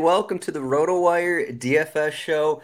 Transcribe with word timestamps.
And 0.00 0.06
welcome 0.06 0.38
to 0.38 0.50
the 0.50 0.60
RotoWire 0.60 1.58
DFS 1.58 2.12
show. 2.12 2.62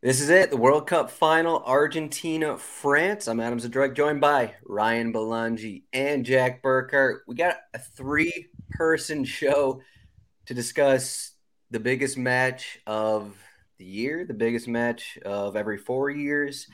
This 0.00 0.22
is 0.22 0.30
it, 0.30 0.48
the 0.48 0.56
World 0.56 0.86
Cup 0.86 1.10
final, 1.10 1.62
Argentina, 1.62 2.56
France. 2.56 3.28
I'm 3.28 3.38
Adam 3.38 3.60
Zdroik, 3.60 3.94
joined 3.94 4.22
by 4.22 4.54
Ryan 4.64 5.12
Belangi 5.12 5.82
and 5.92 6.24
Jack 6.24 6.62
Burkhart. 6.62 7.18
We 7.28 7.34
got 7.34 7.56
a 7.74 7.78
three 7.78 8.46
person 8.70 9.24
show 9.26 9.82
to 10.46 10.54
discuss 10.54 11.32
the 11.70 11.80
biggest 11.80 12.16
match 12.16 12.78
of 12.86 13.36
the 13.76 13.84
year, 13.84 14.24
the 14.24 14.32
biggest 14.32 14.66
match 14.66 15.18
of 15.22 15.56
every 15.56 15.76
four 15.76 16.08
years. 16.08 16.66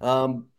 Um, 0.00 0.50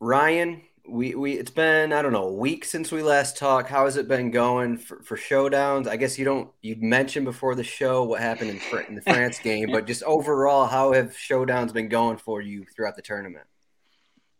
Ryan, 0.00 0.62
we 0.86 1.14
we 1.14 1.34
it's 1.34 1.50
been 1.50 1.92
I 1.92 2.02
don't 2.02 2.12
know 2.12 2.28
a 2.28 2.32
week 2.32 2.64
since 2.64 2.90
we 2.90 3.02
last 3.02 3.36
talked. 3.36 3.68
How 3.68 3.84
has 3.84 3.96
it 3.96 4.08
been 4.08 4.30
going 4.30 4.78
for, 4.78 5.00
for 5.02 5.16
showdowns? 5.16 5.86
I 5.86 5.96
guess 5.96 6.18
you 6.18 6.24
don't 6.24 6.50
you 6.60 6.76
mentioned 6.78 7.24
before 7.24 7.54
the 7.54 7.64
show 7.64 8.04
what 8.04 8.20
happened 8.20 8.50
in, 8.50 8.60
in 8.88 8.94
the 8.96 9.02
France 9.02 9.38
game, 9.42 9.70
but 9.70 9.86
just 9.86 10.02
overall, 10.02 10.66
how 10.66 10.92
have 10.92 11.16
showdowns 11.16 11.72
been 11.72 11.88
going 11.88 12.16
for 12.16 12.40
you 12.40 12.64
throughout 12.74 12.96
the 12.96 13.02
tournament? 13.02 13.46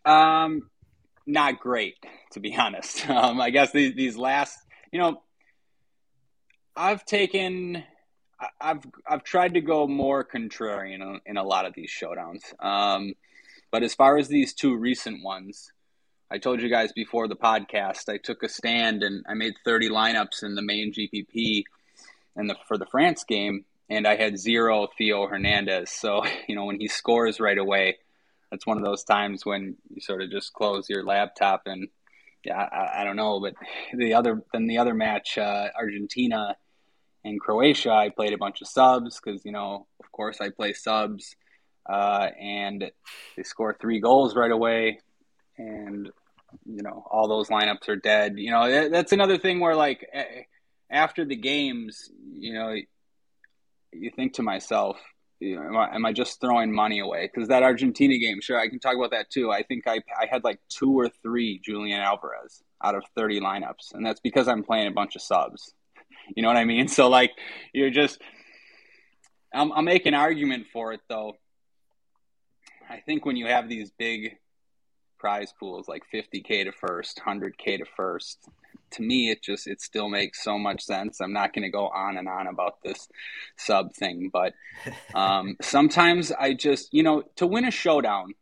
Um, 0.05 0.69
not 1.27 1.61
great 1.61 1.95
to 2.33 2.41
be 2.41 2.57
honest. 2.59 3.09
Um, 3.09 3.41
I 3.41 3.51
guess 3.51 3.71
these 3.71 3.95
these 3.95 4.17
last 4.17 4.59
you 4.93 5.01
know, 5.01 5.23
I've 6.77 7.05
taken. 7.05 7.85
I've 8.61 8.85
I've 9.07 9.23
tried 9.23 9.55
to 9.55 9.61
go 9.61 9.87
more 9.87 10.25
contrarian 10.25 10.95
in, 10.97 11.21
in 11.27 11.37
a 11.37 11.45
lot 11.45 11.65
of 11.65 11.75
these 11.75 11.91
showdowns. 11.91 12.43
Um, 12.63 13.15
but 13.71 13.85
as 13.85 13.95
far 13.95 14.19
as 14.19 14.27
these 14.27 14.53
two 14.53 14.77
recent 14.77 15.23
ones, 15.23 15.71
I 16.33 16.39
told 16.39 16.63
you 16.63 16.71
guys 16.71 16.93
before 16.93 17.29
the 17.29 17.37
podcast, 17.37 18.09
I 18.09 18.17
took 18.17 18.43
a 18.43 18.49
stand 18.49 19.03
and 19.03 19.23
I 19.29 19.35
made 19.35 19.53
30 19.67 19.91
lineups 19.91 20.43
in 20.43 20.55
the 20.55 20.63
main 20.63 20.91
GPP 20.91 21.65
and 22.35 22.49
the, 22.49 22.57
for 22.67 22.79
the 22.79 22.87
France 22.87 23.25
game, 23.25 23.67
and 23.91 24.09
I 24.09 24.17
had 24.17 24.39
zero 24.39 24.89
Theo 24.97 25.27
Hernandez. 25.27 25.91
So, 25.91 26.25
you 26.49 26.57
know, 26.57 26.65
when 26.65 26.81
he 26.81 26.89
scores 26.89 27.39
right 27.39 27.59
away, 27.59 27.99
that's 28.51 28.67
one 28.67 28.79
of 28.79 28.83
those 28.83 29.05
times 29.05 29.45
when 29.45 29.77
you 29.91 30.01
sort 30.01 30.23
of 30.23 30.31
just 30.31 30.55
close 30.55 30.89
your 30.89 31.05
laptop 31.05 31.65
and 31.67 31.89
yeah, 32.47 32.57
I, 32.57 33.03
I 33.03 33.05
don't 33.05 33.17
know, 33.17 33.39
but 33.39 33.53
the 33.95 34.15
other 34.15 34.43
then 34.55 34.67
the 34.67 34.79
other 34.79 34.95
match, 34.95 35.37
uh, 35.37 35.69
Argentina 35.79 36.57
and 37.25 37.39
Croatia, 37.39 37.93
I 37.93 38.09
played 38.09 38.33
a 38.33 38.39
bunch 38.39 38.63
of 38.63 38.69
subs 38.69 39.21
because 39.23 39.45
you 39.45 39.53
know, 39.53 39.87
of 40.03 40.11
course, 40.11 40.41
I 40.41 40.49
play 40.49 40.73
subs, 40.73 41.37
uh, 41.87 42.31
and 42.41 42.91
they 43.37 43.43
score 43.43 43.77
three 43.79 44.01
goals 44.01 44.35
right 44.35 44.51
away, 44.51 45.01
and 45.57 46.11
you 46.65 46.83
know 46.83 47.05
all 47.11 47.29
those 47.29 47.49
lineups 47.49 47.89
are 47.89 47.97
dead. 47.97 48.35
You 48.37 48.51
know 48.51 48.89
that's 48.89 49.13
another 49.13 49.39
thing 49.39 49.61
where 49.61 49.77
like 49.77 50.07
after 50.91 51.25
the 51.25 51.37
games, 51.37 52.11
you 52.35 52.53
know, 52.53 52.77
you 53.93 54.11
think 54.15 54.35
to 54.35 54.43
myself, 54.43 54.99
you 55.41 55.57
know, 55.57 55.63
am 55.63 55.77
I, 55.77 55.95
am 55.95 56.07
I 56.07 56.13
just 56.13 56.41
throwing 56.41 56.73
money 56.73 57.01
away? 57.01 57.29
Because 57.33 57.49
that 57.49 57.63
Argentina 57.63 58.17
game, 58.19 58.41
sure, 58.41 58.61
I 58.61 58.69
can 58.69 58.79
talk 58.79 58.95
about 58.95 59.11
that 59.11 59.31
too. 59.31 59.51
I 59.51 59.63
think 59.63 59.89
I 59.89 59.97
I 60.21 60.27
had 60.31 60.45
like 60.45 60.61
two 60.69 60.99
or 60.99 61.09
three 61.23 61.61
Julian 61.65 62.01
Alvarez 62.01 62.63
out 62.85 62.95
of 62.95 63.03
thirty 63.17 63.41
lineups, 63.41 63.95
and 63.95 64.05
that's 64.07 64.21
because 64.21 64.47
I'm 64.47 64.63
playing 64.63 64.87
a 64.87 64.93
bunch 64.93 65.17
of 65.17 65.23
subs. 65.23 65.75
You 66.37 66.43
know 66.43 66.49
what 66.49 66.57
I 66.57 66.65
mean? 66.65 66.87
So 66.87 67.09
like 67.09 67.33
you're 67.73 67.91
just. 67.91 68.23
I'm, 69.53 69.73
I'll 69.73 69.83
make 69.83 70.07
an 70.07 70.15
argument 70.15 70.67
for 70.73 70.93
it 70.93 71.01
though. 71.09 71.35
I 72.89 73.01
think 73.01 73.27
when 73.27 73.37
you 73.37 73.47
have 73.47 73.69
these 73.69 73.91
big 73.91 74.37
prize 75.23 75.55
pools 75.59 75.87
like 75.87 76.03
50k 76.13 76.65
to 76.65 76.73
first 76.73 77.21
100k 77.25 77.79
to 77.79 77.85
first. 77.97 78.39
To 78.91 79.03
me 79.03 79.31
it 79.31 79.41
just 79.41 79.69
it 79.69 79.81
still 79.81 80.09
makes 80.09 80.43
so 80.43 80.59
much 80.59 80.83
sense. 80.83 81.21
I'm 81.21 81.33
not 81.33 81.55
going 81.55 81.63
to 81.63 81.71
go 81.71 81.87
on 81.87 82.19
and 82.19 82.29
on 82.29 82.49
about 82.49 82.83
this 82.83 83.09
sub 83.57 83.95
thing 83.95 84.31
but 84.33 84.53
um, 85.15 85.57
sometimes 85.63 86.33
i 86.33 86.53
just 86.53 86.93
you 86.93 87.05
know 87.05 87.23
to 87.37 87.47
win 87.47 87.65
a 87.65 87.71
showdown 87.71 88.35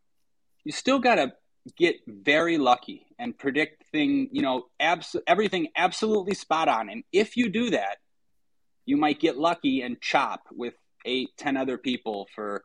you 0.65 0.73
still 0.73 0.99
got 0.99 1.17
to 1.17 1.33
get 1.77 1.97
very 2.07 2.57
lucky 2.57 3.07
and 3.19 3.37
predict 3.37 3.85
thing 3.93 4.31
you 4.33 4.41
know 4.41 4.65
abs- 4.81 5.17
everything 5.27 5.69
absolutely 5.77 6.35
spot 6.35 6.69
on. 6.69 6.89
And 6.89 7.05
if 7.13 7.37
you 7.37 7.51
do 7.51 7.71
that 7.71 7.99
you 8.87 8.97
might 8.97 9.21
get 9.21 9.37
lucky 9.37 9.83
and 9.83 10.01
chop 10.01 10.41
with 10.51 10.75
eight 11.05 11.29
ten 11.37 11.59
other 11.59 11.77
people 11.77 12.27
for 12.35 12.65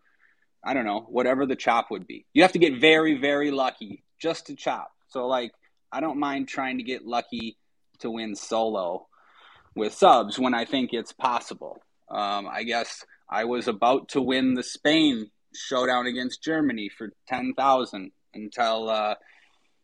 I 0.66 0.74
don't 0.74 0.86
know, 0.86 1.02
whatever 1.02 1.46
the 1.46 1.56
chop 1.56 1.92
would 1.92 2.08
be. 2.08 2.26
You 2.34 2.42
have 2.42 2.54
to 2.54 2.60
get 2.60 2.82
very, 2.82 3.20
very 3.20 3.52
lucky 3.52 4.04
just 4.20 4.48
to 4.48 4.56
chop. 4.56 4.92
So 5.08 5.28
like 5.28 5.52
I 5.92 6.00
don't 6.02 6.20
mind 6.20 6.48
trying 6.48 6.78
to 6.78 6.84
get 6.84 7.06
lucky 7.06 7.58
to 8.00 8.10
win 8.10 8.36
solo 8.36 9.08
with 9.76 9.94
subs 9.94 10.40
when 10.40 10.54
I 10.54 10.66
think 10.66 10.92
it's 10.94 11.14
possible. 11.14 11.78
Um, 12.10 12.48
I 12.48 12.64
guess 12.64 13.04
I 13.30 13.46
was 13.46 13.68
about 13.68 14.10
to 14.10 14.22
win 14.22 14.54
the 14.54 14.64
Spain 14.64 15.32
showdown 15.54 16.06
against 16.06 16.44
Germany 16.44 16.90
for 16.90 17.10
ten 17.28 17.54
thousand 17.56 18.12
until 18.34 18.90
uh, 18.90 19.16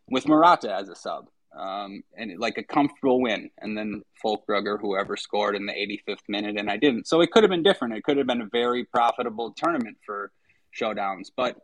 with 0.09 0.27
Morata 0.27 0.73
as 0.73 0.89
a 0.89 0.95
sub, 0.95 1.27
um, 1.57 2.03
and 2.17 2.37
like 2.37 2.57
a 2.57 2.63
comfortable 2.63 3.21
win, 3.21 3.49
and 3.59 3.77
then 3.77 4.03
Füllkrug 4.23 4.79
whoever 4.81 5.17
scored 5.17 5.55
in 5.55 5.65
the 5.65 5.73
85th 5.73 6.27
minute, 6.27 6.57
and 6.59 6.69
I 6.69 6.77
didn't. 6.77 7.07
So 7.07 7.21
it 7.21 7.31
could 7.31 7.43
have 7.43 7.49
been 7.49 7.63
different. 7.63 7.95
It 7.95 8.03
could 8.03 8.17
have 8.17 8.27
been 8.27 8.41
a 8.41 8.49
very 8.51 8.83
profitable 8.83 9.53
tournament 9.55 9.97
for 10.05 10.31
showdowns, 10.79 11.31
but 11.35 11.57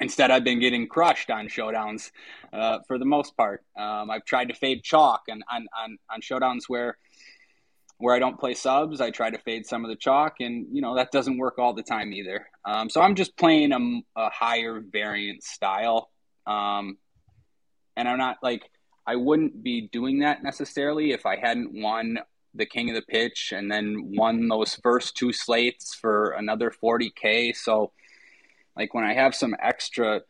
Instead, 0.00 0.30
I've 0.30 0.44
been 0.44 0.60
getting 0.60 0.88
crushed 0.88 1.30
on 1.30 1.48
showdowns 1.48 2.10
uh, 2.52 2.80
for 2.86 2.98
the 2.98 3.04
most 3.06 3.36
part. 3.36 3.64
Um, 3.78 4.10
I've 4.10 4.24
tried 4.24 4.48
to 4.48 4.54
fade 4.54 4.82
chalk 4.82 5.22
and 5.28 5.42
on, 5.50 5.66
on, 5.76 5.96
on 6.10 6.20
showdowns 6.20 6.64
where 6.68 6.98
where 7.98 8.14
I 8.14 8.18
don't 8.18 8.38
play 8.38 8.52
subs, 8.52 9.00
I 9.00 9.10
try 9.10 9.30
to 9.30 9.38
fade 9.38 9.64
some 9.64 9.82
of 9.82 9.88
the 9.88 9.96
chalk, 9.96 10.36
and 10.40 10.66
you 10.70 10.82
know 10.82 10.96
that 10.96 11.12
doesn't 11.12 11.38
work 11.38 11.58
all 11.58 11.72
the 11.72 11.82
time 11.82 12.12
either. 12.12 12.46
Um, 12.64 12.90
so 12.90 13.00
I'm 13.00 13.14
just 13.14 13.36
playing 13.36 13.72
a, 13.72 14.20
a 14.20 14.28
higher 14.28 14.82
variant 14.86 15.42
style, 15.42 16.10
um, 16.46 16.98
and 17.96 18.06
I'm 18.06 18.18
not 18.18 18.36
like 18.42 18.70
I 19.06 19.16
wouldn't 19.16 19.62
be 19.62 19.88
doing 19.92 20.18
that 20.18 20.42
necessarily 20.42 21.12
if 21.12 21.24
I 21.24 21.36
hadn't 21.36 21.72
won 21.72 22.18
the 22.54 22.66
king 22.66 22.90
of 22.90 22.96
the 22.96 23.02
pitch 23.02 23.52
and 23.54 23.70
then 23.70 24.12
won 24.16 24.48
those 24.48 24.74
first 24.82 25.16
two 25.16 25.32
slates 25.32 25.94
for 25.94 26.30
another 26.30 26.70
40k. 26.70 27.54
So 27.54 27.92
like 28.76 28.94
when 28.94 29.04
I 29.04 29.14
have 29.14 29.34
some 29.34 29.56
extra 29.60 30.22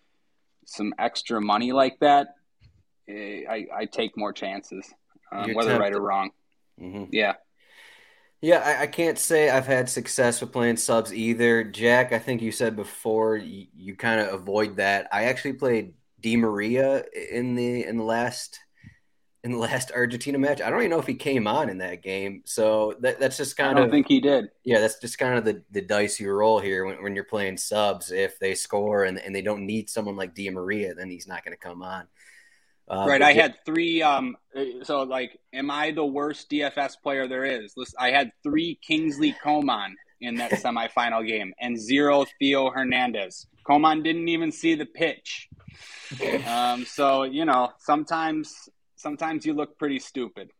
some 0.64 0.94
extra 0.98 1.40
money 1.40 1.72
like 1.72 1.98
that, 2.00 2.28
eh, 3.08 3.42
I, 3.48 3.66
I 3.74 3.84
take 3.86 4.16
more 4.16 4.32
chances, 4.32 4.92
um, 5.32 5.54
whether 5.54 5.70
tempted. 5.70 5.82
right 5.82 5.94
or 5.94 6.00
wrong. 6.00 6.30
Mm-hmm. 6.80 7.04
Yeah. 7.12 7.34
Yeah, 8.42 8.58
I, 8.58 8.82
I, 8.82 8.86
can't 8.86 9.18
say 9.18 9.48
I've 9.48 9.66
had 9.66 9.88
success 9.88 10.40
with 10.40 10.52
playing 10.52 10.76
subs 10.76 11.12
either. 11.12 11.64
Jack, 11.64 12.12
I 12.12 12.18
think 12.18 12.42
you 12.42 12.52
said 12.52 12.76
before 12.76 13.36
you, 13.36 13.66
you 13.74 13.96
kind 13.96 14.20
of 14.20 14.34
avoid 14.34 14.76
that. 14.76 15.08
I 15.10 15.24
actually 15.24 15.54
played 15.54 15.94
Di 16.20 16.36
Maria 16.36 17.02
in 17.30 17.54
the 17.54 17.84
in 17.84 17.96
the 17.96 18.04
last 18.04 18.60
in 19.46 19.52
the 19.52 19.58
last 19.58 19.92
Argentina 19.94 20.38
match. 20.38 20.60
I 20.60 20.70
don't 20.70 20.80
even 20.80 20.90
know 20.90 20.98
if 20.98 21.06
he 21.06 21.14
came 21.14 21.46
on 21.46 21.70
in 21.70 21.78
that 21.78 22.02
game. 22.02 22.42
So 22.46 22.94
that, 23.00 23.20
that's 23.20 23.36
just 23.36 23.56
kind 23.56 23.70
of. 23.70 23.76
I 23.76 23.78
don't 23.78 23.86
of, 23.86 23.92
think 23.92 24.08
he 24.08 24.18
did. 24.18 24.46
Yeah, 24.64 24.80
that's 24.80 24.98
just 24.98 25.18
kind 25.18 25.38
of 25.38 25.44
the, 25.44 25.62
the 25.70 25.82
dicey 25.82 26.26
roll 26.26 26.58
here 26.58 26.84
when, 26.84 27.00
when 27.00 27.14
you're 27.14 27.22
playing 27.22 27.56
subs. 27.58 28.10
If 28.10 28.40
they 28.40 28.56
score 28.56 29.04
and, 29.04 29.18
and 29.20 29.32
they 29.32 29.42
don't 29.42 29.64
need 29.64 29.88
someone 29.88 30.16
like 30.16 30.34
Di 30.34 30.50
Maria, 30.50 30.94
then 30.94 31.10
he's 31.10 31.28
not 31.28 31.44
going 31.44 31.56
to 31.56 31.64
come 31.64 31.80
on. 31.84 32.08
Uh, 32.88 33.06
right. 33.08 33.22
I 33.22 33.34
had 33.34 33.54
three. 33.64 34.02
Um. 34.02 34.36
So 34.82 35.04
like, 35.04 35.38
am 35.52 35.70
I 35.70 35.92
the 35.92 36.04
worst 36.04 36.50
DFS 36.50 36.94
player 37.00 37.28
there 37.28 37.44
is? 37.44 37.72
Listen, 37.76 37.94
I 38.00 38.10
had 38.10 38.32
three 38.42 38.80
Kingsley 38.82 39.32
Coman 39.44 39.94
in 40.20 40.34
that 40.36 40.50
semifinal 40.62 41.24
game 41.24 41.54
and 41.60 41.78
zero 41.78 42.26
Theo 42.40 42.70
Hernandez. 42.70 43.46
Coman 43.64 44.02
didn't 44.02 44.26
even 44.26 44.50
see 44.50 44.74
the 44.74 44.86
pitch. 44.86 45.48
Um. 46.46 46.84
So 46.84 47.24
you 47.24 47.44
know, 47.44 47.72
sometimes 47.80 48.68
sometimes 48.96 49.46
you 49.46 49.54
look 49.54 49.78
pretty 49.78 49.98
stupid. 49.98 50.50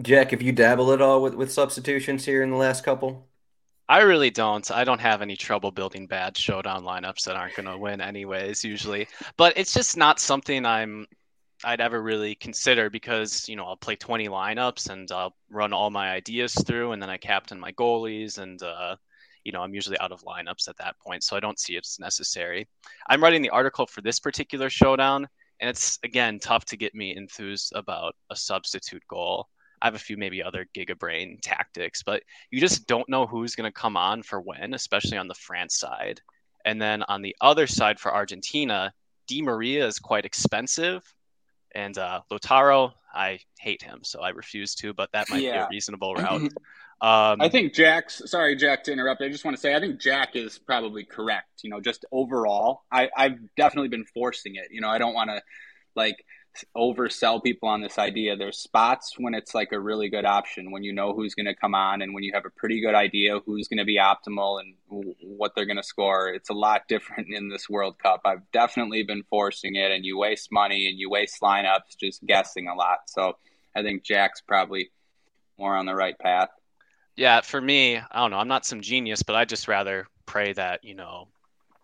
Jack, 0.00 0.30
have 0.30 0.42
you 0.42 0.52
dabbled 0.52 0.90
at 0.90 1.02
all 1.02 1.22
with, 1.22 1.34
with 1.34 1.52
substitutions 1.52 2.24
here 2.24 2.42
in 2.42 2.50
the 2.50 2.56
last 2.56 2.84
couple? 2.84 3.28
I 3.88 4.00
really 4.02 4.30
don't. 4.30 4.70
I 4.70 4.84
don't 4.84 5.00
have 5.00 5.20
any 5.20 5.36
trouble 5.36 5.70
building 5.70 6.06
bad 6.06 6.36
showdown 6.36 6.82
lineups 6.84 7.24
that 7.24 7.36
aren't 7.36 7.56
going 7.56 7.66
to 7.66 7.76
win 7.76 8.00
anyways 8.00 8.64
usually. 8.64 9.06
But 9.36 9.52
it's 9.56 9.74
just 9.74 9.96
not 9.96 10.18
something 10.18 10.64
I'm 10.64 11.06
I'd 11.64 11.80
ever 11.80 12.02
really 12.02 12.34
consider 12.34 12.90
because, 12.90 13.48
you 13.48 13.54
know, 13.54 13.64
I'll 13.64 13.76
play 13.76 13.94
20 13.94 14.28
lineups 14.28 14.90
and 14.90 15.10
I'll 15.12 15.36
run 15.50 15.72
all 15.72 15.90
my 15.90 16.10
ideas 16.10 16.54
through 16.54 16.92
and 16.92 17.02
then 17.02 17.10
I 17.10 17.18
captain 17.18 17.60
my 17.60 17.72
goalies 17.72 18.38
and 18.38 18.62
uh 18.62 18.96
you 19.44 19.50
know, 19.50 19.60
I'm 19.60 19.74
usually 19.74 19.98
out 19.98 20.12
of 20.12 20.22
lineups 20.22 20.68
at 20.68 20.76
that 20.76 20.98
point, 21.00 21.24
so 21.24 21.36
I 21.36 21.40
don't 21.40 21.58
see 21.58 21.74
it's 21.74 21.98
necessary. 21.98 22.68
I'm 23.08 23.20
writing 23.20 23.42
the 23.42 23.50
article 23.50 23.86
for 23.86 24.00
this 24.00 24.20
particular 24.20 24.70
showdown 24.70 25.28
and 25.60 25.70
it's 25.70 25.98
again 26.02 26.38
tough 26.38 26.64
to 26.66 26.76
get 26.76 26.94
me 26.94 27.16
enthused 27.16 27.72
about 27.74 28.14
a 28.30 28.36
substitute 28.36 29.02
goal. 29.08 29.48
I 29.80 29.86
have 29.86 29.94
a 29.94 29.98
few 29.98 30.16
maybe 30.16 30.42
other 30.42 30.66
gigabrain 30.76 31.38
tactics, 31.42 32.02
but 32.04 32.22
you 32.50 32.60
just 32.60 32.86
don't 32.86 33.08
know 33.08 33.26
who's 33.26 33.56
going 33.56 33.70
to 33.70 33.80
come 33.80 33.96
on 33.96 34.22
for 34.22 34.40
when, 34.40 34.74
especially 34.74 35.18
on 35.18 35.26
the 35.26 35.34
France 35.34 35.78
side. 35.78 36.20
And 36.64 36.80
then 36.80 37.02
on 37.08 37.22
the 37.22 37.34
other 37.40 37.66
side 37.66 37.98
for 37.98 38.14
Argentina, 38.14 38.92
Di 39.26 39.42
Maria 39.42 39.84
is 39.84 39.98
quite 39.98 40.24
expensive, 40.24 41.02
and 41.74 41.96
uh, 41.98 42.20
Lautaro, 42.30 42.92
I 43.14 43.40
hate 43.58 43.82
him, 43.82 44.00
so 44.02 44.20
I 44.20 44.30
refuse 44.30 44.74
to. 44.76 44.92
But 44.92 45.10
that 45.12 45.28
might 45.30 45.42
yeah. 45.42 45.52
be 45.52 45.58
a 45.58 45.68
reasonable 45.70 46.14
route. 46.14 46.52
Um, 47.02 47.40
I 47.40 47.48
think 47.48 47.74
Jack's. 47.74 48.22
Sorry, 48.30 48.54
Jack, 48.54 48.84
to 48.84 48.92
interrupt. 48.92 49.22
I 49.22 49.28
just 49.28 49.44
want 49.44 49.56
to 49.56 49.60
say 49.60 49.74
I 49.74 49.80
think 49.80 50.00
Jack 50.00 50.36
is 50.36 50.60
probably 50.60 51.02
correct. 51.02 51.64
You 51.64 51.70
know, 51.70 51.80
just 51.80 52.04
overall, 52.12 52.84
I, 52.92 53.10
I've 53.16 53.38
definitely 53.56 53.88
been 53.88 54.04
forcing 54.14 54.54
it. 54.54 54.68
You 54.70 54.80
know, 54.80 54.88
I 54.88 54.98
don't 54.98 55.12
want 55.12 55.30
to 55.30 55.42
like 55.96 56.24
oversell 56.76 57.42
people 57.42 57.68
on 57.68 57.80
this 57.80 57.98
idea. 57.98 58.36
There's 58.36 58.58
spots 58.58 59.14
when 59.18 59.34
it's 59.34 59.52
like 59.52 59.72
a 59.72 59.80
really 59.80 60.10
good 60.10 60.24
option 60.24 60.70
when 60.70 60.84
you 60.84 60.92
know 60.92 61.12
who's 61.12 61.34
going 61.34 61.46
to 61.46 61.56
come 61.56 61.74
on 61.74 62.02
and 62.02 62.14
when 62.14 62.22
you 62.22 62.32
have 62.34 62.44
a 62.44 62.50
pretty 62.50 62.80
good 62.80 62.94
idea 62.94 63.40
who's 63.44 63.66
going 63.66 63.78
to 63.78 63.84
be 63.84 63.98
optimal 63.98 64.60
and 64.60 64.76
what 65.22 65.56
they're 65.56 65.66
going 65.66 65.78
to 65.78 65.82
score. 65.82 66.28
It's 66.28 66.50
a 66.50 66.54
lot 66.54 66.82
different 66.88 67.28
in 67.34 67.48
this 67.48 67.68
World 67.68 67.98
Cup. 67.98 68.20
I've 68.24 68.48
definitely 68.52 69.02
been 69.02 69.24
forcing 69.24 69.74
it, 69.74 69.90
and 69.90 70.04
you 70.04 70.18
waste 70.18 70.52
money 70.52 70.86
and 70.86 71.00
you 71.00 71.10
waste 71.10 71.40
lineups 71.40 71.96
just 71.98 72.24
guessing 72.24 72.68
a 72.68 72.76
lot. 72.76 72.98
So 73.08 73.38
I 73.74 73.82
think 73.82 74.04
Jack's 74.04 74.40
probably 74.40 74.90
more 75.58 75.74
on 75.74 75.86
the 75.86 75.96
right 75.96 76.16
path. 76.16 76.50
Yeah, 77.16 77.40
for 77.40 77.60
me, 77.60 77.98
I 77.98 78.20
don't 78.20 78.30
know. 78.30 78.38
I'm 78.38 78.48
not 78.48 78.64
some 78.66 78.80
genius, 78.80 79.22
but 79.22 79.36
I 79.36 79.44
just 79.44 79.68
rather 79.68 80.06
pray 80.26 80.52
that 80.54 80.82
you 80.82 80.94
know 80.94 81.28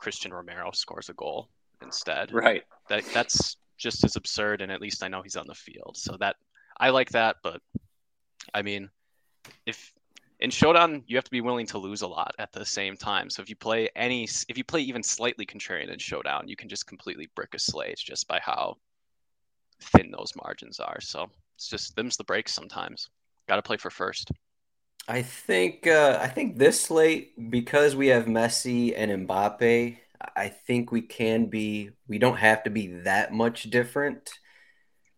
Cristian 0.00 0.32
Romero 0.32 0.70
scores 0.72 1.08
a 1.08 1.14
goal 1.14 1.48
instead. 1.82 2.32
Right. 2.32 2.64
That 2.88 3.04
that's 3.12 3.56
just 3.76 4.04
as 4.04 4.16
absurd, 4.16 4.60
and 4.62 4.72
at 4.72 4.80
least 4.80 5.02
I 5.02 5.08
know 5.08 5.22
he's 5.22 5.36
on 5.36 5.46
the 5.46 5.54
field. 5.54 5.96
So 5.96 6.16
that 6.18 6.36
I 6.78 6.90
like 6.90 7.10
that, 7.10 7.36
but 7.42 7.60
I 8.54 8.62
mean, 8.62 8.88
if 9.66 9.92
in 10.40 10.50
showdown 10.50 11.02
you 11.06 11.16
have 11.16 11.24
to 11.24 11.30
be 11.30 11.40
willing 11.40 11.66
to 11.66 11.78
lose 11.78 12.02
a 12.02 12.06
lot 12.06 12.34
at 12.38 12.52
the 12.52 12.64
same 12.64 12.96
time. 12.96 13.28
So 13.28 13.42
if 13.42 13.48
you 13.48 13.56
play 13.56 13.88
any, 13.96 14.24
if 14.48 14.56
you 14.56 14.64
play 14.64 14.80
even 14.80 15.02
slightly 15.02 15.44
contrarian 15.44 15.92
in 15.92 15.98
showdown, 15.98 16.48
you 16.48 16.56
can 16.56 16.68
just 16.68 16.86
completely 16.86 17.28
brick 17.34 17.54
a 17.54 17.58
slate 17.58 17.98
just 17.98 18.28
by 18.28 18.40
how 18.42 18.76
thin 19.80 20.10
those 20.10 20.32
margins 20.42 20.80
are. 20.80 21.00
So 21.00 21.28
it's 21.56 21.68
just 21.68 21.96
them's 21.96 22.16
the 22.16 22.24
breaks 22.24 22.54
sometimes. 22.54 23.10
Got 23.48 23.56
to 23.56 23.62
play 23.62 23.76
for 23.76 23.90
first. 23.90 24.30
I 25.08 25.22
think 25.22 25.86
uh, 25.86 26.18
I 26.20 26.28
think 26.28 26.58
this 26.58 26.82
slate 26.82 27.50
because 27.50 27.96
we 27.96 28.08
have 28.08 28.26
Messi 28.26 28.92
and 28.94 29.26
Mbappe. 29.26 29.96
I 30.36 30.48
think 30.48 30.92
we 30.92 31.00
can 31.00 31.46
be. 31.46 31.90
We 32.06 32.18
don't 32.18 32.36
have 32.36 32.64
to 32.64 32.70
be 32.70 32.88
that 33.04 33.32
much 33.32 33.62
different, 33.70 34.30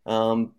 um, 0.06 0.54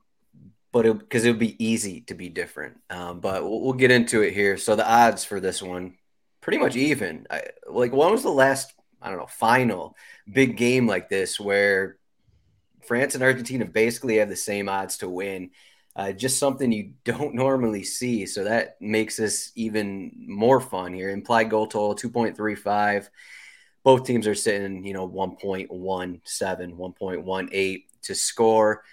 but 0.74 0.84
because 0.84 1.24
it, 1.24 1.30
it, 1.30 1.32
would 1.32 1.40
be 1.40 1.64
easy 1.64 2.02
to 2.02 2.14
be 2.14 2.28
different. 2.28 2.78
Um, 2.90 3.22
but 3.22 3.44
we'll, 3.44 3.62
we'll, 3.62 3.74
get 3.74 3.90
into 3.90 4.22
it 4.22 4.34
here. 4.34 4.58
So 4.58 4.76
the 4.76 4.90
odds 4.90 5.24
for 5.24 5.40
this 5.40 5.64
one, 5.64 5.94
pretty 6.42 6.58
much 6.58 6.76
even. 6.76 7.26
I, 7.32 7.44
like 7.70 7.94
when 7.94 8.12
was 8.12 8.24
the 8.24 8.30
last 8.30 8.74
I 9.02 9.10
don't 9.10 9.18
know 9.18 9.28
final 9.28 9.96
big 10.32 10.58
game 10.58 10.88
like 10.88 11.08
this 11.08 11.40
where 11.40 11.96
France 12.86 13.16
and 13.16 13.24
Argentina 13.24 13.64
basically 13.64 14.18
have 14.18 14.28
the 14.28 14.36
same 14.36 14.68
odds 14.68 14.98
to 14.98 15.08
win? 15.08 15.52
Uh, 15.96 16.12
just 16.12 16.40
something 16.40 16.72
you 16.72 16.94
don't 17.04 17.36
normally 17.36 17.84
see. 17.84 18.26
So 18.26 18.44
that 18.44 18.82
makes 18.82 19.18
this 19.18 19.52
even 19.56 20.12
more 20.28 20.60
fun 20.60 20.94
here. 20.94 21.10
Implied 21.10 21.50
goal 21.50 21.68
total 21.68 21.96
2.35. 22.12 23.10
Both 23.84 24.06
teams 24.06 24.28
are 24.28 24.36
sitting, 24.36 24.86
you 24.86 24.94
know, 24.94 25.10
1.17, 25.10 26.22
1.18 26.22 27.84
to 28.04 28.16
score. 28.16 28.84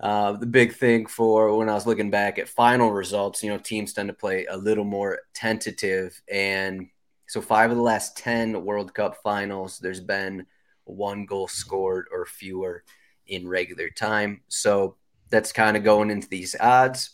Uh, 0.00 0.32
the 0.32 0.46
big 0.46 0.74
thing 0.74 1.06
for 1.06 1.56
when 1.56 1.68
I 1.68 1.74
was 1.74 1.86
looking 1.86 2.10
back 2.10 2.38
at 2.38 2.48
final 2.48 2.92
results, 2.92 3.42
you 3.42 3.50
know, 3.50 3.58
teams 3.58 3.92
tend 3.92 4.08
to 4.08 4.14
play 4.14 4.46
a 4.46 4.56
little 4.56 4.84
more 4.84 5.18
tentative. 5.34 6.20
And 6.32 6.88
so, 7.26 7.40
five 7.40 7.70
of 7.70 7.76
the 7.76 7.82
last 7.82 8.16
10 8.16 8.64
World 8.64 8.94
Cup 8.94 9.16
finals, 9.22 9.80
there's 9.80 10.00
been 10.00 10.46
one 10.84 11.26
goal 11.26 11.48
scored 11.48 12.06
or 12.12 12.24
fewer 12.26 12.84
in 13.26 13.48
regular 13.48 13.90
time. 13.90 14.40
So, 14.46 14.96
that's 15.30 15.52
kind 15.52 15.76
of 15.76 15.84
going 15.84 16.10
into 16.10 16.28
these 16.28 16.56
odds. 16.58 17.10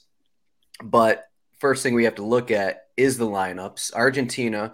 But 0.82 1.24
first 1.58 1.82
thing 1.82 1.94
we 1.94 2.04
have 2.04 2.16
to 2.16 2.24
look 2.24 2.50
at 2.50 2.82
is 2.96 3.18
the 3.18 3.26
lineups. 3.26 3.94
Argentina, 3.94 4.72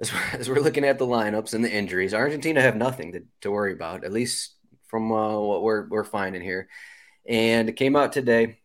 as, 0.00 0.12
as 0.32 0.48
we're 0.48 0.60
looking 0.60 0.84
at 0.84 0.98
the 0.98 1.06
lineups 1.06 1.54
and 1.54 1.64
the 1.64 1.72
injuries, 1.72 2.14
Argentina 2.14 2.60
have 2.60 2.76
nothing 2.76 3.12
to, 3.12 3.22
to 3.42 3.50
worry 3.50 3.72
about, 3.72 4.04
at 4.04 4.12
least 4.12 4.54
from 4.88 5.10
uh, 5.12 5.38
what 5.38 5.62
we're, 5.62 5.88
we're 5.88 6.04
finding 6.04 6.42
here. 6.42 6.68
And 7.28 7.68
it 7.68 7.74
came 7.74 7.96
out 7.96 8.12
today. 8.12 8.58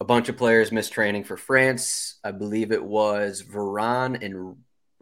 A 0.00 0.04
bunch 0.04 0.28
of 0.28 0.36
players 0.36 0.72
missed 0.72 0.92
training 0.92 1.24
for 1.24 1.36
France. 1.36 2.18
I 2.24 2.32
believe 2.32 2.72
it 2.72 2.82
was 2.82 3.42
Varane 3.42 4.20
and 4.22 4.56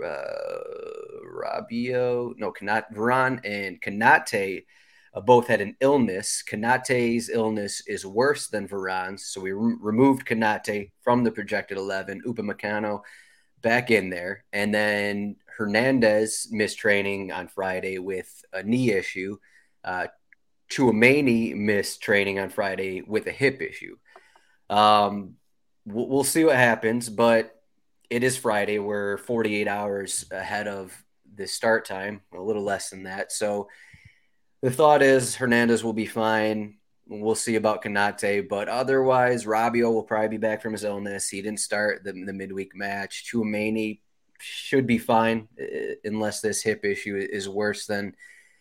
uh, 0.05 0.61
Rabiot, 1.25 2.35
no, 2.37 2.53
Kanat, 2.53 2.95
Varane 2.95 3.41
and 3.45 3.81
Konate 3.81 4.65
uh, 5.13 5.21
both 5.21 5.49
had 5.49 5.61
an 5.61 5.77
illness. 5.81 6.43
Konate's 6.49 7.29
illness 7.29 7.83
is 7.87 8.07
worse 8.07 8.49
than 8.49 8.69
Varane's, 8.69 9.27
so 9.27 9.41
we 9.41 9.53
re- 9.53 9.77
removed 9.81 10.27
Konate 10.27 10.91
from 11.03 11.25
the 11.25 11.33
projected 11.33 11.79
11. 11.79 12.23
Upamecano 12.27 13.01
back 13.63 13.91
in 13.91 14.11
there. 14.11 14.45
And 14.53 14.75
then 14.75 15.37
Hernandez 15.57 16.49
missed 16.51 16.79
training 16.79 17.33
on 17.33 17.49
Friday 17.49 17.99
with 17.99 18.43
a 18.53 18.63
knee 18.63 18.93
issue. 18.93 19.37
Uh, 19.85 20.07
Tchouameni 20.71 21.55
missed 21.55 22.01
training 22.01 22.39
on 22.39 22.49
Friday 22.49 23.03
with 23.03 23.27
a 23.27 23.33
hip 23.33 23.61
issue. 23.61 23.97
Um, 24.69 25.35
we'll, 25.85 26.09
we'll 26.09 26.25
see 26.25 26.45
what 26.45 26.57
happens, 26.57 27.09
but 27.09 27.61
it 28.09 28.23
is 28.23 28.37
Friday. 28.37 28.79
We're 28.79 29.19
48 29.19 29.67
hours 29.67 30.25
ahead 30.31 30.69
of 30.69 30.97
the 31.35 31.47
start 31.47 31.85
time, 31.85 32.23
a 32.35 32.41
little 32.41 32.63
less 32.63 32.91
than 32.91 33.05
that. 33.05 33.33
So 33.33 33.69
the 34.63 34.71
thought 34.71 35.03
is 35.03 35.35
Hernandez 35.35 35.83
will 35.83 35.93
be 35.93 36.07
fine. 36.07 36.77
We'll 37.07 37.35
see 37.35 37.57
about 37.57 37.83
Konate, 37.83 38.49
but 38.49 38.69
otherwise, 38.69 39.45
Rabiot 39.45 39.93
will 39.93 40.05
probably 40.05 40.29
be 40.29 40.37
back 40.37 40.63
from 40.63 40.73
his 40.73 40.85
illness. 40.85 41.29
He 41.29 41.43
didn't 41.43 41.61
start 41.61 42.05
the, 42.05 42.13
the 42.13 42.33
midweek 42.33 42.77
match. 42.77 43.25
Tchouameni 43.25 44.01
should 44.39 44.87
be 44.87 44.99
fine 44.99 45.49
uh, 45.61 45.95
unless 46.05 46.41
this 46.41 46.63
hip 46.63 46.85
issue 46.85 47.17
is 47.17 47.49
worse 47.49 47.87
than 47.87 48.15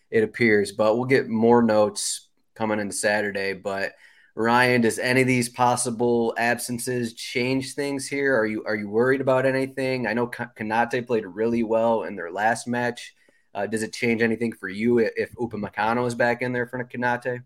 it 0.10 0.24
appears. 0.24 0.72
But 0.72 0.96
we'll 0.96 1.06
get 1.06 1.29
more 1.29 1.62
notes 1.62 2.29
coming 2.56 2.79
into 2.79 2.96
Saturday. 2.96 3.53
But 3.53 3.94
Ryan, 4.36 4.82
does 4.82 5.00
any 5.00 5.22
of 5.22 5.27
these 5.27 5.50
possible 5.50 6.34
absences 6.38 7.13
change 7.13 7.75
things 7.75 8.08
here? 8.08 8.36
Are 8.36 8.48
you 8.48 8.63
are 8.65 8.75
you 8.75 8.89
worried 8.89 9.22
about 9.22 9.46
anything? 9.46 10.08
I 10.08 10.13
know 10.13 10.27
Konate 10.27 11.06
played 11.06 11.25
really 11.25 11.63
well 11.63 12.03
in 12.03 12.15
their 12.15 12.32
last 12.32 12.68
match. 12.68 13.13
Uh, 13.53 13.65
does 13.65 13.84
it 13.84 13.94
change 13.94 14.22
anything 14.22 14.53
for 14.53 14.70
you 14.70 15.00
if 15.00 15.34
Upamecano 15.36 16.06
is 16.06 16.15
back 16.15 16.41
in 16.41 16.53
there 16.53 16.68
for 16.68 16.84
Konate? 16.84 17.44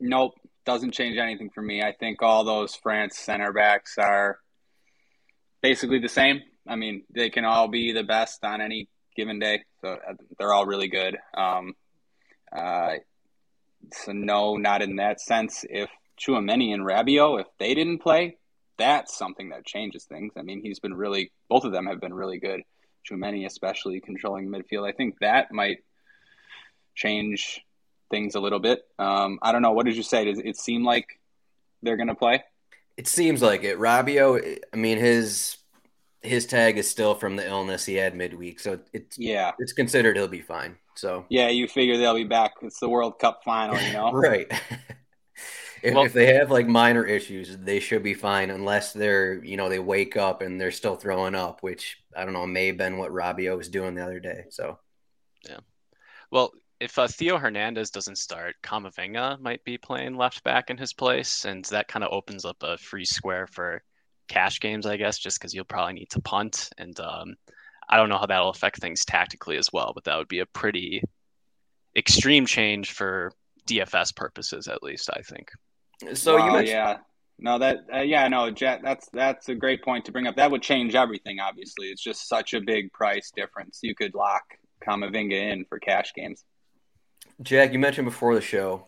Nope, 0.00 0.34
doesn't 0.64 0.92
change 0.92 1.16
anything 1.18 1.50
for 1.50 1.62
me. 1.62 1.82
I 1.82 1.92
think 1.92 2.22
all 2.22 2.44
those 2.44 2.74
France 2.74 3.18
center 3.18 3.52
backs 3.52 3.96
are 3.98 4.38
basically 5.62 5.98
the 5.98 6.08
same. 6.08 6.42
I 6.66 6.76
mean, 6.76 7.04
they 7.14 7.30
can 7.30 7.44
all 7.44 7.68
be 7.68 7.92
the 7.92 8.04
best 8.04 8.44
on 8.44 8.60
any 8.60 8.88
given 9.16 9.38
day, 9.38 9.62
so 9.80 9.88
uh, 9.88 10.14
they're 10.38 10.52
all 10.52 10.66
really 10.66 10.88
good. 10.88 11.16
Um, 11.36 11.74
uh, 12.52 12.96
So 13.92 14.12
no, 14.12 14.56
not 14.56 14.82
in 14.82 14.96
that 14.96 15.20
sense. 15.20 15.64
If 15.68 15.88
Tchouameni 16.18 16.74
and 16.74 16.84
Rabiot, 16.84 17.40
if 17.40 17.46
they 17.58 17.74
didn't 17.74 17.98
play, 17.98 18.36
that's 18.76 19.16
something 19.16 19.50
that 19.50 19.64
changes 19.64 20.04
things. 20.04 20.32
I 20.36 20.42
mean, 20.42 20.60
he's 20.62 20.80
been 20.80 20.94
really, 20.94 21.32
both 21.48 21.64
of 21.64 21.72
them 21.72 21.86
have 21.86 22.00
been 22.00 22.14
really 22.14 22.38
good. 22.38 22.62
Tchouameni, 23.08 23.46
especially 23.46 24.00
controlling 24.00 24.48
midfield. 24.48 24.88
I 24.88 24.92
think 24.92 25.18
that 25.20 25.52
might 25.52 25.78
change 26.94 27.60
things 28.10 28.34
a 28.34 28.40
little 28.40 28.58
bit. 28.58 28.82
Um, 28.98 29.38
I 29.42 29.52
don't 29.52 29.62
know. 29.62 29.72
What 29.72 29.86
did 29.86 29.96
you 29.96 30.02
say? 30.02 30.24
Does 30.24 30.38
it 30.38 30.56
seem 30.56 30.84
like 30.84 31.18
they're 31.82 31.96
going 31.96 32.08
to 32.08 32.14
play? 32.14 32.44
It 32.96 33.06
seems 33.06 33.42
like 33.42 33.62
it. 33.64 33.78
Rabiot, 33.78 34.58
I 34.72 34.76
mean, 34.76 34.98
his 34.98 35.58
his 36.20 36.46
tag 36.46 36.78
is 36.78 36.90
still 36.90 37.14
from 37.14 37.36
the 37.36 37.46
illness 37.46 37.86
he 37.86 37.94
had 37.94 38.16
midweek, 38.16 38.58
so 38.58 38.80
it's 38.92 39.16
yeah, 39.18 39.52
it's 39.58 39.72
considered 39.72 40.16
he'll 40.16 40.26
be 40.26 40.40
fine. 40.40 40.76
So 40.96 41.24
yeah, 41.28 41.48
you 41.48 41.68
figure 41.68 41.96
they'll 41.96 42.14
be 42.14 42.24
back. 42.24 42.54
It's 42.62 42.80
the 42.80 42.88
World 42.88 43.20
Cup 43.20 43.42
final, 43.44 43.80
you 43.80 43.92
know, 43.92 44.10
right? 44.12 44.50
if, 45.82 45.94
well, 45.94 46.04
if 46.04 46.12
they 46.12 46.34
have 46.34 46.50
like 46.50 46.66
minor 46.66 47.04
issues, 47.04 47.56
they 47.56 47.80
should 47.80 48.02
be 48.02 48.14
fine, 48.14 48.50
unless 48.50 48.92
they're 48.92 49.42
you 49.44 49.56
know 49.56 49.68
they 49.68 49.78
wake 49.78 50.16
up 50.16 50.42
and 50.42 50.60
they're 50.60 50.70
still 50.70 50.96
throwing 50.96 51.34
up, 51.34 51.62
which 51.62 52.02
I 52.16 52.24
don't 52.24 52.34
know 52.34 52.46
may 52.46 52.68
have 52.68 52.76
been 52.76 52.98
what 52.98 53.12
Rabiot 53.12 53.56
was 53.56 53.68
doing 53.68 53.94
the 53.94 54.04
other 54.04 54.20
day. 54.20 54.44
So 54.50 54.78
yeah, 55.48 55.58
well, 56.30 56.52
if 56.80 56.98
uh, 56.98 57.08
Theo 57.08 57.38
Hernandez 57.38 57.90
doesn't 57.90 58.18
start, 58.18 58.56
Camavinga 58.62 59.40
might 59.40 59.64
be 59.64 59.78
playing 59.78 60.16
left 60.16 60.44
back 60.44 60.70
in 60.70 60.76
his 60.76 60.92
place, 60.92 61.44
and 61.44 61.64
that 61.66 61.88
kind 61.88 62.04
of 62.04 62.12
opens 62.12 62.44
up 62.44 62.62
a 62.62 62.78
free 62.78 63.04
square 63.04 63.46
for 63.46 63.82
cash 64.28 64.60
games, 64.60 64.86
I 64.86 64.96
guess, 64.96 65.18
just 65.18 65.40
because 65.40 65.54
you'll 65.54 65.64
probably 65.64 65.94
need 65.94 66.10
to 66.10 66.20
punt. 66.20 66.70
And 66.78 66.98
um, 67.00 67.34
I 67.88 67.96
don't 67.96 68.08
know 68.08 68.18
how 68.18 68.26
that'll 68.26 68.50
affect 68.50 68.80
things 68.80 69.04
tactically 69.04 69.56
as 69.56 69.72
well, 69.72 69.92
but 69.94 70.04
that 70.04 70.16
would 70.16 70.28
be 70.28 70.40
a 70.40 70.46
pretty 70.46 71.02
extreme 71.96 72.46
change 72.46 72.92
for 72.92 73.32
DFS 73.66 74.14
purposes, 74.14 74.68
at 74.68 74.82
least, 74.82 75.10
I 75.12 75.22
think. 75.22 75.50
So 76.14 76.36
you 76.36 76.52
mentioned- 76.52 76.68
yeah. 76.68 76.98
No, 77.40 77.58
that 77.60 77.78
uh, 77.94 78.00
yeah, 78.00 78.26
no, 78.26 78.50
Jet. 78.50 78.80
That's 78.82 79.08
that's 79.12 79.48
a 79.48 79.54
great 79.54 79.84
point 79.84 80.04
to 80.06 80.12
bring 80.12 80.26
up. 80.26 80.34
That 80.36 80.50
would 80.50 80.60
change 80.62 80.96
everything. 80.96 81.38
Obviously, 81.38 81.86
it's 81.86 82.02
just 82.02 82.28
such 82.28 82.52
a 82.52 82.60
big 82.60 82.92
price 82.92 83.30
difference. 83.30 83.78
You 83.80 83.94
could 83.94 84.14
lock 84.14 84.42
Camavinga 84.84 85.52
in 85.52 85.64
for 85.64 85.78
cash 85.78 86.12
games. 86.14 86.44
Jack, 87.40 87.72
you 87.72 87.78
mentioned 87.78 88.06
before 88.06 88.34
the 88.34 88.40
show 88.40 88.86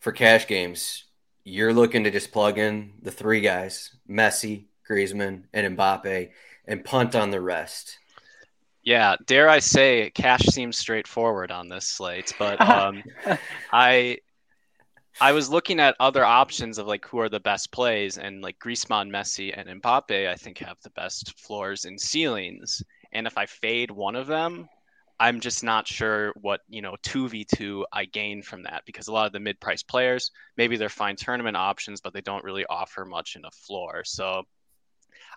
for 0.00 0.10
cash 0.10 0.46
games, 0.46 1.04
you're 1.44 1.74
looking 1.74 2.04
to 2.04 2.10
just 2.10 2.32
plug 2.32 2.56
in 2.56 2.94
the 3.02 3.10
three 3.10 3.42
guys, 3.42 3.94
Messi, 4.08 4.64
Griezmann, 4.88 5.44
and 5.52 5.76
Mbappe, 5.76 6.30
and 6.66 6.84
punt 6.84 7.14
on 7.14 7.30
the 7.30 7.42
rest. 7.42 7.98
Yeah, 8.82 9.16
dare 9.26 9.48
I 9.50 9.58
say, 9.58 10.10
cash 10.10 10.42
seems 10.46 10.78
straightforward 10.78 11.52
on 11.52 11.68
this 11.68 11.86
slate, 11.86 12.32
but 12.38 12.60
um, 12.60 13.02
I 13.72 14.18
I 15.20 15.32
was 15.32 15.50
looking 15.50 15.78
at 15.78 15.96
other 16.00 16.24
options 16.24 16.78
of 16.78 16.86
like 16.86 17.06
who 17.06 17.18
are 17.20 17.28
the 17.28 17.40
best 17.40 17.70
plays, 17.72 18.18
and 18.18 18.42
like 18.42 18.58
Griezmann, 18.58 19.10
Messi, 19.10 19.52
and 19.56 19.82
Mbappe, 19.82 20.28
I 20.28 20.34
think 20.34 20.58
have 20.58 20.80
the 20.82 20.90
best 20.90 21.38
floors 21.38 21.84
and 21.84 22.00
ceilings. 22.00 22.82
And 23.12 23.26
if 23.26 23.36
I 23.36 23.46
fade 23.46 23.90
one 23.90 24.16
of 24.16 24.26
them, 24.26 24.68
I'm 25.20 25.38
just 25.40 25.62
not 25.62 25.86
sure 25.86 26.32
what, 26.40 26.62
you 26.68 26.82
know, 26.82 26.96
2v2 27.04 27.84
I 27.92 28.06
gain 28.06 28.42
from 28.42 28.64
that 28.64 28.82
because 28.86 29.06
a 29.06 29.12
lot 29.12 29.26
of 29.26 29.32
the 29.32 29.38
mid 29.38 29.60
price 29.60 29.82
players, 29.82 30.30
maybe 30.56 30.76
they're 30.76 30.88
fine 30.88 31.14
tournament 31.16 31.56
options, 31.56 32.00
but 32.00 32.12
they 32.12 32.22
don't 32.22 32.42
really 32.42 32.66
offer 32.66 33.04
much 33.04 33.36
in 33.36 33.44
a 33.44 33.50
floor. 33.50 34.02
So 34.04 34.42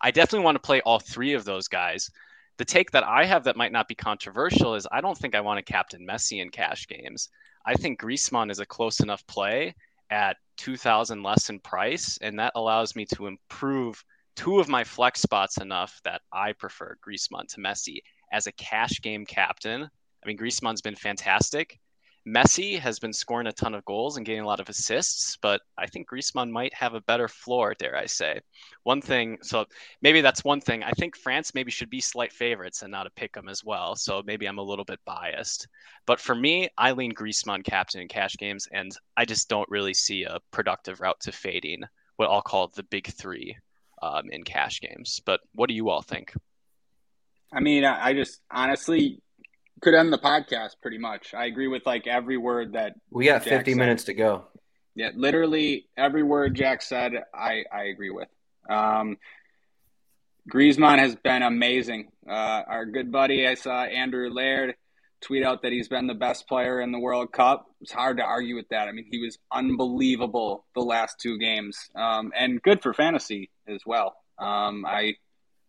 I 0.02 0.12
definitely 0.12 0.46
want 0.46 0.56
to 0.56 0.66
play 0.66 0.82
all 0.82 1.00
three 1.00 1.34
of 1.34 1.46
those 1.46 1.68
guys. 1.68 2.10
The 2.58 2.66
take 2.66 2.92
that 2.92 3.04
I 3.04 3.26
have 3.26 3.44
that 3.44 3.58
might 3.58 3.74
not 3.74 3.88
be 3.88 3.96
controversial 3.96 4.76
is 4.76 4.88
I 4.92 5.02
don't 5.02 5.18
think 5.18 5.36
I 5.36 5.42
want 5.42 5.64
to 5.64 5.72
captain 5.72 6.08
Messi 6.08 6.42
in 6.42 6.50
cash 6.50 6.88
games. 6.88 7.30
I 7.66 7.74
think 7.74 8.00
Griezmann 8.00 8.52
is 8.52 8.60
a 8.60 8.66
close 8.66 9.00
enough 9.00 9.26
play 9.28 9.76
at 10.10 10.38
2000 10.58 11.24
less 11.24 11.50
in 11.50 11.60
price 11.60 12.18
and 12.22 12.40
that 12.40 12.54
allows 12.56 12.96
me 12.96 13.06
to 13.16 13.28
improve 13.28 14.04
two 14.36 14.60
of 14.60 14.70
my 14.70 14.84
flex 14.84 15.22
spots 15.22 15.58
enough 15.58 16.00
that 16.04 16.22
I 16.32 16.54
prefer 16.54 16.98
Griezmann 17.06 17.48
to 17.50 17.62
Messi 17.62 18.00
as 18.32 18.48
a 18.48 18.52
cash 18.54 19.02
game 19.02 19.26
captain. 19.26 19.84
I 19.84 20.28
mean, 20.28 20.38
Griezmann's 20.38 20.82
been 20.82 20.96
fantastic. 20.96 21.80
Messi 22.28 22.80
has 22.80 22.98
been 22.98 23.14
scoring 23.14 23.46
a 23.46 23.52
ton 23.52 23.76
of 23.76 23.86
goals 23.86 24.18
and 24.18 24.26
getting 24.26 24.42
a 24.42 24.48
lot 24.48 24.60
of 24.60 24.68
assists, 24.68 25.38
but 25.44 25.62
I 25.78 25.86
think 25.86 26.10
Griezmann 26.10 26.50
might 26.50 26.74
have 26.74 26.96
a 26.96 27.02
better 27.02 27.28
floor, 27.28 27.76
dare 27.78 27.96
I 27.96 28.08
say. 28.08 28.40
One 28.82 29.00
thing, 29.00 29.38
so 29.44 29.66
maybe 30.02 30.22
that's 30.22 30.44
one 30.44 30.60
thing. 30.60 30.82
I 30.82 30.90
think 30.92 31.16
France 31.16 31.54
maybe 31.54 31.70
should 31.70 31.92
be 31.92 32.02
slight 32.02 32.34
favorites 32.34 32.82
and 32.82 32.92
not 32.92 33.06
a 33.06 33.12
pick 33.12 33.38
'em 33.38 33.48
as 33.48 33.64
well. 33.64 33.96
So 33.96 34.24
maybe 34.26 34.48
I'm 34.48 34.58
a 34.58 34.64
little 34.64 34.86
bit 34.86 35.00
biased. 35.06 35.68
But 36.08 36.20
for 36.20 36.34
me, 36.34 36.68
I 36.80 36.94
lean 36.94 37.14
Griezmann 37.14 37.64
captain 37.64 38.02
in 38.02 38.08
cash 38.08 38.36
games, 38.38 38.68
and 38.72 38.98
I 39.16 39.26
just 39.26 39.48
don't 39.48 39.70
really 39.70 39.94
see 39.94 40.24
a 40.24 40.40
productive 40.50 41.02
route 41.02 41.20
to 41.22 41.32
fading 41.32 41.84
what 42.16 42.30
I'll 42.30 42.42
call 42.42 42.70
the 42.70 42.84
big 42.84 43.08
three 43.08 43.56
um, 44.02 44.32
in 44.32 44.44
cash 44.44 44.82
games. 44.82 45.22
But 45.26 45.42
what 45.54 45.68
do 45.68 45.76
you 45.76 45.90
all 45.90 46.02
think? 46.02 46.34
I 47.54 47.60
mean, 47.60 47.86
I 47.86 48.14
just 48.14 48.42
honestly 48.50 49.22
could 49.82 49.94
end 49.94 50.12
the 50.12 50.18
podcast 50.18 50.76
pretty 50.82 50.98
much. 50.98 51.34
I 51.34 51.46
agree 51.46 51.68
with 51.68 51.86
like 51.86 52.08
every 52.08 52.38
word 52.38 52.74
that 52.74 52.96
we 53.12 53.26
got 53.26 53.44
Jack 53.44 53.60
50 53.60 53.72
said. 53.72 53.78
minutes 53.78 54.04
to 54.06 54.14
go. 54.14 54.46
Yeah, 54.96 55.10
literally 55.14 55.88
every 55.98 56.24
word 56.24 56.56
Jack 56.56 56.82
said, 56.82 57.12
I, 57.34 57.66
I 57.72 57.84
agree 57.86 58.12
with. 58.12 58.30
Um, 58.70 59.18
Griezmann 60.50 61.00
has 61.00 61.16
been 61.16 61.44
amazing. 61.44 62.12
Uh, 62.28 62.62
our 62.68 62.86
good 62.86 63.12
buddy, 63.12 63.48
I 63.48 63.56
saw 63.56 63.84
Andrew 63.84 64.30
Laird 64.30 64.76
tweet 65.22 65.44
out 65.44 65.64
that 65.64 65.72
he's 65.72 65.88
been 65.88 66.08
the 66.08 66.14
best 66.14 66.48
player 66.48 66.80
in 66.80 66.92
the 66.92 67.00
World 67.00 67.32
Cup. 67.32 67.66
It's 67.82 67.92
hard 67.92 68.18
to 68.18 68.24
argue 68.24 68.56
with 68.56 68.70
that. 68.70 68.88
I 68.88 68.92
mean, 68.92 69.06
he 69.10 69.20
was 69.20 69.38
unbelievable 69.52 70.66
the 70.76 70.82
last 70.82 71.20
two 71.20 71.40
games, 71.40 71.78
um, 71.96 72.32
and 72.38 72.62
good 72.62 72.82
for 72.84 72.94
fantasy 72.94 73.50
as 73.68 73.82
well. 73.86 74.16
Um, 74.38 74.86
I 74.86 75.16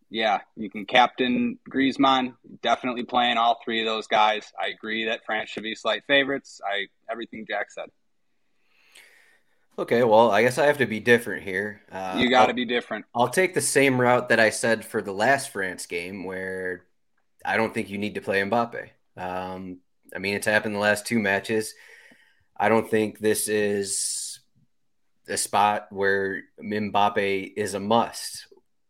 yeah, 0.09 0.39
you 0.55 0.69
can 0.69 0.85
captain 0.85 1.59
Griezmann. 1.69 2.35
Definitely 2.61 3.03
playing 3.03 3.37
all 3.37 3.59
three 3.63 3.81
of 3.81 3.85
those 3.85 4.07
guys. 4.07 4.51
I 4.61 4.67
agree 4.67 5.05
that 5.05 5.25
France 5.25 5.49
should 5.49 5.63
be 5.63 5.75
slight 5.75 6.03
favorites. 6.07 6.61
I 6.65 6.87
everything 7.11 7.45
Jack 7.47 7.71
said. 7.71 7.89
Okay, 9.79 10.03
well, 10.03 10.31
I 10.31 10.41
guess 10.41 10.57
I 10.57 10.65
have 10.65 10.79
to 10.79 10.87
be 10.87 10.99
different 10.99 11.43
here. 11.43 11.81
Uh, 11.91 12.15
you 12.17 12.29
got 12.29 12.47
to 12.47 12.53
be 12.53 12.65
different. 12.65 13.05
I'll 13.13 13.29
take 13.29 13.53
the 13.53 13.61
same 13.61 14.01
route 14.01 14.29
that 14.29 14.39
I 14.39 14.49
said 14.49 14.83
for 14.83 15.03
the 15.03 15.11
last 15.11 15.51
France 15.51 15.85
game, 15.85 16.23
where 16.23 16.85
I 17.45 17.57
don't 17.57 17.73
think 17.73 17.89
you 17.89 17.99
need 17.99 18.15
to 18.15 18.21
play 18.21 18.41
Mbappe. 18.41 18.89
Um, 19.17 19.79
I 20.15 20.19
mean, 20.19 20.35
it's 20.35 20.47
happened 20.47 20.73
the 20.73 20.79
last 20.79 21.05
two 21.05 21.19
matches. 21.19 21.75
I 22.55 22.69
don't 22.69 22.89
think 22.89 23.19
this 23.19 23.47
is 23.47 24.39
a 25.27 25.37
spot 25.37 25.87
where 25.91 26.41
Mbappe 26.59 27.53
is 27.55 27.75
a 27.75 27.79
must 27.79 28.46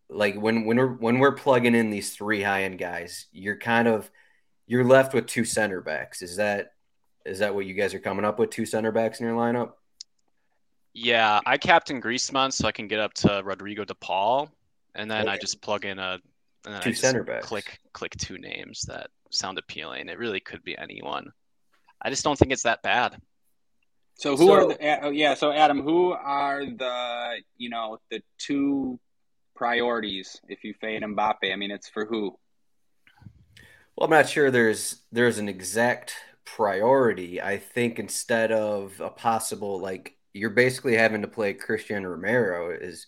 like 0.09 0.35
when 0.35 0.65
when 0.65 0.77
we're 0.77 0.93
when 0.93 1.19
we're 1.19 1.33
plugging 1.33 1.75
in 1.75 1.89
these 1.89 2.15
three 2.15 2.41
high 2.41 2.63
end 2.63 2.77
guys, 2.77 3.27
you're 3.31 3.57
kind 3.57 3.87
of 3.87 4.09
you're 4.65 4.83
left 4.83 5.13
with 5.13 5.27
two 5.27 5.45
center 5.45 5.81
backs. 5.81 6.21
Is 6.21 6.37
that 6.37 6.73
is 7.25 7.39
that 7.39 7.53
what 7.53 7.65
you 7.65 7.73
guys 7.73 7.93
are 7.93 7.99
coming 7.99 8.25
up 8.25 8.39
with? 8.39 8.49
Two 8.49 8.65
center 8.65 8.91
backs 8.91 9.19
in 9.19 9.25
your 9.25 9.35
lineup? 9.35 9.73
Yeah, 10.93 11.39
I 11.45 11.57
captain 11.57 12.01
Griezmann 12.01 12.51
so 12.51 12.67
I 12.67 12.71
can 12.71 12.87
get 12.87 12.99
up 12.99 13.13
to 13.15 13.41
Rodrigo 13.43 13.85
De 13.85 13.93
Paul, 13.95 14.49
and 14.95 15.11
then 15.11 15.23
okay. 15.23 15.31
I 15.31 15.37
just 15.37 15.61
plug 15.61 15.85
in 15.85 15.99
a 15.99 16.19
and 16.65 16.73
then 16.73 16.81
two 16.81 16.89
I 16.89 16.91
just 16.91 17.01
center 17.01 17.23
backs. 17.23 17.45
Click 17.45 17.79
click 17.93 18.15
two 18.17 18.37
names 18.37 18.81
that 18.87 19.09
sound 19.31 19.57
appealing. 19.57 20.09
It 20.09 20.17
really 20.17 20.39
could 20.39 20.63
be 20.63 20.77
anyone. 20.77 21.31
I 22.01 22.09
just 22.09 22.23
don't 22.23 22.37
think 22.37 22.51
it's 22.51 22.63
that 22.63 22.81
bad. 22.81 23.17
So 24.15 24.35
who 24.35 24.47
so, 24.47 24.53
are 24.53 24.67
the 24.67 25.05
oh, 25.05 25.09
yeah? 25.09 25.35
So 25.35 25.51
Adam, 25.51 25.81
who 25.81 26.11
are 26.11 26.65
the 26.65 27.41
you 27.57 27.69
know 27.69 27.99
the 28.09 28.21
two 28.39 28.99
priorities 29.57 30.39
if 30.47 30.63
you 30.63 30.73
fade 30.79 31.01
Mbappe? 31.01 31.51
I 31.51 31.55
mean, 31.55 31.71
it's 31.71 31.89
for 31.89 32.05
who? 32.05 32.37
Well, 33.95 34.05
I'm 34.05 34.11
not 34.11 34.29
sure 34.29 34.51
there's 34.51 35.01
there's 35.11 35.39
an 35.39 35.49
exact 35.49 36.13
priority. 36.45 37.41
I 37.41 37.57
think 37.57 37.99
instead 37.99 38.51
of 38.51 39.01
a 39.01 39.09
possible 39.09 39.79
like 39.79 40.15
you're 40.33 40.51
basically 40.51 40.95
having 40.95 41.23
to 41.23 41.27
play 41.27 41.53
Cristian 41.53 42.09
Romero 42.09 42.69
is 42.69 43.07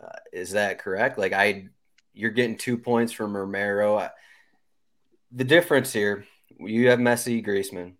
uh, 0.00 0.18
is 0.32 0.52
that 0.52 0.78
correct? 0.78 1.18
Like 1.18 1.32
I 1.32 1.68
you're 2.14 2.30
getting 2.30 2.56
2 2.56 2.78
points 2.78 3.12
from 3.12 3.36
Romero. 3.36 4.08
the 5.32 5.44
difference 5.44 5.92
here, 5.92 6.24
you 6.58 6.88
have 6.88 6.98
Messi, 6.98 7.44
Griezmann. 7.44 7.94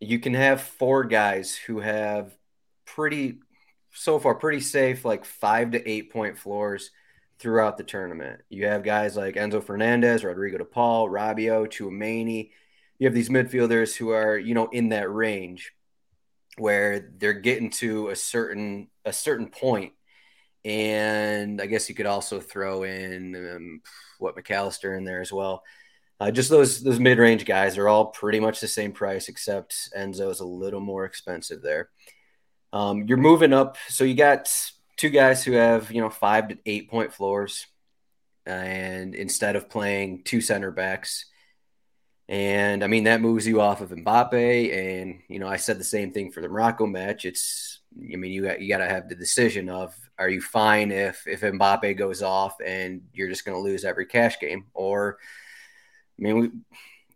You 0.00 0.18
can 0.18 0.34
have 0.34 0.62
four 0.62 1.04
guys 1.04 1.54
who 1.54 1.80
have 1.80 2.32
pretty 2.86 3.40
so 3.92 4.18
far 4.18 4.34
pretty 4.34 4.60
safe, 4.60 5.04
like 5.04 5.24
five 5.24 5.72
to 5.72 5.88
eight 5.88 6.12
point 6.12 6.38
floors 6.38 6.90
throughout 7.38 7.76
the 7.76 7.84
tournament. 7.84 8.40
You 8.48 8.66
have 8.66 8.82
guys 8.82 9.16
like 9.16 9.36
Enzo 9.36 9.62
Fernandez, 9.62 10.24
Rodrigo 10.24 10.58
De 10.58 10.64
Paul, 10.64 11.08
Rabiot, 11.08 11.68
Tchouameni. 11.68 12.50
You 12.98 13.06
have 13.06 13.14
these 13.14 13.28
midfielders 13.28 13.96
who 13.96 14.10
are, 14.10 14.36
you 14.36 14.54
know, 14.54 14.66
in 14.66 14.88
that 14.90 15.10
range 15.10 15.72
where 16.56 17.10
they're 17.18 17.32
getting 17.34 17.70
to 17.70 18.08
a 18.08 18.16
certain 18.16 18.88
a 19.04 19.12
certain 19.12 19.48
point. 19.48 19.92
And 20.64 21.60
I 21.60 21.66
guess 21.66 21.88
you 21.88 21.94
could 21.94 22.06
also 22.06 22.40
throw 22.40 22.82
in 22.82 23.34
um, 23.36 23.80
what 24.18 24.34
Mac 24.34 24.50
Allister 24.50 24.94
in 24.96 25.04
there 25.04 25.20
as 25.20 25.32
well. 25.32 25.62
Uh, 26.20 26.32
just 26.32 26.50
those 26.50 26.82
those 26.82 26.98
mid 26.98 27.18
range 27.18 27.44
guys 27.44 27.78
are 27.78 27.88
all 27.88 28.06
pretty 28.06 28.40
much 28.40 28.60
the 28.60 28.66
same 28.66 28.90
price, 28.90 29.28
except 29.28 29.90
Enzo 29.96 30.30
is 30.30 30.40
a 30.40 30.44
little 30.44 30.80
more 30.80 31.04
expensive 31.04 31.62
there. 31.62 31.90
Um, 32.72 33.04
you're 33.04 33.16
moving 33.16 33.52
up, 33.52 33.76
so 33.88 34.04
you 34.04 34.14
got 34.14 34.52
two 34.96 35.10
guys 35.10 35.44
who 35.44 35.52
have 35.52 35.90
you 35.90 36.00
know 36.00 36.10
five 36.10 36.48
to 36.48 36.58
eight 36.66 36.90
point 36.90 37.14
floors, 37.14 37.66
and 38.44 39.14
instead 39.14 39.56
of 39.56 39.70
playing 39.70 40.24
two 40.24 40.40
center 40.40 40.70
backs, 40.70 41.24
and 42.28 42.84
I 42.84 42.86
mean 42.88 43.04
that 43.04 43.22
moves 43.22 43.46
you 43.46 43.60
off 43.62 43.80
of 43.80 43.90
Mbappe, 43.90 44.74
and 44.76 45.20
you 45.28 45.38
know 45.38 45.48
I 45.48 45.56
said 45.56 45.78
the 45.78 45.84
same 45.84 46.12
thing 46.12 46.30
for 46.30 46.42
the 46.42 46.48
Morocco 46.48 46.86
match. 46.86 47.24
It's 47.24 47.80
I 47.96 48.16
mean 48.16 48.32
you 48.32 48.42
got 48.42 48.60
you 48.60 48.68
got 48.68 48.78
to 48.78 48.88
have 48.88 49.08
the 49.08 49.14
decision 49.14 49.70
of 49.70 49.94
are 50.18 50.28
you 50.28 50.42
fine 50.42 50.92
if 50.92 51.26
if 51.26 51.40
Mbappe 51.40 51.96
goes 51.96 52.22
off 52.22 52.56
and 52.64 53.02
you're 53.14 53.30
just 53.30 53.46
going 53.46 53.56
to 53.56 53.62
lose 53.62 53.84
every 53.84 54.06
cash 54.06 54.38
game, 54.40 54.66
or 54.74 55.18
I 56.18 56.22
mean 56.22 56.38
we. 56.38 56.50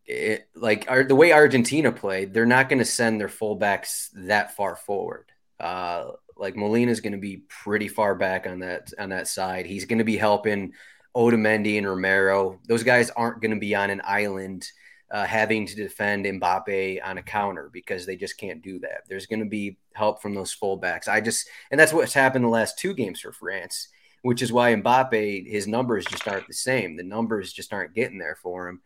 It, 0.04 0.49
like 0.56 0.87
our, 0.88 1.04
the 1.04 1.14
way 1.14 1.32
Argentina 1.32 1.92
played, 1.92 2.35
they're 2.35 2.44
not 2.44 2.68
going 2.68 2.80
to 2.80 2.85
send 2.85 3.21
their 3.21 3.28
fullbacks 3.28 4.09
that 4.14 4.56
far 4.56 4.75
forward. 4.75 5.32
Uh, 5.62 6.12
like 6.37 6.57
Molina 6.57 6.90
is 6.90 7.00
going 7.00 7.12
to 7.12 7.19
be 7.19 7.45
pretty 7.49 7.88
far 7.88 8.14
back 8.14 8.47
on 8.47 8.59
that 8.61 8.92
on 8.99 9.11
that 9.11 9.28
side. 9.28 9.64
He's 9.64 9.85
going 9.85 9.99
to 9.99 10.04
be 10.04 10.16
helping 10.16 10.73
Otamendi 11.16 11.78
and 11.78 11.88
Romero. 11.88 12.61
Those 12.66 12.83
guys 12.83 13.11
aren't 13.11 13.40
going 13.40 13.52
to 13.52 13.61
be 13.61 13.75
on 13.75 13.90
an 13.90 14.02
island 14.04 14.66
uh, 15.11 15.26
having 15.26 15.66
to 15.66 15.76
defend 15.76 16.25
Mbappe 16.25 17.00
on 17.04 17.19
a 17.19 17.23
counter 17.23 17.69
because 17.73 18.07
they 18.07 18.16
just 18.16 18.38
can't 18.38 18.62
do 18.62 18.78
that. 18.81 19.02
There's 19.09 19.26
going 19.26 19.40
to 19.40 19.49
be 19.49 19.76
help 19.92 20.23
from 20.23 20.35
those 20.35 20.57
fullbacks. 20.57 21.07
I 21.07 21.21
just 21.21 21.49
and 21.71 21.78
that's 21.78 21.92
what's 21.92 22.14
happened 22.14 22.45
the 22.45 22.49
last 22.49 22.78
two 22.78 22.95
games 22.95 23.21
for 23.21 23.33
France, 23.33 23.88
which 24.23 24.42
is 24.42 24.52
why 24.52 24.75
Mbappe 24.75 25.47
his 25.47 25.66
numbers 25.66 26.07
just 26.07 26.26
aren't 26.26 26.49
the 26.49 26.54
same. 26.54 26.97
The 26.97 27.02
numbers 27.02 27.52
just 27.52 27.73
aren't 27.73 27.95
getting 27.95 28.19
there 28.19 28.38
for 28.42 28.69
him. 28.69 28.81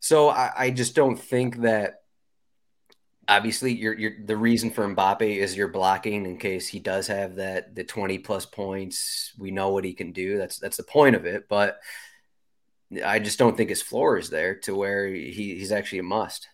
So 0.00 0.30
I, 0.30 0.50
I 0.56 0.70
just 0.70 0.94
don't 0.94 1.18
think 1.18 1.58
that 1.58 1.99
obviously 3.30 3.72
you're, 3.72 3.96
you're 3.96 4.12
the 4.24 4.36
reason 4.36 4.70
for 4.70 4.86
Mbappe 4.86 5.22
is 5.22 5.56
you're 5.56 5.68
blocking 5.68 6.26
in 6.26 6.36
case 6.36 6.66
he 6.66 6.80
does 6.80 7.06
have 7.06 7.36
that 7.36 7.74
the 7.76 7.84
20 7.84 8.18
plus 8.18 8.44
points. 8.44 9.32
We 9.38 9.52
know 9.52 9.70
what 9.70 9.84
he 9.84 9.94
can 9.94 10.12
do. 10.12 10.36
That's 10.36 10.58
that's 10.58 10.76
the 10.76 10.82
point 10.82 11.14
of 11.14 11.24
it. 11.24 11.48
But 11.48 11.78
I 13.04 13.20
just 13.20 13.38
don't 13.38 13.56
think 13.56 13.70
his 13.70 13.82
floor 13.82 14.18
is 14.18 14.30
there 14.30 14.56
to 14.60 14.74
where 14.74 15.06
he, 15.06 15.54
he's 15.56 15.70
actually 15.70 16.00
a 16.00 16.04
must. 16.04 16.48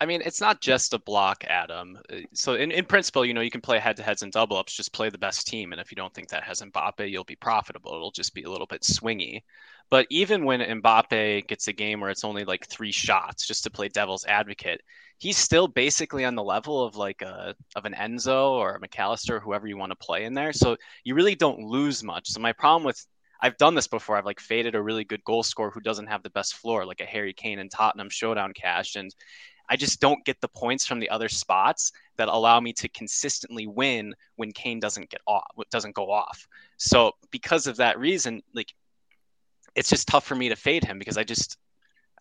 I 0.00 0.06
mean, 0.06 0.22
it's 0.24 0.40
not 0.40 0.62
just 0.62 0.94
a 0.94 0.98
block, 0.98 1.44
Adam. 1.46 1.98
Uh, 2.10 2.20
so 2.32 2.54
in, 2.54 2.70
in 2.70 2.86
principle, 2.86 3.24
you 3.24 3.34
know, 3.34 3.42
you 3.42 3.50
can 3.50 3.60
play 3.60 3.78
head 3.78 3.96
to 3.96 4.02
heads 4.02 4.22
and 4.22 4.32
double 4.32 4.56
ups, 4.56 4.74
just 4.74 4.94
play 4.94 5.10
the 5.10 5.18
best 5.18 5.46
team. 5.46 5.72
And 5.72 5.80
if 5.80 5.90
you 5.90 5.96
don't 5.96 6.14
think 6.14 6.28
that 6.28 6.44
has 6.44 6.62
Mbappe, 6.62 7.10
you'll 7.10 7.24
be 7.24 7.36
profitable. 7.36 7.92
It'll 7.92 8.10
just 8.10 8.32
be 8.34 8.44
a 8.44 8.50
little 8.50 8.66
bit 8.66 8.80
swingy. 8.80 9.42
But 9.90 10.06
even 10.08 10.44
when 10.44 10.60
Mbappe 10.60 11.48
gets 11.48 11.66
a 11.66 11.72
game 11.72 12.00
where 12.00 12.10
it's 12.10 12.24
only 12.24 12.44
like 12.44 12.66
three 12.68 12.92
shots, 12.92 13.46
just 13.46 13.64
to 13.64 13.70
play 13.70 13.88
devil's 13.88 14.24
advocate, 14.24 14.82
he's 15.18 15.36
still 15.36 15.66
basically 15.66 16.24
on 16.24 16.36
the 16.36 16.44
level 16.44 16.84
of 16.84 16.94
like 16.94 17.22
a 17.22 17.54
of 17.74 17.84
an 17.84 17.94
Enzo 17.94 18.50
or 18.52 18.76
a 18.76 18.80
Mac 18.80 18.98
Allister, 18.98 19.40
whoever 19.40 19.66
you 19.66 19.76
want 19.76 19.90
to 19.90 19.96
play 19.96 20.24
in 20.24 20.34
there. 20.34 20.52
So 20.52 20.76
you 21.02 21.14
really 21.14 21.34
don't 21.34 21.60
lose 21.60 22.04
much. 22.04 22.28
So 22.28 22.40
my 22.40 22.52
problem 22.52 22.84
with 22.84 23.04
I've 23.42 23.56
done 23.56 23.74
this 23.74 23.88
before. 23.88 24.16
I've 24.16 24.26
like 24.26 24.40
faded 24.40 24.74
a 24.74 24.82
really 24.82 25.04
good 25.04 25.24
goal 25.24 25.42
scorer 25.42 25.70
who 25.70 25.80
doesn't 25.80 26.06
have 26.06 26.22
the 26.22 26.30
best 26.30 26.54
floor, 26.54 26.84
like 26.84 27.00
a 27.00 27.06
Harry 27.06 27.32
Kane 27.32 27.58
and 27.58 27.70
Tottenham 27.70 28.10
showdown 28.10 28.52
cash, 28.52 28.96
and 28.96 29.14
I 29.68 29.76
just 29.76 30.00
don't 30.00 30.24
get 30.24 30.40
the 30.40 30.48
points 30.48 30.84
from 30.84 30.98
the 30.98 31.10
other 31.10 31.28
spots 31.28 31.92
that 32.16 32.28
allow 32.28 32.60
me 32.60 32.72
to 32.74 32.88
consistently 32.88 33.66
win 33.66 34.14
when 34.36 34.52
Kane 34.52 34.80
doesn't 34.80 35.10
get 35.10 35.20
off, 35.26 35.46
doesn't 35.70 35.94
go 35.94 36.10
off. 36.10 36.46
So 36.76 37.12
because 37.30 37.66
of 37.66 37.76
that 37.76 37.98
reason, 37.98 38.42
like 38.52 38.74
it's 39.74 39.88
just 39.88 40.08
tough 40.08 40.26
for 40.26 40.34
me 40.34 40.48
to 40.48 40.56
fade 40.56 40.84
him 40.84 40.98
because 40.98 41.18
I 41.18 41.24
just 41.24 41.56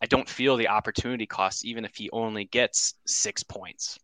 I 0.01 0.05
don't 0.05 0.29
feel 0.29 0.55
the 0.55 0.69
opportunity 0.69 1.25
cost, 1.25 1.65
even 1.65 1.83
if 1.83 1.95
he 1.95 2.09
only 2.11 2.45
gets 2.45 2.93
six 3.05 3.43
points, 3.43 3.99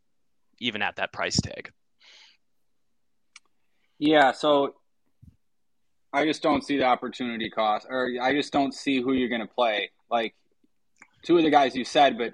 even 0.59 0.81
at 0.81 0.97
that 0.97 1.13
price 1.13 1.39
tag. 1.39 1.71
Yeah, 3.97 4.33
so 4.33 4.75
I 6.11 6.25
just 6.25 6.41
don't 6.41 6.65
see 6.65 6.77
the 6.77 6.83
opportunity 6.83 7.49
cost, 7.49 7.87
or 7.89 8.11
I 8.21 8.33
just 8.33 8.51
don't 8.51 8.73
see 8.73 9.01
who 9.01 9.13
you're 9.13 9.29
going 9.29 9.41
to 9.41 9.53
play. 9.53 9.91
Like 10.11 10.35
two 11.23 11.37
of 11.37 11.43
the 11.43 11.49
guys 11.49 11.75
you 11.75 11.85
said, 11.85 12.17
but 12.17 12.33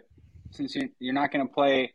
since 0.51 0.75
you're 0.99 1.13
not 1.13 1.31
going 1.31 1.47
to 1.47 1.53
play 1.53 1.93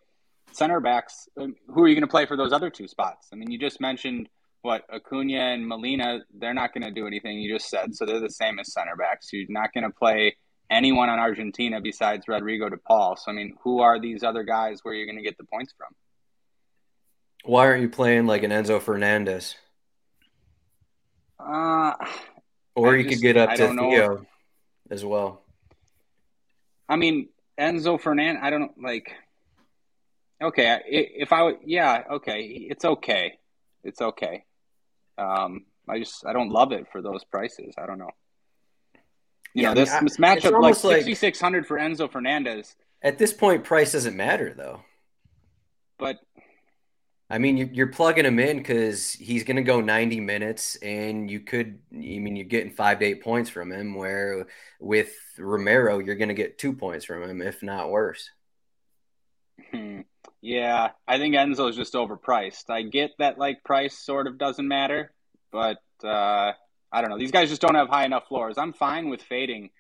center 0.53 0.81
backs, 0.81 1.29
um, 1.39 1.55
who 1.69 1.83
are 1.83 1.89
you 1.89 1.95
going 1.95 2.03
to 2.03 2.11
play 2.11 2.27
for 2.27 2.37
those 2.37 2.53
other 2.53 2.71
two 2.71 2.89
spots? 2.89 3.29
I 3.33 3.37
mean, 3.37 3.51
you 3.51 3.59
just 3.59 3.81
mentioned 3.81 4.29
what 4.67 4.85
Acuna 4.93 5.39
and 5.55 5.67
Molina, 5.67 6.19
they're 6.39 6.53
not 6.53 6.75
going 6.75 6.85
to 6.85 6.91
do 6.91 7.07
anything. 7.07 7.39
You 7.39 7.55
just 7.55 7.71
said 7.71 7.95
so 7.95 8.05
they're 8.05 8.21
the 8.21 8.29
same 8.29 8.59
as 8.59 8.73
center 8.73 8.97
backs. 8.97 9.29
You're 9.33 9.47
not 9.49 9.73
going 9.73 9.85
to 9.85 9.91
play 9.91 10.37
anyone 10.69 11.09
on 11.09 11.19
Argentina 11.19 11.81
besides 11.81 12.29
Rodrigo 12.29 12.69
de 12.69 12.77
Paul. 12.77 13.17
So 13.17 13.31
I 13.31 13.35
mean, 13.35 13.57
who 13.63 13.81
are 13.81 13.99
these 13.99 14.23
other 14.23 14.43
guys 14.43 14.81
where 14.83 14.93
you're 14.93 15.07
going 15.07 15.17
to 15.17 15.23
get 15.23 15.39
the 15.39 15.45
points 15.45 15.73
from? 15.79 15.89
Why 17.45 17.67
aren't 17.67 17.83
you 17.83 17.89
playing 17.89 18.27
like 18.27 18.43
an 18.43 18.51
Enzo 18.51 18.83
Fernandez? 18.83 19.55
Uh, 21.39 21.93
or 22.75 22.95
I 22.95 22.97
you 22.99 23.05
just, 23.05 23.15
could 23.15 23.23
get 23.23 23.37
up 23.37 23.55
to 23.55 23.69
Theo 23.69 24.27
as 24.91 25.05
well. 25.05 25.43
I 26.89 26.97
mean, 26.97 27.29
Enzo 27.59 28.01
Fernandez. 28.01 28.43
I 28.43 28.51
don't 28.51 28.61
know, 28.61 28.75
like. 28.83 29.11
Okay, 30.39 30.83
if 30.87 31.33
I 31.33 31.43
would, 31.45 31.57
yeah, 31.65 32.03
okay, 32.17 32.43
it's 32.43 32.85
okay, 32.85 33.39
it's 33.83 34.03
okay. 34.03 34.45
Um, 35.19 35.67
I 35.89 35.99
just 35.99 36.27
I 36.27 36.33
don't 36.33 36.51
love 36.51 36.73
it 36.73 36.87
for 36.91 37.03
those 37.03 37.25
prices. 37.25 37.75
I 37.79 37.87
don't 37.87 37.99
know. 37.99 38.11
You 39.55 39.63
yeah, 39.63 39.69
know, 39.69 39.81
this, 39.81 39.91
I 39.91 40.01
mean, 40.01 40.05
this 40.05 40.17
matchup 40.19 40.61
like 40.61 40.75
sixty 40.75 41.15
six 41.15 41.41
hundred 41.41 41.67
for 41.67 41.79
Enzo 41.79 42.11
Fernandez. 42.11 42.77
At 43.03 43.19
this 43.19 43.33
point, 43.33 43.65
price 43.65 43.93
doesn't 43.93 44.17
matter 44.17 44.53
though. 44.55 44.83
But 45.99 46.19
I 47.29 47.39
mean, 47.39 47.57
you're, 47.57 47.69
you're 47.69 47.87
plugging 47.89 48.25
him 48.25 48.39
in 48.39 48.59
because 48.59 49.13
he's 49.13 49.43
going 49.43 49.57
to 49.57 49.63
go 49.63 49.81
90 49.81 50.21
minutes, 50.21 50.77
and 50.77 51.29
you 51.29 51.41
could, 51.41 51.81
I 51.93 51.97
mean, 51.97 52.37
you're 52.37 52.45
getting 52.45 52.71
five 52.71 53.01
to 53.01 53.05
eight 53.05 53.23
points 53.23 53.51
from 53.51 53.73
him. 53.73 53.95
Where 53.95 54.47
with 54.79 55.13
Romero, 55.37 55.99
you're 55.99 56.15
going 56.15 56.29
to 56.29 56.35
get 56.35 56.59
two 56.59 56.73
points 56.73 57.05
from 57.05 57.25
him, 57.25 57.43
if 57.43 57.63
not 57.65 57.91
worse. 57.91 58.31
Hmm. 59.73 60.03
Yeah, 60.43 60.91
I 61.09 61.19
think 61.19 61.35
Enzo's 61.35 61.77
just 61.77 61.95
overpriced. 61.95 62.71
I 62.71 62.83
get 62.83 63.13
that 63.19 63.39
like 63.39 63.65
price 63.65 63.99
sort 63.99 64.27
of 64.27 64.39
doesn't 64.39 64.69
matter, 64.69 65.13
but 65.51 65.79
uh, 66.05 66.53
I 66.93 67.01
don't 67.01 67.11
know. 67.11 67.19
These 67.19 67.33
guys 67.33 67.49
just 67.49 67.63
don't 67.63 67.75
have 67.75 67.89
high 67.89 68.05
enough 68.05 68.29
floors. 68.29 68.59
I'm 68.59 68.73
fine 68.73 69.09
with 69.09 69.23
fading 69.23 69.71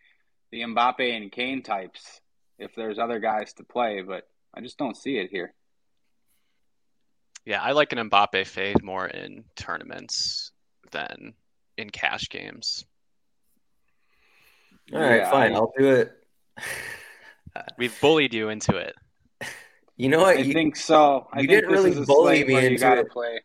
the 0.51 0.62
Mbappe 0.62 1.16
and 1.16 1.31
Kane 1.31 1.62
types 1.62 2.21
if 2.59 2.75
there's 2.75 2.99
other 2.99 3.21
guys 3.21 3.53
to 3.55 3.64
play, 3.64 4.03
but 4.03 4.27
I 4.55 4.61
just 4.61 4.79
don't 4.79 4.97
see 4.97 5.19
it 5.19 5.31
here. 5.31 5.53
Yeah, 7.45 7.62
I 7.62 7.73
like 7.73 7.92
an 7.92 8.11
Mbappe 8.11 8.47
fade 8.47 8.83
more 8.83 9.07
in 9.07 9.45
tournaments 9.55 10.51
than 10.90 11.35
in 11.77 11.90
cash 11.90 12.29
games. 12.29 12.85
All 14.92 15.01
right, 15.01 15.16
yeah, 15.19 15.31
fine. 15.31 15.55
I, 15.55 15.61
will 15.61 15.73
do 15.79 15.87
it. 15.92 16.12
We've 17.79 18.01
bullied 18.01 18.35
you 18.35 18.49
into 18.49 18.77
it. 18.77 18.95
You 19.97 20.09
know 20.11 20.21
what? 20.21 20.37
I 20.37 20.41
you, 20.41 20.53
think 20.53 20.77
so. 20.77 21.27
I 21.33 21.41
you 21.41 21.49
think 21.49 21.63
didn't 21.63 21.73
really 21.73 22.05
bully 22.05 22.45
me 22.45 22.67
into 22.67 22.99
it. 22.99 23.11
Play 23.11 23.41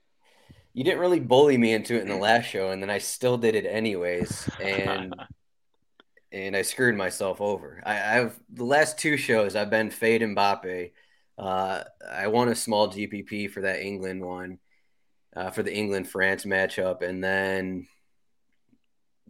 you 0.73 0.83
didn't 0.83 0.99
really 0.99 1.19
bully 1.19 1.57
me 1.57 1.73
into 1.73 1.95
it 1.95 2.01
in 2.01 2.07
the 2.07 2.15
last 2.15 2.45
show, 2.45 2.69
and 2.69 2.81
then 2.81 2.89
I 2.89 2.99
still 2.99 3.37
did 3.37 3.55
it 3.55 3.65
anyways, 3.65 4.49
and 4.59 5.13
and 6.31 6.55
I 6.55 6.61
screwed 6.61 6.95
myself 6.95 7.41
over. 7.41 7.81
I, 7.85 7.93
have 7.93 8.39
the 8.49 8.63
last 8.63 8.97
two 8.97 9.17
shows 9.17 9.55
I've 9.55 9.69
been 9.69 9.91
fade 9.91 10.21
Mbappe. 10.21 10.91
Uh, 11.37 11.83
I 12.09 12.27
won 12.27 12.47
a 12.47 12.55
small 12.55 12.87
GPP 12.87 13.51
for 13.51 13.61
that 13.61 13.81
England 13.81 14.23
one, 14.23 14.59
uh, 15.35 15.49
for 15.49 15.61
the 15.63 15.75
England 15.75 16.07
France 16.07 16.45
matchup, 16.45 17.01
and 17.01 17.21
then 17.21 17.87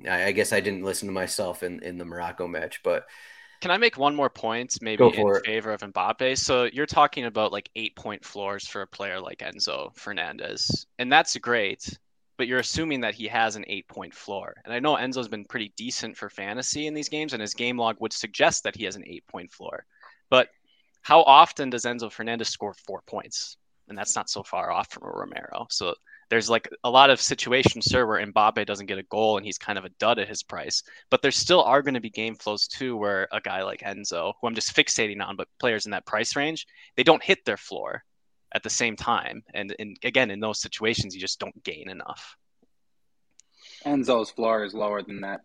I, 0.08 0.26
I, 0.26 0.32
guess 0.32 0.54
I 0.54 0.60
didn't 0.60 0.84
listen 0.84 1.08
to 1.08 1.14
myself 1.14 1.64
in 1.64 1.82
in 1.82 1.98
the 1.98 2.06
Morocco 2.06 2.48
match, 2.48 2.82
but 2.84 3.08
can 3.62 3.72
I 3.72 3.78
make 3.78 3.98
one 3.98 4.16
more 4.16 4.30
point, 4.30 4.78
maybe 4.82 5.04
in 5.06 5.28
it. 5.28 5.46
favor 5.46 5.72
of 5.72 5.82
Mbappe? 5.82 6.38
So 6.38 6.64
you're 6.64 6.88
talking 6.88 7.26
about 7.26 7.52
like 7.52 7.70
eight 7.76 7.96
point 7.96 8.26
floors 8.26 8.68
for 8.68 8.82
a 8.82 8.88
player 8.88 9.20
like 9.20 9.40
Enzo 9.40 9.96
Fernandez, 9.96 10.88
and 11.00 11.12
that's 11.12 11.38
great. 11.38 11.98
But 12.38 12.48
you're 12.48 12.60
assuming 12.60 13.02
that 13.02 13.14
he 13.14 13.28
has 13.28 13.56
an 13.56 13.66
eight 13.68 13.88
point 13.88 14.16
floor. 14.16 14.56
And 14.66 14.74
I 14.74 14.80
know 14.80 14.96
Enzo's 14.96 15.28
been 15.28 15.46
pretty 15.46 15.72
decent 15.78 16.18
for 16.18 16.28
fantasy 16.28 16.88
in 16.88 16.96
these 16.96 17.10
games, 17.10 17.34
and 17.34 17.42
his 17.42 17.54
game 17.54 17.78
log 17.78 17.98
would 18.00 18.14
suggest 18.14 18.64
that 18.64 18.76
he 18.76 18.84
has 18.86 18.96
an 18.96 19.04
eight 19.06 19.26
point 19.28 19.52
floor. 19.52 19.86
But 20.30 20.50
how 21.02 21.22
often 21.22 21.70
does 21.70 21.86
Enzo 21.86 22.12
Fernandez 22.12 22.50
score 22.50 22.74
four 22.74 23.04
points? 23.06 23.58
And 23.88 23.98
that's 23.98 24.16
not 24.16 24.30
so 24.30 24.42
far 24.42 24.72
off 24.72 24.90
from 24.90 25.04
a 25.04 25.12
Romero. 25.12 25.68
So 25.70 25.94
there's 26.32 26.50
like 26.50 26.70
a 26.86 26.90
lot 26.90 27.10
of 27.10 27.20
situations, 27.20 27.86
sir, 27.86 28.06
where 28.08 28.26
Mbappe 28.26 28.66
doesn't 28.66 28.86
get 28.86 28.98
a 28.98 29.04
goal 29.04 29.36
and 29.36 29.46
he's 29.46 29.58
kind 29.58 29.78
of 29.78 29.84
a 29.84 29.90
dud 30.00 30.18
at 30.18 30.30
his 30.30 30.44
price. 30.44 30.82
But 31.10 31.22
there 31.22 31.30
still 31.30 31.62
are 31.62 31.82
going 31.82 31.96
to 31.96 32.00
be 32.00 32.10
game 32.10 32.36
flows 32.36 32.70
too, 32.70 32.96
where 32.96 33.28
a 33.34 33.42
guy 33.42 33.64
like 33.64 33.82
Enzo, 33.82 34.32
who 34.40 34.48
I'm 34.48 34.56
just 34.56 34.74
fixating 34.74 35.22
on, 35.22 35.36
but 35.36 35.50
players 35.60 35.86
in 35.86 35.92
that 35.92 36.06
price 36.06 36.38
range, 36.38 36.68
they 36.96 37.04
don't 37.04 37.22
hit 37.22 37.44
their 37.44 37.58
floor 37.58 38.06
at 38.54 38.64
the 38.64 38.70
same 38.70 38.96
time. 38.96 39.44
And, 39.54 39.76
and 39.78 39.98
again, 40.06 40.32
in 40.32 40.40
those 40.40 40.62
situations, 40.62 41.14
you 41.14 41.20
just 41.20 41.38
don't 41.38 41.64
gain 41.66 41.90
enough. 41.90 42.38
Enzo's 43.86 44.32
floor 44.32 44.64
is 44.64 44.74
lower 44.74 45.04
than 45.04 45.22
that. 45.22 45.42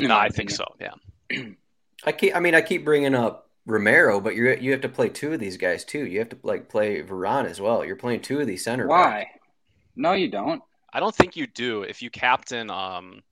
No, 0.00 0.16
I 0.16 0.30
think 0.30 0.50
so. 0.50 0.64
Yeah. 0.80 0.94
I 2.04 2.10
keep. 2.10 2.34
I 2.34 2.40
mean, 2.40 2.56
I 2.56 2.60
keep 2.60 2.84
bringing 2.84 3.14
up 3.14 3.50
Romero, 3.66 4.20
but 4.20 4.34
you 4.34 4.50
you 4.60 4.72
have 4.72 4.82
to 4.82 4.88
play 4.88 5.08
two 5.08 5.32
of 5.32 5.40
these 5.40 5.56
guys 5.56 5.84
too. 5.84 6.06
You 6.06 6.18
have 6.18 6.28
to 6.30 6.38
like 6.42 6.68
play 6.68 7.02
Varane 7.02 7.48
as 7.48 7.60
well. 7.60 7.84
You're 7.84 7.96
playing 7.96 8.20
two 8.20 8.40
of 8.40 8.46
these 8.46 8.64
center. 8.64 8.86
Why? 8.86 9.20
Backs. 9.20 9.35
No, 9.96 10.12
you 10.12 10.28
don't. 10.30 10.62
I 10.92 11.00
don't 11.00 11.14
think 11.14 11.36
you 11.36 11.46
do. 11.46 11.82
If 11.82 12.02
you 12.02 12.10
captain 12.10 12.70
um 12.70 13.22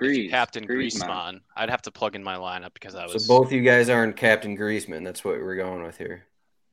if 0.00 0.02
you 0.02 0.08
Grease, 0.08 0.30
captain 0.30 0.66
Griezmann. 0.66 1.06
Griezmann, 1.08 1.40
I'd 1.56 1.70
have 1.70 1.82
to 1.82 1.90
plug 1.90 2.14
in 2.16 2.22
my 2.22 2.36
lineup 2.36 2.74
because 2.74 2.94
I 2.94 3.04
was 3.06 3.26
So 3.26 3.38
both 3.38 3.50
you 3.52 3.62
guys 3.62 3.88
aren't 3.88 4.16
Captain 4.16 4.56
Griezmann. 4.56 5.04
That's 5.04 5.24
what 5.24 5.34
we're 5.40 5.56
going 5.56 5.82
with 5.82 5.96
here. 5.98 6.24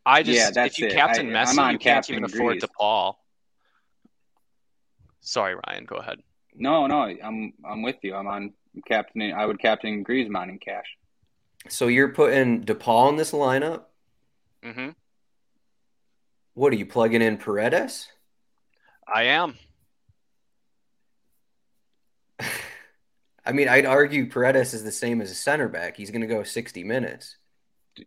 I 0.06 0.24
just 0.24 0.38
Yeah, 0.38 0.50
that's 0.52 0.76
if 0.76 0.80
you 0.80 0.88
it. 0.88 0.94
captain 0.94 1.34
I- 1.36 1.44
Messi, 1.46 1.58
on 1.58 1.72
you 1.74 1.80
can't 1.80 2.06
Captain 2.06 2.16
even 2.16 2.26
afford 2.26 2.60
Grease. 2.60 2.64
DePaul. 2.80 3.16
Sorry, 5.22 5.56
Ryan, 5.68 5.86
go 5.86 5.96
ahead. 5.96 6.20
No, 6.54 6.86
no, 6.88 7.04
I'm 7.24 7.54
I'm 7.64 7.82
with 7.82 7.96
you. 8.04 8.14
I'm 8.14 8.28
on 8.28 8.54
captaining. 8.88 9.34
I 9.34 9.46
would 9.46 9.60
captain 9.60 10.04
Griezmann 10.04 10.50
in 10.50 10.60
cash. 10.60 10.86
So 11.70 11.88
you're 11.88 12.10
putting 12.10 12.64
DePaul 12.66 13.10
in 13.10 13.16
this 13.16 13.32
lineup. 13.32 13.84
Mm-hmm. 14.64 14.90
What 16.56 16.74
are 16.74 16.76
you 16.76 16.86
plugging 16.86 17.22
in 17.22 17.38
Paredes? 17.38 18.10
I 19.12 19.24
am. 19.24 19.56
I 23.46 23.52
mean, 23.52 23.68
I'd 23.68 23.86
argue 23.86 24.30
Paredes 24.30 24.74
is 24.74 24.84
the 24.84 24.92
same 24.92 25.22
as 25.22 25.30
a 25.32 25.36
center 25.36 25.68
back. 25.68 25.98
He's 25.98 26.12
going 26.12 26.22
to 26.22 26.28
go 26.28 26.44
60 26.44 26.84
minutes. 26.84 27.38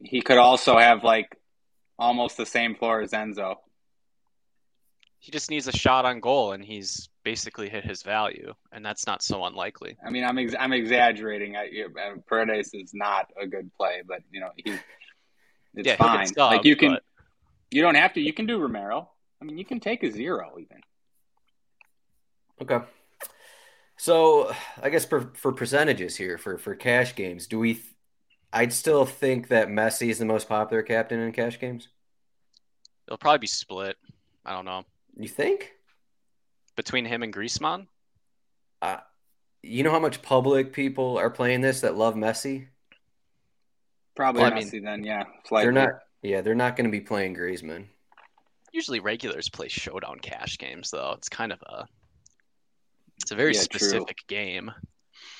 He 0.02 0.22
could 0.22 0.38
also 0.38 0.78
have 0.78 1.04
like 1.04 1.36
almost 1.98 2.36
the 2.36 2.46
same 2.46 2.74
floor 2.74 3.00
as 3.02 3.12
Enzo. 3.12 3.56
He 5.18 5.32
just 5.32 5.50
needs 5.50 5.66
a 5.66 5.72
shot 5.72 6.04
on 6.04 6.20
goal, 6.20 6.52
and 6.52 6.64
he's 6.64 7.08
basically 7.24 7.68
hit 7.68 7.84
his 7.84 8.02
value, 8.02 8.52
and 8.70 8.84
that's 8.84 9.06
not 9.06 9.22
so 9.22 9.44
unlikely. 9.44 9.96
I 10.04 10.10
mean, 10.10 10.24
I'm 10.24 10.38
ex- 10.38 10.54
I'm 10.58 10.72
exaggerating. 10.72 11.56
I, 11.56 11.66
uh, 11.84 12.16
Paredes 12.28 12.70
is 12.74 12.92
not 12.94 13.26
a 13.40 13.46
good 13.46 13.70
play, 13.74 14.02
but 14.06 14.20
you 14.30 14.40
know 14.40 14.50
he. 14.56 14.72
It's 15.74 15.86
Yeah, 15.88 15.96
he'll 15.96 16.06
fine. 16.06 16.26
subbed, 16.26 16.36
like 16.56 16.64
you 16.64 16.76
can, 16.76 16.92
but- 16.92 17.02
you 17.72 17.82
don't 17.82 17.96
have 17.96 18.12
to. 18.14 18.20
You 18.20 18.32
can 18.32 18.46
do 18.46 18.58
Romero. 18.58 19.10
I 19.42 19.44
mean, 19.44 19.58
you 19.58 19.64
can 19.64 19.80
take 19.80 20.02
a 20.04 20.10
zero 20.10 20.54
even. 20.60 20.80
Okay. 22.60 22.78
So 23.96 24.52
I 24.82 24.90
guess 24.90 25.04
for, 25.04 25.32
for 25.34 25.52
percentages 25.52 26.16
here 26.16 26.38
for, 26.38 26.58
for 26.58 26.74
cash 26.74 27.14
games, 27.14 27.46
do 27.46 27.58
we? 27.58 27.74
Th- 27.74 27.86
I'd 28.52 28.72
still 28.72 29.04
think 29.04 29.48
that 29.48 29.68
Messi 29.68 30.08
is 30.08 30.18
the 30.18 30.24
most 30.24 30.48
popular 30.48 30.82
captain 30.82 31.20
in 31.20 31.32
cash 31.32 31.58
games. 31.58 31.88
It'll 33.06 33.18
probably 33.18 33.38
be 33.40 33.46
split. 33.46 33.96
I 34.44 34.52
don't 34.52 34.64
know 34.64 34.84
You 35.16 35.28
think? 35.28 35.72
between 36.76 37.04
him 37.04 37.22
and 37.22 37.32
Griezmann. 37.32 37.86
Uh, 38.82 38.98
you 39.62 39.82
know 39.82 39.90
how 39.90 39.98
much 39.98 40.22
public 40.22 40.72
people 40.72 41.18
are 41.18 41.30
playing 41.30 41.60
this 41.60 41.80
that 41.80 41.96
love 41.96 42.14
Messi? 42.14 42.68
Probably 44.14 44.42
Well, 44.42 44.52
I 44.52 44.54
mean, 44.54 44.68
Messi 44.68 44.82
then. 44.82 45.04
Yeah, 45.04 45.24
slightly. 45.46 45.64
They're 45.64 45.72
not. 45.72 45.94
Yeah, 46.22 46.40
they're 46.40 46.54
not 46.54 46.76
going 46.76 46.84
to 46.86 46.90
be 46.90 47.00
playing 47.00 47.34
Griezmann. 47.34 47.86
Usually, 48.72 49.00
regulars 49.00 49.48
play 49.48 49.68
showdown 49.68 50.18
cash 50.20 50.58
games, 50.58 50.90
though. 50.90 51.12
It's 51.16 51.28
kind 51.28 51.52
of 51.52 51.60
a 51.62 51.86
it's 53.26 53.32
a 53.32 53.34
very 53.34 53.52
Yeah, 53.52 53.64
true. 53.64 54.06
specific 54.06 54.18
game. 54.28 54.70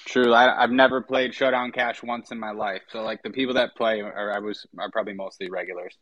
True. 0.07 0.33
I, 0.33 0.63
I've 0.63 0.71
never 0.71 1.03
played 1.03 1.35
Showdown 1.35 1.73
Cash 1.73 2.03
once 2.03 2.31
in 2.31 2.39
my 2.39 2.53
life. 2.53 2.83
So 2.89 3.03
like 3.03 3.23
the 3.23 3.31
people 3.31 3.55
that 3.55 3.75
play 3.77 4.01
are 4.01 4.33
I 4.33 4.39
was 4.39 4.67
are 4.79 4.91
probably 4.91 5.15
mostly 5.15 5.51
regulars. 5.51 5.97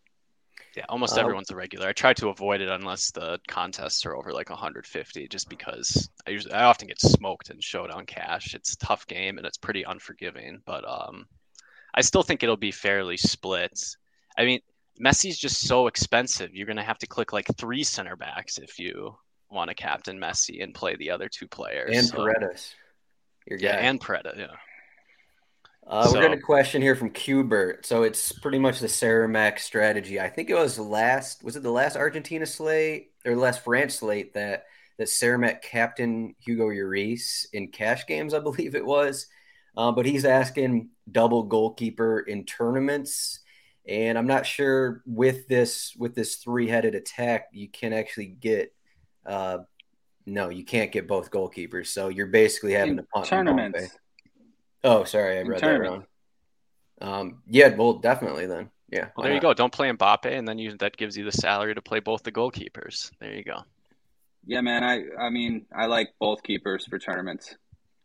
Yeah, 0.76 0.84
almost 0.88 1.16
Uh, 1.16 1.18
everyone's 1.18 1.50
a 1.50 1.56
regular. 1.56 1.88
I 1.88 1.92
try 1.92 2.12
to 2.14 2.28
avoid 2.28 2.60
it 2.60 2.68
unless 2.68 3.10
the 3.12 3.38
contests 3.48 4.04
are 4.06 4.16
over 4.16 4.32
like 4.32 4.50
150, 4.50 5.28
just 5.28 5.48
because 5.48 6.08
I 6.26 6.30
usually 6.30 6.52
I 6.54 6.64
often 6.64 6.88
get 6.88 7.00
smoked 7.00 7.50
in 7.50 7.60
showdown 7.60 8.06
cash. 8.06 8.54
It's 8.54 8.74
a 8.74 8.78
tough 8.78 9.06
game 9.06 9.38
and 9.38 9.46
it's 9.46 9.56
pretty 9.58 9.84
unforgiving, 9.84 10.62
but 10.66 10.84
um, 10.88 11.26
I 11.94 12.02
still 12.02 12.22
think 12.24 12.42
it'll 12.42 12.56
be 12.56 12.72
fairly 12.72 13.16
split. 13.18 13.78
I 14.38 14.44
mean, 14.46 14.60
Messi's 15.04 15.38
just 15.38 15.62
so 15.66 15.86
expensive. 15.88 16.54
You're 16.54 16.66
gonna 16.68 16.84
have 16.84 16.98
to 17.00 17.06
click 17.08 17.32
like 17.32 17.48
three 17.56 17.84
center 17.84 18.16
backs 18.16 18.58
if 18.58 18.78
you 18.78 19.16
want 19.54 19.68
to 19.70 19.74
captain 19.74 20.18
Messi 20.18 20.62
and 20.62 20.74
play 20.74 20.96
the 20.96 21.10
other 21.10 21.28
two 21.28 21.48
players. 21.48 21.96
And 21.96 22.06
So- 22.06 22.16
Paredes. 22.24 22.74
Your 23.46 23.58
guy. 23.58 23.66
yeah, 23.68 23.76
and 23.76 24.00
Preda, 24.00 24.36
yeah. 24.38 24.46
Uh, 25.86 26.06
So- 26.06 26.14
we're 26.14 26.26
going 26.26 26.38
to 26.38 26.42
question 26.42 26.80
here 26.80 26.96
from 26.96 27.10
Qbert. 27.10 27.84
So 27.84 28.02
it's 28.04 28.32
pretty 28.32 28.58
much 28.58 28.80
the 28.80 28.86
Ceramac 28.86 29.58
strategy. 29.58 30.18
I 30.18 30.28
think 30.30 30.48
it 30.50 30.54
was 30.54 30.78
last, 30.78 31.44
was 31.44 31.56
it 31.56 31.62
the 31.62 31.70
last 31.70 31.96
Argentina 31.96 32.46
slate 32.46 33.12
or 33.26 33.34
the 33.34 33.40
last 33.40 33.62
France 33.64 33.96
slate 33.96 34.34
that 34.34 34.66
that 34.96 35.08
Ceramac 35.08 35.60
captain 35.60 36.36
Hugo 36.38 36.68
Lloris 36.68 37.46
in 37.52 37.66
cash 37.72 38.06
games, 38.06 38.32
I 38.32 38.38
believe 38.38 38.76
it 38.76 38.86
was. 38.86 39.26
Uh, 39.76 39.90
but 39.90 40.06
he's 40.06 40.24
asking 40.24 40.90
double 41.10 41.42
goalkeeper 41.42 42.20
in 42.20 42.44
tournaments, 42.44 43.40
and 43.88 44.16
I'm 44.16 44.28
not 44.28 44.46
sure 44.46 45.02
with 45.04 45.48
this 45.48 45.96
with 45.96 46.14
this 46.14 46.36
three 46.36 46.68
headed 46.68 46.94
attack 46.94 47.48
you 47.52 47.68
can 47.68 47.92
actually 47.92 48.26
get. 48.26 48.72
Uh, 49.26 49.58
no, 50.26 50.48
you 50.48 50.64
can't 50.64 50.92
get 50.92 51.06
both 51.06 51.30
goalkeepers. 51.30 51.88
So 51.88 52.08
you're 52.08 52.26
basically 52.26 52.72
having 52.72 52.92
In 52.92 52.96
to 52.98 53.02
punt. 53.02 53.26
Mbappe. 53.26 53.28
tournaments. 53.28 53.98
Oh, 54.82 55.04
sorry, 55.04 55.38
I 55.38 55.40
In 55.40 55.48
read 55.48 55.60
that 55.60 55.80
wrong. 55.80 56.06
Um, 57.00 57.42
yeah, 57.46 57.74
well, 57.74 57.94
definitely 57.94 58.46
then. 58.46 58.70
Yeah. 58.90 59.00
Well, 59.00 59.10
why 59.16 59.24
there 59.24 59.34
you 59.34 59.40
go. 59.40 59.54
Don't 59.54 59.72
play 59.72 59.90
Mbappe, 59.90 60.26
and 60.26 60.46
then 60.46 60.58
you 60.58 60.76
that 60.78 60.96
gives 60.96 61.16
you 61.16 61.24
the 61.24 61.32
salary 61.32 61.74
to 61.74 61.82
play 61.82 62.00
both 62.00 62.22
the 62.22 62.32
goalkeepers. 62.32 63.10
There 63.18 63.34
you 63.34 63.42
go. 63.42 63.62
Yeah, 64.46 64.60
man. 64.60 64.84
I 64.84 65.04
I 65.18 65.30
mean 65.30 65.66
I 65.74 65.86
like 65.86 66.10
both 66.20 66.42
keepers 66.42 66.86
for 66.86 66.98
tournaments. 66.98 67.56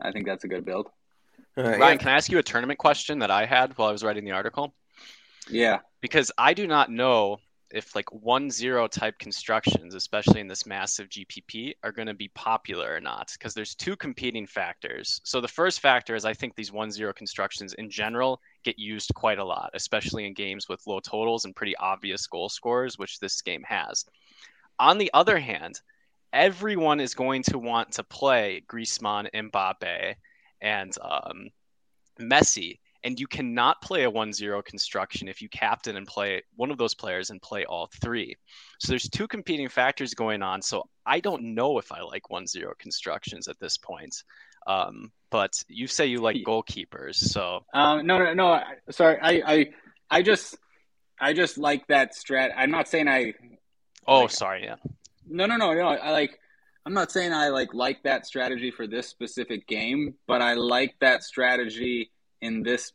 I 0.02 0.12
think 0.12 0.26
that's 0.26 0.46
a 0.46 0.48
good 0.48 0.66
build. 0.66 0.90
All 1.58 1.64
right, 1.64 1.80
Ryan, 1.80 1.94
yeah. 1.94 1.98
can 1.98 2.08
I 2.10 2.14
ask 2.14 2.32
you 2.32 2.38
a 2.38 2.44
tournament 2.44 2.80
question 2.80 3.20
that 3.20 3.32
I 3.32 3.46
had 3.46 3.78
while 3.78 3.90
I 3.90 3.92
was 3.92 4.04
writing 4.04 4.24
the 4.24 4.32
article? 4.32 4.74
Yeah. 5.50 5.80
Because 6.02 6.32
I 6.38 6.54
do 6.54 6.68
not 6.68 6.90
know 6.90 7.40
if 7.72 7.96
like 7.96 8.12
one 8.12 8.50
zero 8.50 8.88
type 8.88 9.18
constructions, 9.20 9.94
especially 9.94 10.42
in 10.42 10.48
this 10.48 10.66
massive 10.66 11.10
GPP, 11.10 11.74
are 11.84 11.92
going 11.92 12.08
to 12.08 12.14
be 12.14 12.30
popular 12.30 12.94
or 12.94 13.00
not. 13.00 13.32
Because 13.34 13.54
there's 13.54 13.76
two 13.76 13.96
competing 13.96 14.48
factors. 14.48 15.22
So 15.24 15.40
the 15.40 15.48
first 15.48 15.80
factor 15.80 16.16
is 16.16 16.26
I 16.26 16.34
think 16.34 16.56
these 16.56 16.72
one 16.72 16.92
zero 16.92 17.14
constructions 17.14 17.74
in 17.74 17.90
general 17.90 18.42
get 18.64 18.80
used 18.80 19.14
quite 19.14 19.40
a 19.40 19.46
lot, 19.46 19.72
especially 19.74 20.26
in 20.26 20.34
games 20.34 20.68
with 20.68 20.86
low 20.88 21.00
totals 21.00 21.46
and 21.46 21.56
pretty 21.56 21.76
obvious 21.78 22.28
goal 22.28 22.50
scores, 22.50 22.98
which 22.98 23.20
this 23.20 23.42
game 23.42 23.64
has. 23.68 24.06
On 24.80 24.98
the 24.98 25.12
other 25.14 25.38
hand, 25.38 25.82
everyone 26.34 27.00
is 27.00 27.14
going 27.14 27.44
to 27.44 27.60
want 27.60 27.92
to 27.94 28.04
play 28.04 28.64
Griezmann, 28.68 29.30
Mbappe, 29.34 30.16
and 30.62 30.94
um, 31.02 31.50
Messi, 32.20 32.80
and 33.04 33.20
you 33.20 33.28
cannot 33.28 33.82
play 33.82 34.04
a 34.04 34.12
1-0 34.12 34.64
construction 34.66 35.28
if 35.28 35.42
you 35.42 35.50
captain 35.50 35.96
and 35.96 36.06
play 36.06 36.44
one 36.56 36.70
of 36.72 36.78
those 36.78 36.94
players 36.96 37.30
and 37.30 37.42
play 37.42 37.66
all 37.66 37.90
three. 38.02 38.36
So 38.80 38.92
there's 38.92 39.08
two 39.10 39.28
competing 39.28 39.70
factors 39.70 40.14
going 40.14 40.42
on. 40.42 40.62
So 40.62 40.90
I 41.06 41.20
don't 41.20 41.54
know 41.56 41.78
if 41.78 41.92
I 41.92 42.02
like 42.02 42.24
1-0 42.32 42.78
constructions 42.78 43.48
at 43.48 43.60
this 43.60 43.78
point. 43.78 44.16
Um, 44.68 45.12
but 45.32 45.54
you 45.68 45.88
say 45.88 46.08
you 46.08 46.20
like 46.20 46.38
goalkeepers, 46.46 47.16
so 47.16 47.64
Um, 47.74 48.06
no, 48.06 48.18
no, 48.18 48.34
no. 48.34 48.62
Sorry, 48.92 49.18
I, 49.22 49.42
I, 49.54 49.70
I 50.10 50.22
just, 50.22 50.58
I 51.20 51.34
just 51.34 51.58
like 51.58 51.88
that 51.88 52.14
strat. 52.16 52.52
I'm 52.56 52.72
not 52.72 52.88
saying 52.88 53.08
I. 53.08 53.34
oh, 54.08 54.22
Like- 54.22 54.32
sorry, 54.32 54.64
yeah. 54.66 54.76
No, 55.28 55.46
no, 55.46 55.56
no, 55.58 55.74
no. 55.74 55.88
I 55.88 56.12
like. 56.12 56.40
I'm 56.86 56.94
not 56.94 57.12
saying 57.12 57.34
I 57.34 57.50
like 57.50 57.74
like 57.76 58.02
that 58.04 58.26
strategy 58.26 58.72
for 58.72 58.88
this 58.88 59.08
specific 59.08 59.68
game, 59.68 60.16
but 60.28 60.42
I 60.42 60.54
like 60.56 60.96
that 61.02 61.24
strategy 61.24 62.10
in 62.42 62.64
this. 62.64 62.92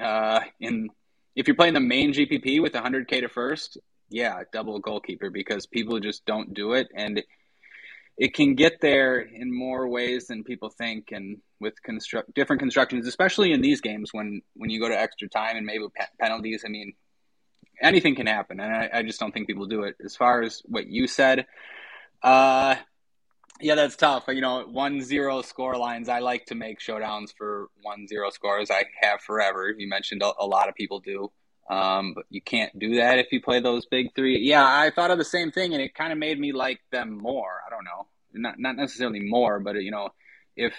Uh, 0.00 0.40
in 0.60 0.90
if 1.34 1.48
you're 1.48 1.56
playing 1.56 1.74
the 1.74 1.80
main 1.80 2.12
GPP 2.12 2.60
with 2.60 2.72
100k 2.72 3.20
to 3.20 3.28
first, 3.28 3.78
yeah, 4.10 4.42
double 4.52 4.78
goalkeeper 4.78 5.30
because 5.30 5.66
people 5.66 5.98
just 6.00 6.24
don't 6.26 6.52
do 6.52 6.74
it, 6.74 6.88
and 6.94 7.22
it 8.18 8.34
can 8.34 8.54
get 8.54 8.80
there 8.80 9.18
in 9.18 9.56
more 9.56 9.88
ways 9.88 10.26
than 10.26 10.44
people 10.44 10.68
think, 10.68 11.08
and 11.12 11.38
with 11.60 11.80
construct 11.82 12.34
different 12.34 12.60
constructions, 12.60 13.06
especially 13.06 13.52
in 13.52 13.60
these 13.62 13.80
games 13.80 14.10
when 14.12 14.42
when 14.54 14.70
you 14.70 14.80
go 14.80 14.88
to 14.88 14.98
extra 14.98 15.28
time 15.28 15.56
and 15.56 15.66
maybe 15.66 15.84
pe- 15.94 16.04
penalties. 16.20 16.62
I 16.66 16.68
mean, 16.68 16.92
anything 17.80 18.14
can 18.14 18.26
happen, 18.26 18.60
and 18.60 18.72
I, 18.72 18.90
I 18.92 19.02
just 19.02 19.18
don't 19.18 19.32
think 19.32 19.46
people 19.46 19.66
do 19.66 19.84
it. 19.84 19.96
As 20.04 20.14
far 20.14 20.42
as 20.42 20.62
what 20.66 20.86
you 20.86 21.06
said, 21.06 21.46
uh, 22.22 22.76
yeah, 23.62 23.74
that's 23.74 23.96
tough. 23.96 24.24
You 24.28 24.40
know, 24.40 24.66
one 24.66 25.00
zero 25.00 25.42
score 25.42 25.76
lines. 25.76 26.08
I 26.08 26.18
like 26.18 26.46
to 26.46 26.54
make 26.54 26.80
showdowns 26.80 27.32
for 27.36 27.68
one 27.82 28.06
zero 28.06 28.30
scores. 28.30 28.70
I 28.70 28.84
have 29.00 29.20
forever. 29.20 29.74
You 29.76 29.88
mentioned 29.88 30.22
a, 30.22 30.32
a 30.38 30.46
lot 30.46 30.68
of 30.68 30.74
people 30.74 31.00
do. 31.00 31.30
Um, 31.70 32.14
but 32.14 32.24
you 32.28 32.42
can't 32.42 32.76
do 32.78 32.96
that 32.96 33.18
if 33.18 33.28
you 33.30 33.40
play 33.40 33.60
those 33.60 33.86
big 33.86 34.14
three. 34.14 34.38
Yeah, 34.40 34.64
I 34.64 34.90
thought 34.90 35.10
of 35.10 35.18
the 35.18 35.24
same 35.24 35.52
thing, 35.52 35.72
and 35.72 35.82
it 35.82 35.94
kind 35.94 36.12
of 36.12 36.18
made 36.18 36.38
me 36.38 36.52
like 36.52 36.80
them 36.90 37.16
more. 37.16 37.60
I 37.66 37.70
don't 37.70 37.84
know, 37.84 38.06
not 38.34 38.58
not 38.58 38.76
necessarily 38.76 39.20
more, 39.20 39.60
but 39.60 39.76
you 39.76 39.90
know, 39.90 40.10
if 40.56 40.74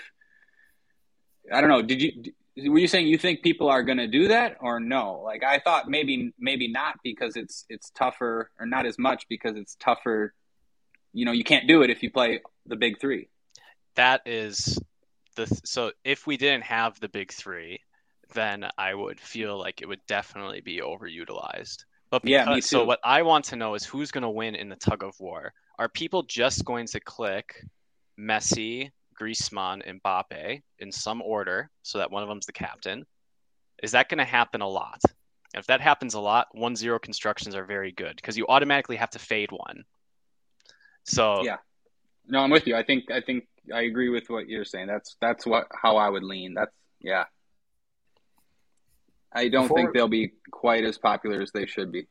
I 1.52 1.62
don't 1.62 1.70
know, 1.70 1.82
did 1.82 2.02
you 2.02 2.34
were 2.72 2.78
you 2.78 2.88
saying 2.88 3.08
you 3.08 3.18
think 3.18 3.42
people 3.42 3.70
are 3.70 3.84
going 3.84 3.98
to 3.98 4.08
do 4.08 4.28
that 4.28 4.58
or 4.60 4.80
no? 4.80 5.22
Like 5.24 5.44
I 5.44 5.60
thought 5.60 5.90
maybe 5.90 6.34
maybe 6.38 6.68
not 6.68 6.96
because 7.04 7.36
it's 7.36 7.66
it's 7.70 7.90
tougher 7.92 8.52
or 8.60 8.66
not 8.66 8.86
as 8.86 9.00
much 9.00 9.28
because 9.28 9.56
it's 9.56 9.76
tougher. 9.76 10.34
You 11.14 11.26
know, 11.26 11.32
you 11.32 11.44
can't 11.44 11.68
do 11.68 11.84
it 11.84 11.90
if 11.90 12.04
you 12.04 12.12
play 12.12 12.42
the 12.66 12.76
big 12.76 13.00
three. 13.00 13.30
that 13.96 14.22
is 14.26 14.80
the 15.36 15.46
so 15.64 15.92
if 16.04 16.28
we 16.28 16.38
didn't 16.38 16.64
have 16.64 17.00
the 17.00 17.10
big 17.10 17.32
three 17.32 17.80
then 18.34 18.66
I 18.78 18.94
would 18.94 19.20
feel 19.20 19.58
like 19.60 19.82
it 19.82 19.88
would 19.88 20.04
definitely 20.08 20.62
be 20.62 20.80
overutilized. 20.80 21.86
But 22.10 22.24
because, 22.24 22.48
yeah, 22.48 22.60
so 22.60 22.84
what 22.84 23.00
I 23.04 23.22
want 23.22 23.46
to 23.46 23.56
know 23.56 23.76
is 23.76 23.86
who's 23.86 24.12
going 24.12 24.24
to 24.24 24.30
win 24.30 24.56
in 24.56 24.70
the 24.70 24.76
tug 24.76 25.04
of 25.04 25.14
war. 25.20 25.54
Are 25.80 25.90
people 25.90 26.24
just 26.24 26.66
going 26.66 26.88
to 26.88 27.00
click 27.00 27.64
Messi, 28.20 28.92
Griezmann, 29.20 29.82
and 29.86 30.02
Mbappe 30.02 30.62
in 30.80 30.92
some 30.92 31.22
order 31.22 31.70
so 31.82 31.98
that 31.98 32.12
one 32.12 32.24
of 32.24 32.30
them's 32.30 32.46
the 32.46 32.54
captain? 32.54 33.06
Is 33.82 33.92
that 33.92 34.10
going 34.10 34.20
to 34.20 34.26
happen 34.26 34.62
a 34.62 34.68
lot? 34.68 35.02
if 35.56 35.68
that 35.68 35.82
happens 35.82 36.16
a 36.16 36.20
lot, 36.20 36.48
one 36.54 36.76
zero 36.76 36.98
constructions 36.98 37.56
are 37.56 37.66
very 37.66 37.92
good 37.92 38.16
because 38.16 38.38
you 38.38 38.48
automatically 38.48 38.96
have 38.96 39.12
to 39.12 39.20
fade 39.20 39.52
one. 39.52 39.84
So 41.04 41.44
yeah, 41.44 41.58
no, 42.28 42.40
I'm 42.40 42.50
with 42.50 42.68
you. 42.68 42.76
I 42.76 42.84
think 42.84 43.12
I 43.12 43.22
think 43.22 43.48
I 43.74 43.82
agree 43.82 44.10
with 44.10 44.30
what 44.30 44.48
you're 44.48 44.66
saying. 44.66 44.88
That's 44.88 45.16
that's 45.22 45.46
what 45.46 45.68
how 45.74 45.98
I 45.98 46.10
would 46.10 46.24
lean. 46.24 46.54
That's 46.54 46.72
yeah. 47.00 47.26
I 49.32 49.50
don't 49.50 49.64
Before... 49.64 49.78
think 49.78 49.94
they'll 49.94 50.08
be 50.08 50.34
quite 50.52 50.84
as 50.84 50.98
popular 50.98 51.42
as 51.42 51.52
they 51.52 51.66
should 51.66 51.92
be. 51.92 52.08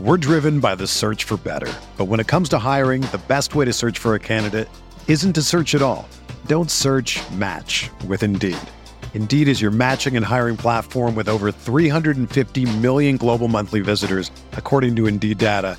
We're 0.00 0.18
driven 0.18 0.60
by 0.60 0.74
the 0.74 0.86
search 0.86 1.24
for 1.24 1.36
better. 1.36 1.72
But 1.96 2.06
when 2.06 2.20
it 2.20 2.26
comes 2.26 2.48
to 2.50 2.58
hiring, 2.58 3.02
the 3.02 3.22
best 3.28 3.54
way 3.54 3.64
to 3.64 3.72
search 3.72 3.98
for 3.98 4.14
a 4.14 4.18
candidate 4.18 4.68
isn't 5.08 5.32
to 5.34 5.42
search 5.42 5.74
at 5.74 5.82
all. 5.82 6.08
Don't 6.46 6.70
search 6.70 7.20
match 7.30 7.90
with 8.06 8.22
Indeed. 8.22 8.58
Indeed 9.14 9.46
is 9.46 9.62
your 9.62 9.70
matching 9.70 10.16
and 10.16 10.24
hiring 10.24 10.56
platform 10.56 11.14
with 11.14 11.28
over 11.28 11.52
350 11.52 12.78
million 12.78 13.16
global 13.16 13.46
monthly 13.46 13.80
visitors, 13.80 14.32
according 14.52 14.96
to 14.96 15.06
Indeed 15.06 15.38
data, 15.38 15.78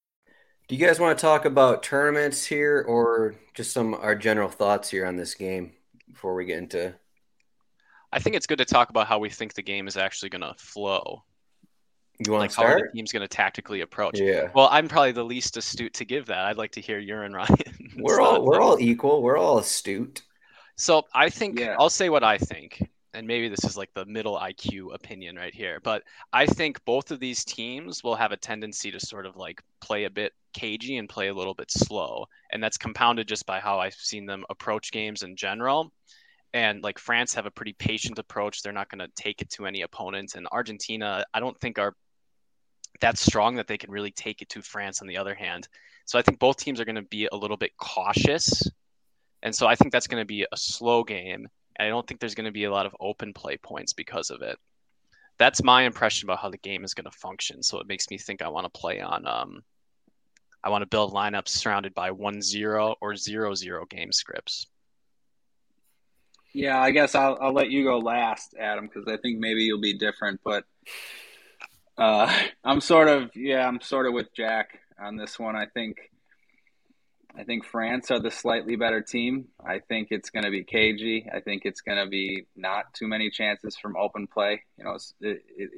Do 0.71 0.77
you 0.77 0.87
guys 0.87 1.01
want 1.01 1.17
to 1.17 1.21
talk 1.21 1.43
about 1.43 1.83
tournaments 1.83 2.45
here 2.45 2.85
or 2.87 3.35
just 3.53 3.73
some 3.73 3.93
our 3.93 4.15
general 4.15 4.47
thoughts 4.47 4.89
here 4.89 5.05
on 5.05 5.17
this 5.17 5.35
game 5.35 5.73
before 6.09 6.33
we 6.33 6.45
get 6.45 6.59
into 6.59 6.95
I 8.13 8.19
think 8.19 8.37
it's 8.37 8.47
good 8.47 8.59
to 8.59 8.63
talk 8.63 8.89
about 8.89 9.05
how 9.05 9.19
we 9.19 9.29
think 9.29 9.53
the 9.53 9.63
game 9.63 9.85
is 9.85 9.97
actually 9.97 10.29
going 10.29 10.43
to 10.43 10.53
flow. 10.57 11.23
You 12.25 12.31
want 12.31 12.43
like 12.43 12.51
to 12.51 12.53
start? 12.53 12.69
how 12.69 12.85
the 12.85 12.91
team's 12.93 13.11
going 13.11 13.21
to 13.21 13.27
tactically 13.27 13.81
approach. 13.81 14.17
Yeah. 14.17 14.47
Well, 14.55 14.69
I'm 14.71 14.87
probably 14.87 15.11
the 15.11 15.25
least 15.25 15.57
astute 15.57 15.93
to 15.95 16.05
give 16.05 16.27
that. 16.27 16.45
I'd 16.45 16.55
like 16.55 16.71
to 16.71 16.81
hear 16.81 16.99
your 16.99 17.23
and 17.23 17.35
Ryan. 17.35 17.57
we're 17.97 18.21
all 18.21 18.45
we're 18.45 18.61
all 18.61 18.79
equal. 18.79 19.21
We're 19.21 19.37
all 19.37 19.57
astute. 19.57 20.21
So 20.77 21.03
I 21.13 21.29
think 21.29 21.59
yeah. 21.59 21.75
I'll 21.77 21.89
say 21.89 22.07
what 22.07 22.23
I 22.23 22.37
think 22.37 22.89
and 23.13 23.27
maybe 23.27 23.49
this 23.49 23.63
is 23.63 23.77
like 23.77 23.93
the 23.93 24.05
middle 24.05 24.37
IQ 24.37 24.93
opinion 24.93 25.35
right 25.35 25.53
here, 25.53 25.79
but 25.83 26.03
I 26.31 26.45
think 26.45 26.83
both 26.85 27.11
of 27.11 27.19
these 27.19 27.43
teams 27.43 28.03
will 28.03 28.15
have 28.15 28.31
a 28.31 28.37
tendency 28.37 28.91
to 28.91 28.99
sort 28.99 29.25
of 29.25 29.35
like 29.35 29.61
play 29.81 30.05
a 30.05 30.09
bit 30.09 30.33
cagey 30.53 30.97
and 30.97 31.09
play 31.09 31.27
a 31.27 31.33
little 31.33 31.53
bit 31.53 31.71
slow. 31.71 32.25
And 32.51 32.63
that's 32.63 32.77
compounded 32.77 33.27
just 33.27 33.45
by 33.45 33.59
how 33.59 33.79
I've 33.79 33.93
seen 33.95 34.25
them 34.25 34.45
approach 34.49 34.91
games 34.91 35.23
in 35.23 35.35
general. 35.35 35.91
And 36.53 36.83
like 36.83 36.99
France 36.99 37.33
have 37.33 37.45
a 37.45 37.51
pretty 37.51 37.73
patient 37.73 38.19
approach. 38.19 38.61
They're 38.61 38.73
not 38.73 38.89
going 38.89 38.99
to 38.99 39.11
take 39.15 39.41
it 39.41 39.49
to 39.51 39.65
any 39.65 39.81
opponent. 39.81 40.35
And 40.35 40.47
Argentina, 40.51 41.25
I 41.33 41.39
don't 41.39 41.59
think 41.59 41.79
are 41.79 41.95
that 42.99 43.17
strong 43.17 43.55
that 43.55 43.67
they 43.67 43.77
can 43.77 43.91
really 43.91 44.11
take 44.11 44.41
it 44.41 44.49
to 44.49 44.61
France 44.61 45.01
on 45.01 45.07
the 45.07 45.17
other 45.17 45.33
hand. 45.33 45.67
So 46.05 46.19
I 46.19 46.21
think 46.21 46.39
both 46.39 46.57
teams 46.57 46.79
are 46.79 46.85
going 46.85 46.95
to 46.95 47.01
be 47.03 47.27
a 47.31 47.35
little 47.35 47.57
bit 47.57 47.75
cautious. 47.77 48.69
And 49.43 49.55
so 49.55 49.65
I 49.65 49.75
think 49.75 49.91
that's 49.91 50.07
going 50.07 50.21
to 50.21 50.25
be 50.25 50.45
a 50.51 50.57
slow 50.57 51.03
game 51.03 51.47
I 51.79 51.87
don't 51.87 52.05
think 52.07 52.19
there's 52.19 52.35
going 52.35 52.45
to 52.45 52.51
be 52.51 52.65
a 52.65 52.71
lot 52.71 52.85
of 52.85 52.95
open 52.99 53.33
play 53.33 53.57
points 53.57 53.93
because 53.93 54.29
of 54.29 54.41
it. 54.41 54.57
That's 55.37 55.63
my 55.63 55.83
impression 55.83 56.27
about 56.27 56.39
how 56.39 56.49
the 56.49 56.57
game 56.57 56.83
is 56.83 56.93
going 56.93 57.05
to 57.05 57.17
function. 57.17 57.63
So 57.63 57.79
it 57.79 57.87
makes 57.87 58.09
me 58.09 58.17
think 58.17 58.41
I 58.41 58.49
want 58.49 58.71
to 58.71 58.79
play 58.79 59.01
on. 59.01 59.25
Um, 59.25 59.63
I 60.63 60.69
want 60.69 60.83
to 60.83 60.87
build 60.87 61.13
lineups 61.13 61.49
surrounded 61.49 61.93
by 61.93 62.11
one 62.11 62.41
zero 62.41 62.95
or 63.01 63.15
zero 63.15 63.55
zero 63.55 63.85
game 63.85 64.11
scripts. 64.11 64.67
Yeah, 66.53 66.79
I 66.79 66.91
guess 66.91 67.15
I'll 67.15 67.37
I'll 67.41 67.53
let 67.53 67.71
you 67.71 67.83
go 67.83 67.97
last, 67.97 68.55
Adam, 68.59 68.87
because 68.87 69.07
I 69.07 69.17
think 69.17 69.39
maybe 69.39 69.63
you'll 69.63 69.81
be 69.81 69.97
different. 69.97 70.41
But 70.43 70.65
uh, 71.97 72.31
I'm 72.63 72.81
sort 72.81 73.07
of 73.07 73.31
yeah, 73.35 73.67
I'm 73.67 73.81
sort 73.81 74.05
of 74.05 74.13
with 74.13 74.33
Jack 74.35 74.79
on 74.99 75.15
this 75.15 75.39
one. 75.39 75.55
I 75.55 75.65
think 75.65 75.97
I 77.37 77.43
think 77.43 77.65
France 77.65 78.11
are 78.11 78.19
the 78.19 78.31
slightly 78.31 78.75
better 78.75 79.01
team. 79.01 79.47
I 79.65 79.79
think 79.79 80.09
it's 80.11 80.29
going 80.29 80.43
to 80.43 80.51
be 80.51 80.63
cagey. 80.63 81.27
I 81.33 81.39
think 81.39 81.63
it's 81.65 81.81
going 81.81 81.97
to 81.97 82.09
be 82.09 82.45
not 82.55 82.93
too 82.93 83.07
many 83.07 83.29
chances 83.29 83.77
from 83.77 83.95
open 83.95 84.27
play. 84.27 84.63
You 84.77 84.83
know, 84.83 84.97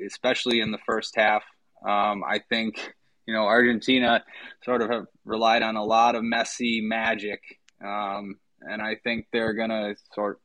especially 0.05 0.61
in 0.61 0.71
the 0.71 0.79
first 0.85 1.15
half. 1.15 1.43
Um, 1.87 2.23
I 2.23 2.39
think 2.49 2.93
you 3.27 3.33
know 3.33 3.43
Argentina 3.43 4.23
sort 4.63 4.81
of 4.81 4.89
have 4.89 5.05
relied 5.25 5.61
on 5.61 5.75
a 5.75 5.83
lot 5.83 6.15
of 6.15 6.23
Messi 6.23 6.81
magic, 6.81 7.41
um, 7.83 8.39
and 8.61 8.81
I 8.81 8.95
think 9.03 9.27
they're 9.31 9.53
going 9.53 9.69
to 9.69 9.95
sort. 10.13 10.39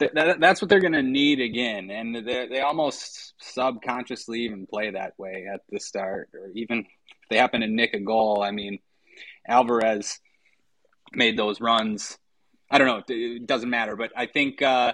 That, 0.00 0.38
that's 0.40 0.60
what 0.60 0.68
they're 0.68 0.80
going 0.80 0.92
to 0.92 1.02
need 1.02 1.40
again, 1.40 1.90
and 1.90 2.14
they 2.14 2.60
almost 2.60 3.34
subconsciously 3.40 4.40
even 4.40 4.66
play 4.66 4.90
that 4.90 5.14
way 5.18 5.46
at 5.52 5.60
the 5.70 5.80
start, 5.80 6.28
or 6.34 6.50
even 6.54 6.80
if 6.80 7.28
they 7.30 7.36
happen 7.36 7.62
to 7.62 7.66
nick 7.66 7.94
a 7.94 8.00
goal. 8.00 8.42
I 8.42 8.50
mean, 8.50 8.78
Alvarez 9.48 10.20
made 11.12 11.38
those 11.38 11.60
runs. 11.60 12.18
I 12.70 12.78
don't 12.78 12.86
know. 12.86 13.02
It 13.08 13.46
doesn't 13.46 13.70
matter, 13.70 13.96
but 13.96 14.12
I 14.16 14.26
think, 14.26 14.60
uh, 14.60 14.92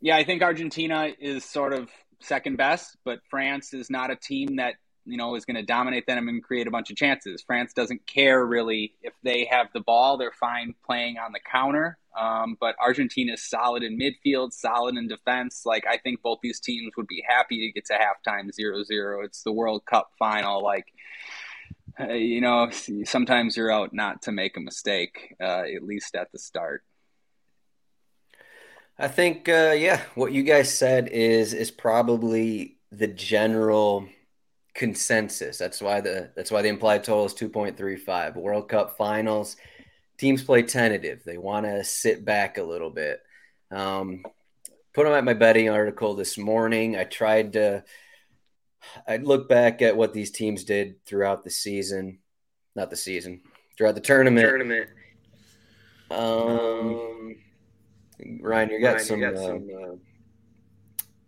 yeah, 0.00 0.16
I 0.16 0.24
think 0.24 0.42
Argentina 0.42 1.10
is 1.20 1.44
sort 1.44 1.72
of 1.72 1.90
second 2.20 2.56
best, 2.56 2.96
but 3.04 3.20
France 3.28 3.74
is 3.74 3.90
not 3.90 4.10
a 4.10 4.16
team 4.16 4.56
that 4.56 4.74
you 5.04 5.16
know 5.16 5.34
is 5.34 5.44
going 5.44 5.56
to 5.56 5.62
dominate 5.62 6.06
them 6.06 6.28
and 6.28 6.42
create 6.42 6.66
a 6.66 6.70
bunch 6.70 6.90
of 6.90 6.96
chances. 6.96 7.42
France 7.42 7.72
doesn't 7.72 8.06
care 8.06 8.44
really 8.44 8.94
if 9.02 9.12
they 9.22 9.46
have 9.50 9.66
the 9.74 9.80
ball; 9.80 10.16
they're 10.16 10.32
fine 10.32 10.74
playing 10.84 11.18
on 11.18 11.32
the 11.32 11.40
counter. 11.40 11.98
Um, 12.18 12.56
but 12.60 12.76
Argentina 12.78 13.34
is 13.34 13.42
solid 13.42 13.82
in 13.82 13.98
midfield, 13.98 14.52
solid 14.52 14.96
in 14.96 15.08
defense. 15.08 15.62
Like 15.64 15.84
I 15.86 15.98
think 15.98 16.22
both 16.22 16.38
these 16.42 16.60
teams 16.60 16.92
would 16.96 17.06
be 17.08 17.24
happy 17.26 17.66
to 17.66 17.72
get 17.72 17.86
to 17.86 17.94
halftime 17.94 18.50
0-0. 18.50 19.24
It's 19.24 19.42
the 19.42 19.52
World 19.52 19.84
Cup 19.86 20.12
final. 20.18 20.62
Like 20.62 20.86
uh, 22.00 22.12
you 22.12 22.40
know, 22.40 22.70
sometimes 23.04 23.56
you're 23.56 23.72
out 23.72 23.92
not 23.92 24.22
to 24.22 24.32
make 24.32 24.56
a 24.56 24.60
mistake, 24.60 25.34
uh, 25.40 25.64
at 25.74 25.82
least 25.82 26.14
at 26.14 26.30
the 26.32 26.38
start. 26.38 26.82
I 28.98 29.08
think, 29.08 29.48
uh, 29.48 29.74
yeah, 29.76 30.02
what 30.14 30.32
you 30.32 30.42
guys 30.42 30.76
said 30.76 31.08
is 31.08 31.54
is 31.54 31.70
probably 31.70 32.78
the 32.90 33.08
general 33.08 34.06
consensus. 34.74 35.58
That's 35.58 35.80
why 35.80 36.00
the 36.00 36.30
that's 36.36 36.50
why 36.50 36.62
the 36.62 36.68
implied 36.68 37.04
total 37.04 37.26
is 37.26 37.34
two 37.34 37.48
point 37.48 37.76
three 37.76 37.96
five. 37.96 38.36
World 38.36 38.68
Cup 38.68 38.96
Finals, 38.96 39.56
teams 40.18 40.42
play 40.44 40.62
tentative. 40.62 41.22
They 41.24 41.38
want 41.38 41.66
to 41.66 41.84
sit 41.84 42.24
back 42.24 42.58
a 42.58 42.62
little 42.62 42.90
bit. 42.90 43.20
Um, 43.70 44.22
put 44.94 45.04
them 45.04 45.14
at 45.14 45.24
my 45.24 45.34
betting 45.34 45.70
article 45.70 46.14
this 46.14 46.36
morning. 46.36 46.96
I 46.96 47.04
tried 47.04 47.54
to 47.54 47.84
I'd 49.06 49.24
look 49.24 49.48
back 49.48 49.82
at 49.82 49.96
what 49.96 50.12
these 50.12 50.30
teams 50.30 50.64
did 50.64 51.04
throughout 51.04 51.44
the 51.44 51.50
season, 51.50 52.18
not 52.74 52.90
the 52.90 52.96
season, 52.96 53.42
throughout 53.76 53.94
the 53.94 54.00
tournament. 54.00 54.46
Tournament. 54.46 54.90
Um, 56.10 57.36
Ryan, 58.40 58.70
you 58.70 58.80
got 58.80 58.94
Ryan, 58.94 59.04
some, 59.04 59.20
you 59.20 59.30
got 59.30 59.34
uh, 59.34 59.46
some 59.46 59.68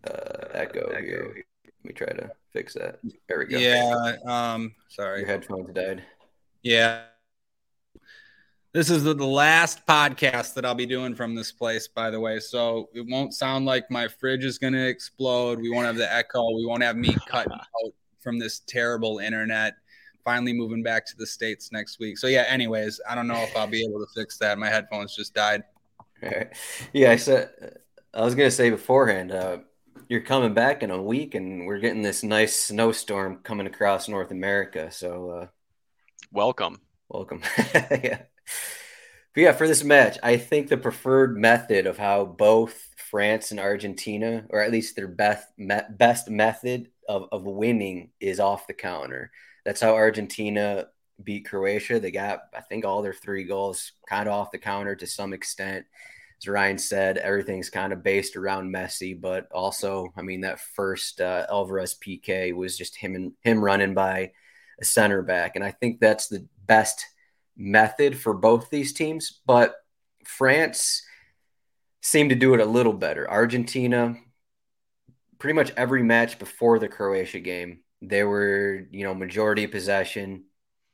uh, 0.07 0.11
uh, 0.11 0.49
echo, 0.53 0.89
echo 0.91 1.03
here. 1.03 1.45
Let 1.65 1.85
me 1.85 1.93
try 1.93 2.09
to 2.09 2.31
fix 2.53 2.75
that. 2.75 3.01
There 3.29 3.39
we 3.39 3.47
go. 3.47 3.59
Yeah. 3.59 4.17
Um. 4.27 4.75
Sorry. 4.89 5.21
Your 5.21 5.29
headphones 5.29 5.73
died. 5.75 6.03
Yeah. 6.63 7.05
This 8.75 8.91
is 8.91 9.05
the, 9.05 9.15
the 9.15 9.25
last 9.25 9.87
podcast 9.87 10.55
that 10.55 10.65
I'll 10.65 10.75
be 10.75 10.85
doing 10.85 11.15
from 11.15 11.37
this 11.37 11.53
place, 11.53 11.87
by 11.87 12.11
the 12.11 12.19
way. 12.19 12.41
So 12.41 12.89
it 12.93 13.07
won't 13.09 13.33
sound 13.33 13.67
like 13.67 13.89
my 13.89 14.09
fridge 14.09 14.45
is 14.45 14.59
going 14.59 14.73
to 14.73 14.85
explode. 14.85 15.61
We 15.61 15.71
won't 15.71 15.87
have 15.87 15.95
the 15.95 16.13
echo. 16.13 16.51
We 16.57 16.67
won't 16.67 16.83
have 16.83 16.97
me 16.97 17.17
cut 17.29 17.47
out 17.53 17.93
from 18.19 18.37
this 18.37 18.63
terrible 18.67 19.21
internet. 19.21 19.75
Finally 20.25 20.55
moving 20.55 20.83
back 20.83 21.07
to 21.07 21.17
the 21.17 21.25
States 21.25 21.71
next 21.71 22.01
week. 22.01 22.19
So, 22.19 22.27
yeah, 22.27 22.47
anyways, 22.49 23.01
I 23.09 23.15
don't 23.15 23.29
know 23.29 23.41
if 23.43 23.57
I'll 23.57 23.69
be 23.69 23.85
able 23.85 24.01
to 24.01 24.09
fix 24.13 24.39
that. 24.39 24.59
My 24.59 24.69
headphones 24.69 25.15
just 25.15 25.35
died. 25.35 25.63
Yeah, 26.93 27.11
I 27.13 27.17
said, 27.17 27.51
I 28.13 28.23
was 28.23 28.35
going 28.35 28.49
to 28.49 28.57
say 28.57 28.71
beforehand, 28.71 29.31
uh, 29.31 29.59
you're 30.09 30.23
coming 30.23 30.53
back 30.53 30.83
in 30.83 30.91
a 30.91 31.01
week 31.01 31.37
and 31.37 31.67
we're 31.67 31.79
getting 31.79 32.03
this 32.03 32.25
nice 32.25 32.59
snowstorm 32.59 33.41
coming 33.45 33.67
across 33.69 34.09
North 34.09 34.33
America. 34.33 34.91
So, 34.91 35.31
uh, 35.31 35.47
welcome. 36.33 36.81
Welcome. 37.09 37.43
yeah. 37.75 38.23
But 39.35 39.41
yeah, 39.41 39.53
for 39.53 39.67
this 39.67 39.83
match, 39.83 40.19
I 40.23 40.37
think 40.37 40.69
the 40.69 40.77
preferred 40.77 41.37
method 41.37 41.87
of 41.87 41.99
how 41.99 42.25
both 42.25 42.89
France 43.11 43.51
and 43.51 43.61
Argentina, 43.61 44.45
or 44.51 44.61
at 44.61 44.71
least 44.71 44.97
their 44.97 45.09
best 45.09 45.49
me- 45.57 45.81
best 45.91 46.31
method 46.31 46.89
of, 47.09 47.29
of 47.33 47.45
winning, 47.45 48.11
is 48.21 48.41
off 48.41 48.67
the 48.67 48.75
counter. 48.75 49.33
That's 49.65 49.81
how 49.81 49.95
Argentina 49.95 50.89
beat 51.23 51.47
Croatia. 51.47 52.01
They 52.01 52.11
got, 52.11 52.41
I 52.55 52.61
think, 52.61 52.85
all 52.85 53.03
their 53.03 53.13
three 53.15 53.45
goals 53.45 53.93
kind 54.09 54.29
of 54.29 54.35
off 54.35 54.51
the 54.53 54.59
counter 54.59 54.95
to 54.97 55.07
some 55.07 55.33
extent. 55.33 55.87
As 56.41 56.49
Ryan 56.49 56.79
said, 56.79 57.19
everything's 57.19 57.71
kind 57.71 57.93
of 57.93 58.03
based 58.03 58.37
around 58.37 58.73
Messi, 58.73 59.19
but 59.19 59.49
also, 59.53 60.13
I 60.17 60.23
mean, 60.23 60.43
that 60.43 60.61
first 60.61 61.21
uh, 61.21 61.47
Alvarez 61.49 61.97
PK 62.05 62.55
was 62.55 62.77
just 62.77 62.97
him 62.97 63.15
and 63.15 63.33
him 63.43 63.65
running 63.65 63.95
by 63.95 64.33
a 64.81 64.85
center 64.85 65.23
back, 65.23 65.55
and 65.55 65.65
I 65.65 65.71
think 65.71 66.01
that's 66.01 66.29
the 66.29 66.47
best 66.67 67.07
method 67.57 68.19
for 68.19 68.35
both 68.35 68.71
these 68.71 68.93
teams, 68.93 69.41
but 69.47 69.75
France 70.25 71.03
seemed 72.01 72.31
to 72.31 72.37
do 72.37 72.55
it 72.55 72.61
a 72.61 72.65
little 72.65 72.93
better. 72.93 73.29
Argentina, 73.31 74.17
pretty 75.39 75.55
much 75.55 75.73
every 75.77 76.03
match 76.03 76.39
before 76.39 76.79
the 76.79 76.89
Croatia 76.89 77.41
game, 77.41 77.81
they 78.03 78.23
were, 78.23 78.87
you 78.91 79.05
know, 79.05 79.15
majority 79.15 79.67
possession, 79.67 80.45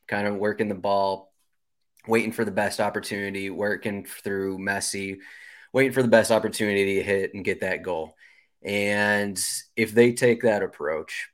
kind 0.06 0.26
of 0.26 0.36
working 0.36 0.68
the 0.68 0.74
ball, 0.74 1.32
waiting 2.06 2.32
for 2.32 2.44
the 2.44 2.50
best 2.50 2.80
opportunity, 2.80 3.50
working 3.50 4.04
through 4.04 4.58
Messi, 4.58 5.18
waiting 5.72 5.92
for 5.92 6.02
the 6.02 6.08
best 6.08 6.30
opportunity 6.30 6.96
to 6.96 7.02
hit 7.02 7.34
and 7.34 7.44
get 7.44 7.60
that 7.60 7.82
goal. 7.82 8.14
And 8.62 9.38
if 9.76 9.92
they 9.92 10.12
take 10.12 10.42
that 10.42 10.62
approach, 10.62 11.28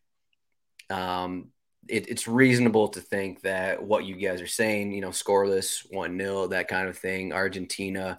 um, 0.90 1.48
it, 1.88 2.08
it's 2.08 2.28
reasonable 2.28 2.88
to 2.88 3.00
think 3.00 3.42
that 3.42 3.82
what 3.82 4.04
you 4.04 4.16
guys 4.16 4.40
are 4.40 4.46
saying, 4.46 4.92
you 4.92 5.00
know, 5.00 5.10
scoreless, 5.10 5.86
1 5.90 6.18
0, 6.18 6.48
that 6.48 6.68
kind 6.68 6.88
of 6.88 6.98
thing, 6.98 7.32
Argentina 7.32 8.18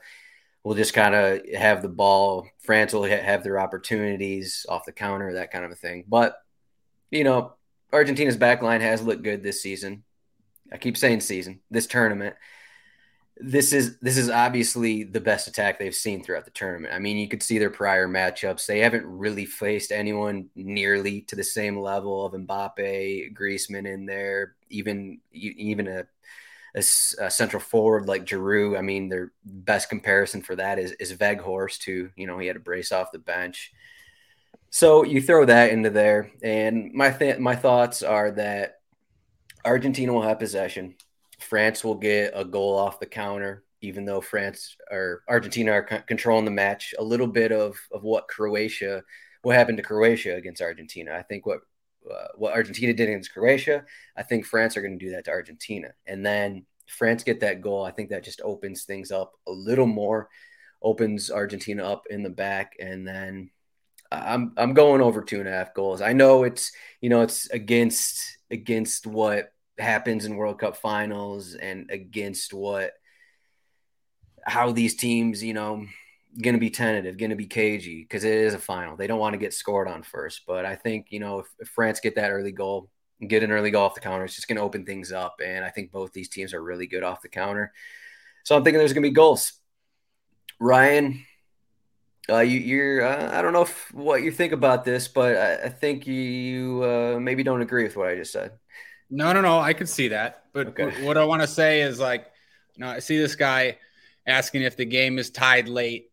will 0.63 0.75
just 0.75 0.93
kind 0.93 1.15
of 1.15 1.41
have 1.55 1.81
the 1.81 1.89
ball. 1.89 2.47
France 2.59 2.93
will 2.93 3.03
have 3.03 3.43
their 3.43 3.59
opportunities 3.59 4.65
off 4.67 4.85
the 4.85 4.91
counter, 4.91 5.33
that 5.33 5.51
kind 5.51 5.65
of 5.65 5.71
a 5.71 5.75
thing. 5.75 6.03
But, 6.07 6.35
you 7.11 7.23
know, 7.23 7.53
Argentina's 7.93 8.37
back 8.37 8.61
line 8.61 8.81
has 8.81 9.01
looked 9.01 9.23
good 9.23 9.43
this 9.43 9.61
season. 9.61 10.03
I 10.71 10.77
keep 10.77 10.97
saying 10.97 11.21
season, 11.21 11.61
this 11.71 11.87
tournament 11.87 12.35
this 13.39 13.73
is 13.73 13.97
this 13.99 14.17
is 14.17 14.29
obviously 14.29 15.03
the 15.03 15.21
best 15.21 15.47
attack 15.47 15.77
they've 15.77 15.93
seen 15.93 16.23
throughout 16.23 16.45
the 16.45 16.51
tournament. 16.51 16.93
I 16.93 16.99
mean, 16.99 17.17
you 17.17 17.27
could 17.27 17.43
see 17.43 17.57
their 17.57 17.69
prior 17.69 18.07
matchups; 18.07 18.65
they 18.65 18.79
haven't 18.79 19.05
really 19.05 19.45
faced 19.45 19.91
anyone 19.91 20.49
nearly 20.55 21.21
to 21.21 21.35
the 21.35 21.43
same 21.43 21.77
level 21.79 22.25
of 22.25 22.33
Mbappe, 22.33 23.33
Griezmann 23.33 23.91
in 23.91 24.05
there, 24.05 24.55
even 24.69 25.19
even 25.31 25.87
a, 25.87 26.05
a, 26.75 26.79
a 26.79 27.31
central 27.31 27.61
forward 27.61 28.07
like 28.07 28.25
Giroud. 28.25 28.77
I 28.77 28.81
mean, 28.81 29.09
their 29.09 29.31
best 29.45 29.89
comparison 29.89 30.41
for 30.41 30.55
that 30.55 30.79
is 30.79 30.93
is 30.93 31.13
Weghorst, 31.13 31.83
who 31.83 32.09
you 32.15 32.27
know 32.27 32.39
he 32.39 32.47
had 32.47 32.55
a 32.55 32.61
brace 32.61 32.91
off 32.91 33.11
the 33.11 33.19
bench. 33.19 33.71
So 34.69 35.03
you 35.03 35.21
throw 35.21 35.45
that 35.45 35.71
into 35.71 35.89
there, 35.89 36.31
and 36.41 36.91
my 36.93 37.11
th- 37.11 37.39
my 37.39 37.55
thoughts 37.55 38.01
are 38.03 38.31
that 38.31 38.79
Argentina 39.63 40.11
will 40.11 40.23
have 40.23 40.39
possession 40.39 40.95
France 41.47 41.83
will 41.83 41.95
get 41.95 42.33
a 42.35 42.43
goal 42.43 42.75
off 42.77 42.99
the 42.99 43.05
counter, 43.05 43.63
even 43.81 44.03
though 44.03 44.19
France 44.21 44.75
or 44.91 45.23
Argentina 45.29 45.71
are 45.71 45.83
controlling 45.83 46.45
the 46.45 46.51
match. 46.51 46.93
A 46.99 47.03
little 47.03 47.27
bit 47.27 47.51
of 47.51 47.79
of 47.91 48.03
what 48.03 48.27
Croatia, 48.27 49.03
what 49.43 49.55
happened 49.55 49.77
to 49.77 49.83
Croatia 49.83 50.35
against 50.35 50.61
Argentina. 50.61 51.15
I 51.15 51.23
think 51.23 51.45
what 51.45 51.61
uh, 52.09 52.27
what 52.35 52.53
Argentina 52.53 52.93
did 52.93 53.07
against 53.07 53.33
Croatia, 53.33 53.85
I 54.15 54.23
think 54.23 54.45
France 54.45 54.75
are 54.75 54.81
going 54.81 54.97
to 54.99 55.05
do 55.05 55.11
that 55.11 55.25
to 55.25 55.31
Argentina, 55.31 55.89
and 56.05 56.25
then 56.25 56.65
France 56.87 57.23
get 57.23 57.39
that 57.39 57.61
goal. 57.61 57.83
I 57.83 57.91
think 57.91 58.09
that 58.09 58.23
just 58.23 58.41
opens 58.41 58.83
things 58.83 59.11
up 59.11 59.33
a 59.47 59.51
little 59.51 59.87
more, 59.87 60.29
opens 60.81 61.31
Argentina 61.31 61.85
up 61.85 62.03
in 62.09 62.23
the 62.23 62.29
back, 62.29 62.73
and 62.79 63.07
then 63.07 63.51
I'm 64.11 64.53
I'm 64.57 64.73
going 64.73 65.01
over 65.01 65.21
two 65.21 65.39
and 65.39 65.47
a 65.47 65.51
half 65.51 65.73
goals. 65.73 66.01
I 66.01 66.13
know 66.13 66.43
it's 66.43 66.71
you 66.99 67.09
know 67.09 67.21
it's 67.21 67.49
against 67.51 68.37
against 68.51 69.07
what 69.07 69.53
happens 69.79 70.25
in 70.25 70.35
World 70.35 70.59
Cup 70.59 70.77
finals 70.77 71.55
and 71.55 71.89
against 71.91 72.53
what 72.53 72.93
how 74.45 74.71
these 74.71 74.95
teams, 74.95 75.43
you 75.43 75.53
know, 75.53 75.85
going 76.41 76.53
to 76.53 76.59
be 76.59 76.69
tentative, 76.69 77.17
going 77.17 77.31
to 77.31 77.35
be 77.35 77.47
cagey 77.47 78.03
because 78.03 78.23
it 78.23 78.33
is 78.33 78.53
a 78.53 78.59
final. 78.59 78.95
They 78.95 79.07
don't 79.07 79.19
want 79.19 79.33
to 79.33 79.39
get 79.39 79.53
scored 79.53 79.87
on 79.87 80.03
first. 80.03 80.41
But 80.47 80.65
I 80.65 80.75
think, 80.75 81.07
you 81.09 81.19
know, 81.19 81.39
if, 81.39 81.47
if 81.59 81.67
France 81.69 81.99
get 81.99 82.15
that 82.15 82.31
early 82.31 82.51
goal, 82.51 82.89
get 83.25 83.43
an 83.43 83.51
early 83.51 83.71
goal 83.71 83.83
off 83.83 83.95
the 83.95 84.01
counter, 84.01 84.25
it's 84.25 84.35
just 84.35 84.47
going 84.47 84.57
to 84.57 84.61
open 84.61 84.85
things 84.85 85.11
up. 85.11 85.41
And 85.43 85.65
I 85.65 85.69
think 85.69 85.91
both 85.91 86.13
these 86.13 86.29
teams 86.29 86.53
are 86.53 86.63
really 86.63 86.87
good 86.87 87.03
off 87.03 87.21
the 87.21 87.29
counter. 87.29 87.73
So 88.43 88.55
I'm 88.55 88.63
thinking 88.63 88.79
there's 88.79 88.93
going 88.93 89.03
to 89.03 89.09
be 89.09 89.13
goals. 89.13 89.53
Ryan, 90.59 91.25
uh, 92.29 92.39
you, 92.39 92.81
are 92.81 93.03
uh, 93.03 93.37
I 93.37 93.41
don't 93.41 93.53
know 93.53 93.63
if, 93.63 93.93
what 93.93 94.23
you 94.23 94.31
think 94.31 94.53
about 94.53 94.85
this, 94.85 95.07
but 95.07 95.35
I, 95.35 95.65
I 95.65 95.69
think 95.69 96.07
you 96.07 96.83
uh, 96.83 97.19
maybe 97.19 97.43
don't 97.43 97.61
agree 97.61 97.83
with 97.83 97.97
what 97.97 98.07
I 98.07 98.15
just 98.15 98.31
said. 98.31 98.51
No, 99.09 99.31
no, 99.33 99.41
no. 99.41 99.59
I 99.59 99.73
could 99.73 99.89
see 99.89 100.09
that. 100.09 100.43
But 100.53 100.67
okay. 100.67 101.03
what 101.03 101.17
I 101.17 101.25
want 101.25 101.41
to 101.41 101.47
say 101.47 101.81
is 101.81 101.99
like, 101.99 102.27
you 102.75 102.81
know, 102.83 102.89
I 102.89 102.99
see 102.99 103.17
this 103.17 103.35
guy 103.35 103.77
asking 104.25 104.63
if 104.63 104.75
the 104.75 104.85
game 104.85 105.17
is 105.17 105.29
tied 105.29 105.67
late, 105.67 106.11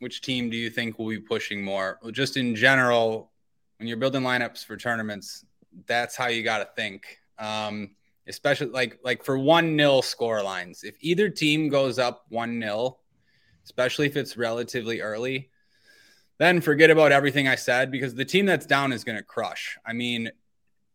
which 0.00 0.20
team 0.20 0.50
do 0.50 0.56
you 0.56 0.70
think 0.70 0.98
will 0.98 1.08
be 1.08 1.20
pushing 1.20 1.62
more? 1.62 1.98
Well, 2.02 2.10
just 2.10 2.36
in 2.36 2.56
general, 2.56 3.30
when 3.78 3.88
you're 3.88 3.96
building 3.96 4.22
lineups 4.22 4.64
for 4.64 4.76
tournaments, 4.76 5.44
that's 5.86 6.16
how 6.16 6.26
you 6.28 6.42
got 6.42 6.58
to 6.58 6.68
think. 6.76 7.18
Um, 7.38 7.90
especially 8.26 8.70
like 8.70 8.98
like 9.04 9.22
for 9.24 9.38
one 9.38 9.76
nil 9.76 10.02
score 10.02 10.42
lines. 10.42 10.82
If 10.82 10.96
either 11.00 11.28
team 11.28 11.68
goes 11.68 11.98
up 11.98 12.24
one 12.28 12.58
nil, 12.58 13.00
especially 13.64 14.06
if 14.06 14.16
it's 14.16 14.36
relatively 14.36 15.00
early, 15.00 15.50
then 16.38 16.60
forget 16.60 16.90
about 16.90 17.12
everything 17.12 17.48
I 17.48 17.54
said 17.54 17.90
because 17.90 18.14
the 18.14 18.24
team 18.24 18.46
that's 18.46 18.66
down 18.66 18.92
is 18.92 19.04
going 19.04 19.18
to 19.18 19.24
crush. 19.24 19.78
I 19.84 19.92
mean, 19.92 20.30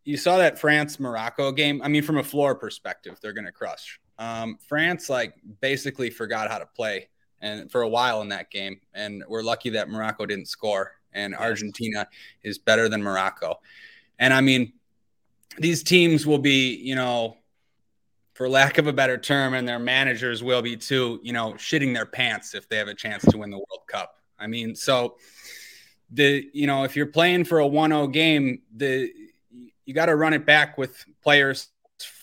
you 0.09 0.17
saw 0.17 0.37
that 0.39 0.57
France 0.57 0.99
Morocco 0.99 1.51
game. 1.51 1.83
I 1.83 1.87
mean, 1.87 2.01
from 2.01 2.17
a 2.17 2.23
floor 2.23 2.55
perspective, 2.55 3.19
they're 3.21 3.31
going 3.31 3.45
to 3.45 3.51
crush. 3.51 3.99
Um, 4.17 4.57
France 4.67 5.07
like 5.07 5.35
basically 5.61 6.09
forgot 6.09 6.49
how 6.49 6.57
to 6.57 6.65
play 6.65 7.09
and 7.41 7.71
for 7.71 7.83
a 7.83 7.87
while 7.87 8.23
in 8.23 8.29
that 8.29 8.49
game, 8.49 8.81
and 8.95 9.23
we're 9.29 9.43
lucky 9.43 9.69
that 9.69 9.87
Morocco 9.87 10.25
didn't 10.25 10.47
score. 10.47 10.93
And 11.13 11.35
Argentina 11.35 12.07
is 12.43 12.57
better 12.57 12.89
than 12.89 13.03
Morocco. 13.03 13.59
And 14.17 14.33
I 14.33 14.41
mean, 14.41 14.73
these 15.59 15.83
teams 15.83 16.25
will 16.25 16.39
be, 16.39 16.75
you 16.75 16.95
know, 16.95 17.37
for 18.33 18.49
lack 18.49 18.79
of 18.79 18.87
a 18.87 18.93
better 18.93 19.17
term, 19.17 19.53
and 19.53 19.67
their 19.67 19.79
managers 19.79 20.41
will 20.41 20.63
be 20.63 20.75
too, 20.75 21.19
you 21.21 21.33
know, 21.33 21.53
shitting 21.53 21.93
their 21.93 22.05
pants 22.07 22.55
if 22.55 22.67
they 22.67 22.77
have 22.77 22.87
a 22.87 22.95
chance 22.95 23.23
to 23.25 23.37
win 23.37 23.51
the 23.51 23.57
World 23.57 23.85
Cup. 23.87 24.15
I 24.39 24.47
mean, 24.47 24.73
so 24.75 25.17
the, 26.09 26.49
you 26.51 26.65
know, 26.65 26.83
if 26.83 26.95
you're 26.95 27.05
playing 27.05 27.45
for 27.45 27.59
a 27.59 27.67
1 27.67 27.91
0 27.91 28.07
game, 28.07 28.61
the, 28.75 29.11
you 29.89 29.95
got 29.95 30.05
to 30.05 30.15
run 30.15 30.33
it 30.33 30.45
back 30.45 30.77
with 30.77 31.03
players 31.23 31.69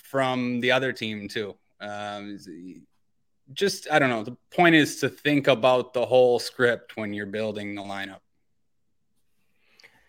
from 0.05 0.61
the 0.61 0.71
other 0.71 0.93
team 0.93 1.27
too. 1.27 1.57
Um, 1.81 2.39
just 3.53 3.89
I 3.91 3.99
don't 3.99 4.09
know. 4.09 4.23
The 4.23 4.37
point 4.55 4.77
is 4.77 5.01
to 5.01 5.09
think 5.09 5.49
about 5.49 5.93
the 5.93 6.07
whole 6.07 6.39
script 6.39 6.97
when 6.97 7.13
you're 7.13 7.27
building 7.27 7.75
the 7.75 7.83
lineup. 7.83 8.21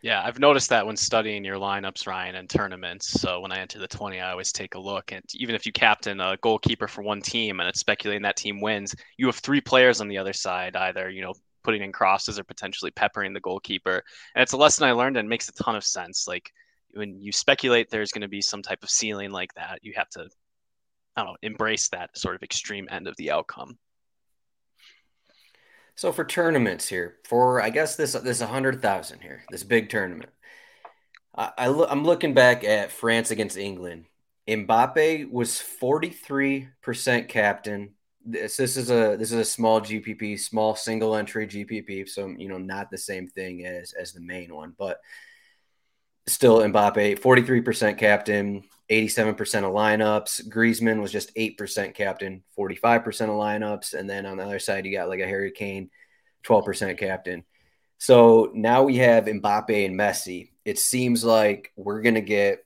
Yeah, 0.03 0.21
I've 0.23 0.37
noticed 0.37 0.69
that 0.69 0.85
when 0.85 0.95
studying 0.95 1.43
your 1.43 1.55
lineups, 1.55 2.05
Ryan, 2.05 2.35
and 2.35 2.47
tournaments. 2.47 3.07
So 3.07 3.39
when 3.39 3.51
I 3.51 3.57
enter 3.57 3.79
the 3.79 3.87
20, 3.87 4.19
I 4.19 4.29
always 4.29 4.51
take 4.51 4.75
a 4.75 4.79
look. 4.79 5.11
And 5.11 5.23
even 5.33 5.55
if 5.55 5.65
you 5.65 5.71
captain 5.71 6.21
a 6.21 6.37
goalkeeper 6.37 6.87
for 6.87 7.01
one 7.01 7.21
team 7.23 7.59
and 7.59 7.67
it's 7.67 7.79
speculating 7.79 8.21
that 8.21 8.35
team 8.35 8.61
wins, 8.61 8.95
you 9.17 9.25
have 9.25 9.37
three 9.37 9.61
players 9.61 9.99
on 9.99 10.07
the 10.07 10.19
other 10.19 10.33
side, 10.33 10.75
either, 10.75 11.09
you 11.09 11.23
know, 11.23 11.33
putting 11.63 11.81
in 11.81 11.91
crosses 11.91 12.37
or 12.37 12.43
potentially 12.43 12.91
peppering 12.91 13.33
the 13.33 13.39
goalkeeper. 13.39 14.03
And 14.35 14.43
it's 14.43 14.53
a 14.53 14.57
lesson 14.57 14.87
I 14.87 14.91
learned 14.91 15.17
and 15.17 15.27
makes 15.27 15.49
a 15.49 15.53
ton 15.53 15.75
of 15.75 15.83
sense. 15.83 16.27
Like 16.27 16.51
when 16.97 17.21
you 17.21 17.31
speculate 17.31 17.89
there's 17.89 18.11
going 18.11 18.21
to 18.21 18.27
be 18.27 18.41
some 18.41 18.61
type 18.61 18.83
of 18.83 18.89
ceiling 18.89 19.31
like 19.31 19.53
that, 19.53 19.79
you 19.81 19.93
have 19.95 20.09
to, 20.09 20.27
I 21.15 21.23
don't 21.23 21.31
know, 21.31 21.37
embrace 21.41 21.89
that 21.89 22.17
sort 22.17 22.35
of 22.35 22.43
extreme 22.43 22.87
end 22.91 23.07
of 23.07 23.15
the 23.17 23.31
outcome. 23.31 23.77
So 25.95 26.11
for 26.11 26.25
tournaments 26.25 26.87
here, 26.87 27.15
for 27.25 27.61
I 27.61 27.69
guess 27.69 27.95
this 27.95 28.13
this 28.13 28.41
hundred 28.41 28.81
thousand 28.81 29.21
here, 29.21 29.43
this 29.49 29.63
big 29.63 29.89
tournament, 29.89 30.29
I, 31.35 31.51
I 31.57 31.67
lo- 31.67 31.87
I'm 31.89 32.03
looking 32.03 32.35
back 32.35 32.63
at 32.63 32.91
France 32.91 33.31
against 33.31 33.57
England. 33.57 34.05
Mbappe 34.47 35.29
was 35.29 35.61
43% 35.81 37.27
captain. 37.27 37.93
This, 38.23 38.57
this 38.57 38.77
is 38.77 38.91
a 38.91 39.15
this 39.17 39.31
is 39.31 39.39
a 39.39 39.45
small 39.45 39.81
GPP, 39.81 40.39
small 40.39 40.75
single 40.75 41.15
entry 41.15 41.47
GPP, 41.47 42.07
so 42.07 42.27
you 42.37 42.47
know 42.47 42.57
not 42.59 42.91
the 42.91 42.97
same 42.97 43.27
thing 43.27 43.65
as 43.65 43.93
as 43.93 44.13
the 44.13 44.21
main 44.21 44.53
one, 44.53 44.75
but 44.77 44.99
still 46.27 46.59
Mbappe 46.59 47.19
43% 47.19 47.97
captain, 47.97 48.63
87% 48.89 49.63
of 49.63 49.73
lineups. 49.73 50.47
Griezmann 50.49 51.01
was 51.01 51.11
just 51.11 51.33
8% 51.35 51.93
captain, 51.93 52.43
45% 52.57 53.05
of 53.21 53.29
lineups, 53.29 53.93
and 53.93 54.09
then 54.09 54.25
on 54.25 54.37
the 54.37 54.43
other 54.43 54.59
side 54.59 54.85
you 54.85 54.95
got 54.95 55.09
like 55.09 55.19
a 55.19 55.25
Harry 55.25 55.51
Kane, 55.51 55.89
12% 56.45 56.97
captain. 56.97 57.43
So 57.97 58.51
now 58.53 58.83
we 58.83 58.97
have 58.97 59.25
Mbappe 59.25 59.85
and 59.85 59.99
Messi. 59.99 60.49
It 60.65 60.77
seems 60.77 61.23
like 61.23 61.71
we're 61.75 62.01
going 62.01 62.15
to 62.15 62.21
get 62.21 62.63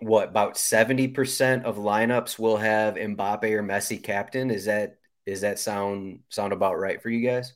what 0.00 0.28
about 0.28 0.54
70% 0.54 1.64
of 1.64 1.76
lineups 1.76 2.38
will 2.38 2.58
have 2.58 2.96
Mbappe 2.96 3.44
or 3.44 3.62
Messi 3.62 4.02
captain. 4.02 4.50
Is 4.50 4.66
that 4.66 4.96
is 5.24 5.40
that 5.40 5.58
sound 5.58 6.20
sound 6.28 6.52
about 6.52 6.78
right 6.78 7.00
for 7.00 7.08
you 7.08 7.26
guys? 7.26 7.54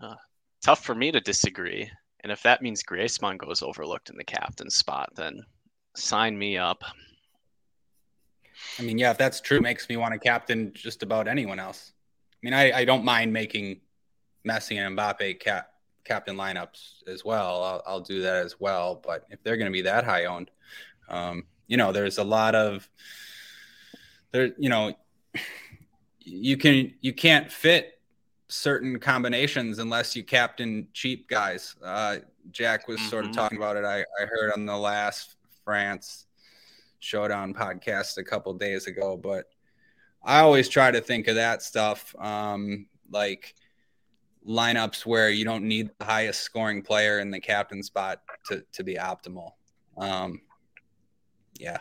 Uh, 0.00 0.14
tough 0.62 0.82
for 0.82 0.94
me 0.94 1.12
to 1.12 1.20
disagree. 1.20 1.90
And 2.20 2.32
if 2.32 2.42
that 2.42 2.62
means 2.62 2.82
Griezmann 2.82 3.38
goes 3.38 3.62
overlooked 3.62 4.10
in 4.10 4.16
the 4.16 4.24
captain 4.24 4.70
spot, 4.70 5.10
then 5.14 5.44
sign 5.94 6.36
me 6.36 6.58
up. 6.58 6.82
I 8.78 8.82
mean, 8.82 8.98
yeah, 8.98 9.10
if 9.12 9.18
that's 9.18 9.40
true, 9.40 9.60
makes 9.60 9.88
me 9.88 9.96
want 9.96 10.14
to 10.14 10.18
captain 10.18 10.72
just 10.74 11.02
about 11.02 11.28
anyone 11.28 11.60
else. 11.60 11.92
I 12.34 12.38
mean, 12.42 12.54
I, 12.54 12.72
I 12.78 12.84
don't 12.84 13.04
mind 13.04 13.32
making 13.32 13.80
Messi 14.46 14.76
and 14.76 14.96
Mbappe 14.96 15.40
cap 15.40 15.70
captain 16.04 16.36
lineups 16.36 17.06
as 17.06 17.24
well. 17.24 17.62
I'll, 17.62 17.82
I'll 17.86 18.00
do 18.00 18.22
that 18.22 18.44
as 18.44 18.58
well. 18.58 19.00
But 19.04 19.26
if 19.30 19.42
they're 19.42 19.56
going 19.56 19.70
to 19.70 19.72
be 19.72 19.82
that 19.82 20.04
high 20.04 20.24
owned, 20.24 20.50
um, 21.08 21.44
you 21.66 21.76
know, 21.76 21.92
there's 21.92 22.18
a 22.18 22.24
lot 22.24 22.54
of 22.54 22.88
there. 24.32 24.50
You 24.58 24.68
know, 24.70 24.94
you 26.20 26.56
can 26.56 26.94
you 27.00 27.12
can't 27.12 27.50
fit 27.50 27.97
certain 28.48 28.98
combinations 28.98 29.78
unless 29.78 30.16
you 30.16 30.24
captain 30.24 30.88
cheap 30.92 31.28
guys. 31.28 31.76
Uh, 31.82 32.16
Jack 32.50 32.88
was 32.88 32.98
mm-hmm. 32.98 33.08
sort 33.08 33.24
of 33.24 33.30
mm-hmm. 33.30 33.40
talking 33.40 33.58
about 33.58 33.76
it. 33.76 33.84
I, 33.84 34.00
I 34.00 34.26
heard 34.26 34.52
on 34.52 34.66
the 34.66 34.76
last 34.76 35.36
France 35.64 36.26
Showdown 36.98 37.54
podcast 37.54 38.16
a 38.18 38.24
couple 38.24 38.52
days 38.54 38.86
ago, 38.86 39.16
but 39.16 39.46
I 40.24 40.40
always 40.40 40.68
try 40.68 40.90
to 40.90 41.00
think 41.00 41.28
of 41.28 41.36
that 41.36 41.62
stuff. 41.62 42.14
Um, 42.18 42.86
like 43.10 43.54
lineups 44.46 45.04
where 45.04 45.30
you 45.30 45.44
don't 45.44 45.64
need 45.64 45.90
the 45.98 46.04
highest 46.04 46.40
scoring 46.40 46.82
player 46.82 47.20
in 47.20 47.30
the 47.30 47.40
captain 47.40 47.82
spot 47.82 48.22
to, 48.46 48.64
to 48.72 48.82
be 48.82 48.94
optimal. 48.94 49.52
Um, 49.96 50.40
yeah. 51.58 51.78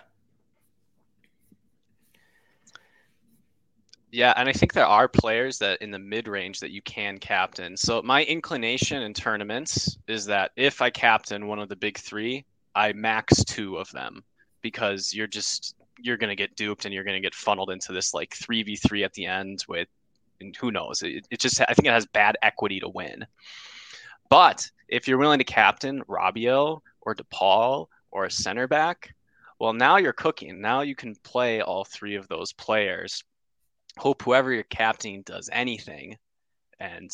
Yeah, 4.11 4.33
and 4.37 4.47
I 4.47 4.53
think 4.53 4.71
there 4.73 4.85
are 4.85 5.07
players 5.07 5.57
that 5.59 5.81
in 5.81 5.91
the 5.91 5.99
mid 5.99 6.27
range 6.27 6.59
that 6.61 6.71
you 6.71 6.81
can 6.81 7.17
captain. 7.17 7.75
So 7.75 8.01
my 8.01 8.23
inclination 8.23 9.03
in 9.03 9.13
tournaments 9.13 9.97
is 10.07 10.25
that 10.27 10.51
if 10.55 10.81
I 10.81 10.89
captain 10.89 11.47
one 11.47 11.59
of 11.59 11.67
the 11.67 11.75
big 11.75 11.97
three, 11.97 12.45
I 12.73 12.93
max 12.93 13.43
two 13.43 13.77
of 13.77 13.91
them 13.91 14.23
because 14.61 15.13
you're 15.13 15.27
just 15.27 15.75
you're 15.99 16.17
gonna 16.17 16.35
get 16.35 16.55
duped 16.55 16.85
and 16.85 16.93
you're 16.93 17.03
gonna 17.03 17.19
get 17.19 17.35
funneled 17.35 17.69
into 17.69 17.91
this 17.91 18.13
like 18.13 18.33
three 18.33 18.63
v 18.63 18.77
three 18.77 19.03
at 19.03 19.13
the 19.13 19.25
end 19.25 19.65
with 19.67 19.89
and 20.39 20.55
who 20.55 20.71
knows? 20.71 21.01
It, 21.01 21.27
it 21.29 21.39
just 21.39 21.59
I 21.61 21.73
think 21.73 21.87
it 21.87 21.91
has 21.91 22.05
bad 22.05 22.37
equity 22.41 22.79
to 22.79 22.89
win. 22.89 23.25
But 24.29 24.69
if 24.87 25.07
you're 25.07 25.17
willing 25.17 25.39
to 25.39 25.45
captain 25.45 26.01
Rabiot 26.03 26.81
or 27.01 27.13
De 27.13 27.23
Paul 27.25 27.89
or 28.11 28.25
a 28.25 28.31
center 28.31 28.67
back, 28.67 29.13
well, 29.59 29.73
now 29.73 29.97
you're 29.97 30.13
cooking. 30.13 30.61
Now 30.61 30.81
you 30.81 30.95
can 30.95 31.15
play 31.23 31.61
all 31.61 31.83
three 31.83 32.15
of 32.15 32.27
those 32.27 32.53
players. 32.53 33.23
Hope 33.97 34.21
whoever 34.21 34.51
you're 34.51 34.63
captaining 34.63 35.23
does 35.23 35.49
anything, 35.51 36.17
and 36.79 37.11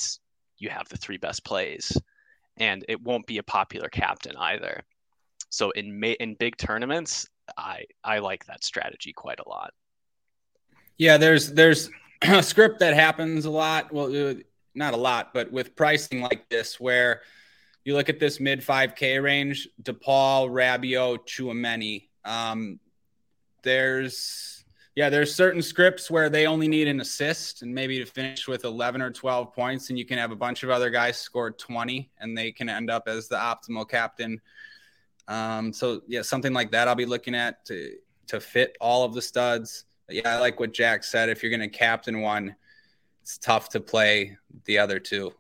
you 0.57 0.69
have 0.69 0.87
the 0.89 0.97
three 0.97 1.17
best 1.17 1.43
plays. 1.43 1.97
And 2.57 2.85
it 2.87 3.01
won't 3.01 3.25
be 3.25 3.39
a 3.39 3.43
popular 3.43 3.89
captain 3.89 4.35
either. 4.37 4.83
So 5.49 5.71
in 5.71 6.03
in 6.03 6.35
big 6.35 6.57
tournaments, 6.57 7.27
I 7.57 7.85
I 8.03 8.19
like 8.19 8.45
that 8.45 8.63
strategy 8.63 9.13
quite 9.13 9.39
a 9.39 9.49
lot. 9.49 9.73
Yeah, 10.97 11.17
there's 11.17 11.51
there's 11.51 11.89
a 12.21 12.43
script 12.43 12.79
that 12.79 12.93
happens 12.93 13.45
a 13.45 13.49
lot. 13.49 13.91
Well, 13.91 14.29
uh, 14.29 14.35
not 14.75 14.93
a 14.93 14.97
lot, 14.97 15.33
but 15.33 15.51
with 15.51 15.75
pricing 15.75 16.21
like 16.21 16.49
this, 16.49 16.79
where 16.79 17.21
you 17.83 17.95
look 17.95 18.09
at 18.09 18.19
this 18.19 18.39
mid 18.39 18.61
5K 18.61 19.21
range, 19.21 19.67
DePaul, 19.81 20.49
Rabiot, 20.49 21.27
Tchouameni. 21.27 22.07
Um, 22.25 22.79
there's, 23.63 24.62
yeah, 24.95 25.09
there's 25.09 25.33
certain 25.33 25.61
scripts 25.61 26.11
where 26.11 26.29
they 26.29 26.45
only 26.45 26.67
need 26.67 26.87
an 26.87 27.01
assist 27.01 27.61
and 27.61 27.73
maybe 27.73 27.97
to 27.99 28.05
finish 28.05 28.47
with 28.47 28.63
11 28.63 29.01
or 29.01 29.11
12 29.11 29.53
points, 29.53 29.89
and 29.89 29.97
you 29.97 30.05
can 30.05 30.17
have 30.17 30.31
a 30.31 30.35
bunch 30.35 30.63
of 30.63 30.69
other 30.69 30.89
guys 30.89 31.17
score 31.17 31.51
20 31.51 32.11
and 32.19 32.37
they 32.37 32.51
can 32.51 32.69
end 32.69 32.89
up 32.89 33.07
as 33.07 33.27
the 33.27 33.35
optimal 33.35 33.89
captain. 33.89 34.39
Um, 35.27 35.73
so 35.73 36.01
yeah, 36.07 36.21
something 36.21 36.53
like 36.53 36.71
that 36.71 36.87
I'll 36.87 36.95
be 36.95 37.05
looking 37.05 37.35
at 37.35 37.65
to 37.65 37.95
to 38.27 38.39
fit 38.39 38.77
all 38.79 39.03
of 39.03 39.13
the 39.13 39.21
studs 39.21 39.85
yeah, 40.09 40.35
I 40.35 40.39
like 40.39 40.59
what 40.59 40.73
Jack 40.73 41.03
said. 41.03 41.29
If 41.29 41.41
you're 41.41 41.49
going 41.49 41.69
to 41.69 41.77
captain 41.77 42.21
one, 42.21 42.55
it's 43.21 43.37
tough 43.37 43.69
to 43.69 43.79
play 43.79 44.37
the 44.65 44.77
other 44.77 44.99
two. 44.99 45.33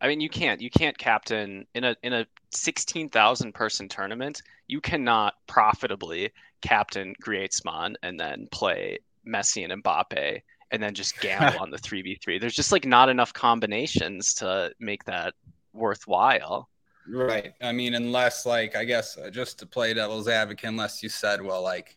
I 0.00 0.08
mean, 0.08 0.20
you 0.20 0.28
can't 0.28 0.60
you 0.60 0.70
can't 0.70 0.96
captain 0.96 1.66
in 1.74 1.84
a 1.84 1.96
in 2.02 2.12
a 2.12 2.26
sixteen 2.50 3.08
thousand 3.08 3.54
person 3.54 3.88
tournament. 3.88 4.42
You 4.66 4.80
cannot 4.80 5.34
profitably 5.46 6.30
captain 6.62 7.14
Griezmann 7.22 7.94
and 8.02 8.18
then 8.18 8.48
play 8.50 8.98
Messi 9.26 9.68
and 9.68 9.82
Mbappe 9.82 10.40
and 10.70 10.82
then 10.82 10.94
just 10.94 11.20
gamble 11.20 11.58
on 11.60 11.70
the 11.70 11.78
three 11.78 12.02
v 12.02 12.18
three. 12.22 12.38
There's 12.38 12.54
just 12.54 12.72
like 12.72 12.86
not 12.86 13.08
enough 13.08 13.32
combinations 13.32 14.34
to 14.34 14.72
make 14.80 15.04
that 15.04 15.34
worthwhile. 15.72 16.68
Right. 17.08 17.52
I 17.60 17.72
mean, 17.72 17.94
unless 17.94 18.46
like 18.46 18.76
I 18.76 18.84
guess 18.84 19.18
uh, 19.18 19.30
just 19.30 19.58
to 19.60 19.66
play 19.66 19.94
devil's 19.94 20.28
advocate, 20.28 20.68
unless 20.68 21.02
you 21.02 21.08
said, 21.08 21.42
well, 21.42 21.62
like 21.62 21.96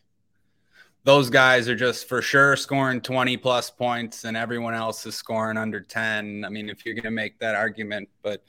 those 1.04 1.28
guys 1.28 1.68
are 1.68 1.76
just 1.76 2.08
for 2.08 2.22
sure 2.22 2.56
scoring 2.56 3.00
20 3.00 3.36
plus 3.36 3.70
points 3.70 4.24
and 4.24 4.36
everyone 4.36 4.74
else 4.74 5.04
is 5.04 5.14
scoring 5.14 5.58
under 5.58 5.80
10. 5.80 6.44
I 6.44 6.48
mean, 6.48 6.70
if 6.70 6.84
you're 6.84 6.94
going 6.94 7.04
to 7.04 7.10
make 7.10 7.38
that 7.40 7.54
argument, 7.54 8.08
but 8.22 8.42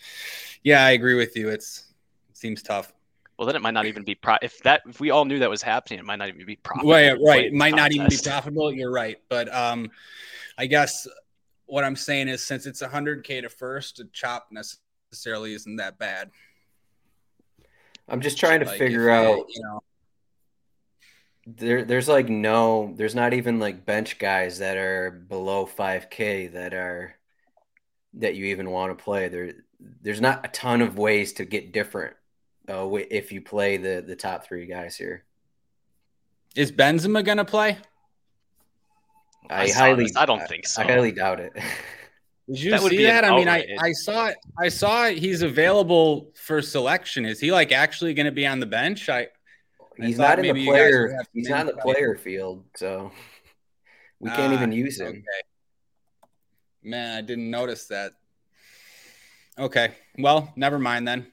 yeah, 0.64 0.86
I 0.86 0.92
agree 0.92 1.16
with 1.16 1.36
you. 1.36 1.50
It's 1.50 1.94
it 2.30 2.38
seems 2.38 2.64
tough. 2.64 2.94
Well, 3.38 3.46
then 3.46 3.58
it 3.58 3.62
might 3.62 3.74
not 3.74 3.86
even 3.86 4.04
be 4.04 4.16
pro. 4.16 4.38
If 4.42 4.64
that 4.64 4.84
if 4.88 5.02
we 5.02 5.10
all 5.12 5.26
knew 5.26 5.40
that 5.40 5.50
was 5.50 5.62
happening, 5.62 6.00
it 6.00 6.06
might 6.06 6.16
not 6.16 6.30
even 6.30 6.46
be 6.46 6.56
profitable. 6.56 6.94
Right, 6.94 7.18
right. 7.22 7.46
It 7.46 7.54
might 7.54 7.72
contest. 7.72 7.84
not 7.84 7.92
even 7.94 8.08
be 8.08 8.18
profitable. 8.24 8.74
You're 8.74 8.92
right, 8.92 9.18
but 9.28 9.54
um, 9.54 9.92
I 10.58 10.66
guess 10.66 11.06
what 11.66 11.84
I'm 11.84 11.98
saying 11.98 12.30
is 12.30 12.42
since 12.42 12.66
it's 12.66 12.82
100k 12.82 13.42
to 13.42 13.50
first, 13.50 14.00
a 14.00 14.06
chop 14.14 14.48
necessarily 14.52 15.54
isn't 15.54 15.76
that 15.76 15.98
bad. 16.00 16.32
I'm 18.08 18.22
just 18.22 18.38
trying 18.38 18.62
to 18.62 18.66
like 18.66 18.78
figure 18.78 19.10
out, 19.10 19.48
you 19.50 19.62
know 19.64 19.82
there 21.46 21.84
there's 21.86 22.08
like 22.08 22.28
no 22.28 22.94
there's 22.96 23.16
not 23.16 23.34
even 23.34 23.60
like 23.60 23.86
bench 23.86 24.18
guys 24.18 24.60
that 24.60 24.78
are 24.78 25.12
below 25.12 25.66
5k 25.66 26.54
that 26.54 26.74
are 26.74 27.16
that 28.16 28.36
you 28.36 28.46
even 28.46 28.72
want 28.72 28.98
to 28.98 29.04
play 29.04 29.28
there 29.28 29.54
there's 30.02 30.22
not 30.22 30.46
a 30.46 30.50
ton 30.50 30.82
of 30.82 30.98
ways 30.98 31.34
to 31.34 31.46
get 31.46 31.72
different 31.72 32.16
uh, 32.68 32.90
if 33.12 33.32
you 33.32 33.42
play 33.42 33.78
the 33.78 34.04
the 34.06 34.16
top 34.16 34.46
three 34.46 34.66
guys 34.66 34.96
here 34.96 35.24
is 36.56 36.72
benzema 36.72 37.24
gonna 37.24 37.46
play 37.46 37.78
i, 39.50 39.64
I 39.64 39.70
highly 39.70 40.10
i 40.16 40.26
don't 40.26 40.48
think 40.48 40.66
so 40.66 40.82
i 40.82 40.86
highly 40.86 41.12
doubt 41.12 41.40
it 41.40 41.54
Did 42.48 42.60
you 42.62 42.72
that 42.72 42.82
see 42.82 43.04
that? 43.04 43.26
I 43.26 43.36
mean, 43.36 43.50
I, 43.50 43.66
I 43.80 43.92
saw 43.92 44.28
it. 44.28 44.38
I 44.60 44.70
saw 44.70 45.08
it. 45.08 45.18
He's 45.18 45.42
available 45.42 46.32
for 46.36 46.62
selection. 46.62 47.26
Is 47.26 47.40
he 47.40 47.52
like 47.52 47.72
actually 47.72 48.14
going 48.14 48.28
to 48.28 48.32
be 48.32 48.46
on 48.46 48.60
the 48.60 48.68
bench? 48.68 49.10
I 49.10 49.30
He's 49.98 50.18
not 50.18 50.40
in 50.40 50.54
the 50.54 50.66
player. 50.66 51.22
He's 51.34 51.50
not 51.50 51.62
in 51.62 51.68
the 51.68 51.82
player 51.82 52.16
field, 52.16 52.66
so 52.76 53.12
we 54.20 54.30
can't 54.30 54.54
even 54.54 54.72
ah, 54.72 54.76
use 54.76 55.00
him. 55.00 55.08
Okay. 55.08 55.42
Man, 56.84 57.18
I 57.18 57.22
didn't 57.22 57.50
notice 57.50 57.88
that. 57.88 58.14
Okay, 59.58 59.94
well, 60.18 60.52
never 60.56 60.78
mind 60.78 61.08
then. 61.08 61.28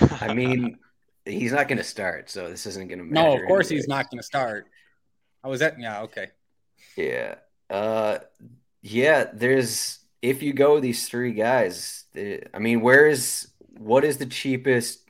I 0.00 0.32
mean, 0.34 0.78
he's 1.24 1.52
not 1.52 1.68
going 1.68 1.78
to 1.78 1.84
start, 1.84 2.30
so 2.30 2.48
this 2.48 2.66
isn't 2.66 2.88
going 2.88 2.98
to 2.98 3.04
matter. 3.04 3.28
No, 3.28 3.36
of 3.36 3.46
course 3.46 3.68
he's 3.68 3.88
not 3.88 4.10
going 4.10 4.18
to 4.18 4.24
start. 4.24 4.66
I 5.42 5.48
was 5.48 5.60
at 5.62 5.78
Yeah, 5.78 6.02
okay. 6.02 6.28
Yeah. 6.96 7.36
Uh, 7.68 8.18
yeah. 8.82 9.26
There's 9.32 9.98
if 10.22 10.42
you 10.42 10.52
go 10.52 10.80
these 10.80 11.08
three 11.08 11.32
guys. 11.32 12.04
I 12.16 12.58
mean, 12.58 12.80
where 12.80 13.06
is 13.06 13.48
what 13.78 14.04
is 14.04 14.16
the 14.16 14.26
cheapest 14.26 15.03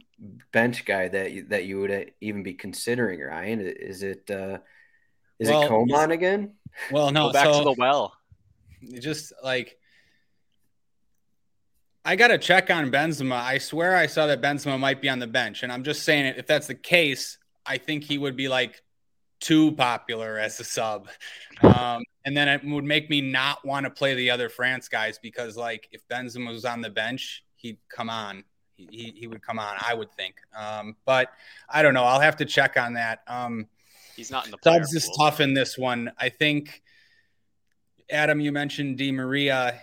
bench 0.53 0.85
guy 0.85 1.09
that 1.09 1.33
you, 1.33 1.45
that 1.49 1.65
you 1.65 1.81
would 1.81 1.91
uh, 1.91 2.05
even 2.21 2.43
be 2.43 2.55
considering, 2.55 3.21
Ryan? 3.21 3.61
Is 3.61 4.03
it 4.03 4.31
uh, 4.31 4.59
is 5.39 5.49
well, 5.49 5.63
it 5.63 5.69
Coman 5.69 6.11
again? 6.11 6.55
Well, 6.91 7.11
no, 7.13 7.29
Go 7.29 7.33
back 7.33 7.47
so, 7.47 7.59
to 7.59 7.65
the 7.65 7.75
well. 7.79 8.15
Just 9.01 9.33
like 9.43 9.79
I 12.05 12.17
got 12.17 12.29
to 12.29 12.39
check 12.39 12.71
on 12.71 12.91
Benzema. 12.91 13.37
I 13.37 13.59
swear 13.59 13.97
I 13.97 14.07
saw 14.07 14.27
that 14.27 14.43
Benzema 14.43 14.79
might 14.79 15.01
be 15.01 15.09
on 15.09 15.19
the 15.19 15.27
bench, 15.27 15.63
and 15.63 15.73
I'm 15.73 15.85
just 15.85 16.03
saying 16.03 16.27
it. 16.27 16.39
If 16.39 16.47
that's 16.47 16.67
the 16.67 16.75
case, 16.75 17.39
I 17.65 17.79
think 17.79 18.05
he 18.05 18.19
would 18.19 18.37
be 18.37 18.49
like 18.49 18.83
too 19.41 19.73
popular 19.73 20.39
as 20.39 20.61
a 20.61 20.65
sub, 20.65 21.09
um, 21.63 22.03
and 22.25 22.37
then 22.37 22.49
it 22.49 22.63
would 22.65 22.85
make 22.85 23.09
me 23.09 23.21
not 23.21 23.65
want 23.65 23.85
to 23.85 23.91
play 23.91 24.15
the 24.15 24.31
other 24.31 24.49
France 24.49 24.89
guys 24.89 25.19
because, 25.19 25.57
like, 25.57 25.89
if 25.93 26.07
Benzema 26.09 26.51
was 26.51 26.65
on 26.65 26.83
the 26.83 26.91
bench, 26.91 27.43
he'd 27.57 27.79
come 27.89 28.11
on. 28.11 28.45
He, 28.77 29.15
he 29.17 29.27
would 29.27 29.43
come 29.43 29.59
on, 29.59 29.77
I 29.81 29.95
would 29.95 30.11
think. 30.13 30.37
Um, 30.57 30.97
but 31.05 31.31
I 31.69 31.83
don't 31.83 31.95
know. 31.95 32.05
I'll 32.05 32.21
have 32.21 32.37
to 32.37 32.45
check 32.45 32.77
on 32.77 32.95
that. 32.95 33.21
Um, 33.27 33.67
He's 34.17 34.31
not 34.31 34.47
in 34.47 34.53
the 34.53 34.59
subs 34.63 34.95
is 34.95 35.11
tough 35.19 35.41
in 35.41 35.55
this 35.55 35.77
one. 35.77 36.13
I 36.19 36.29
think 36.29 36.83
Adam, 38.11 38.41
you 38.41 38.53
mentioned 38.53 38.99
Di 38.99 39.13
Maria 39.13 39.81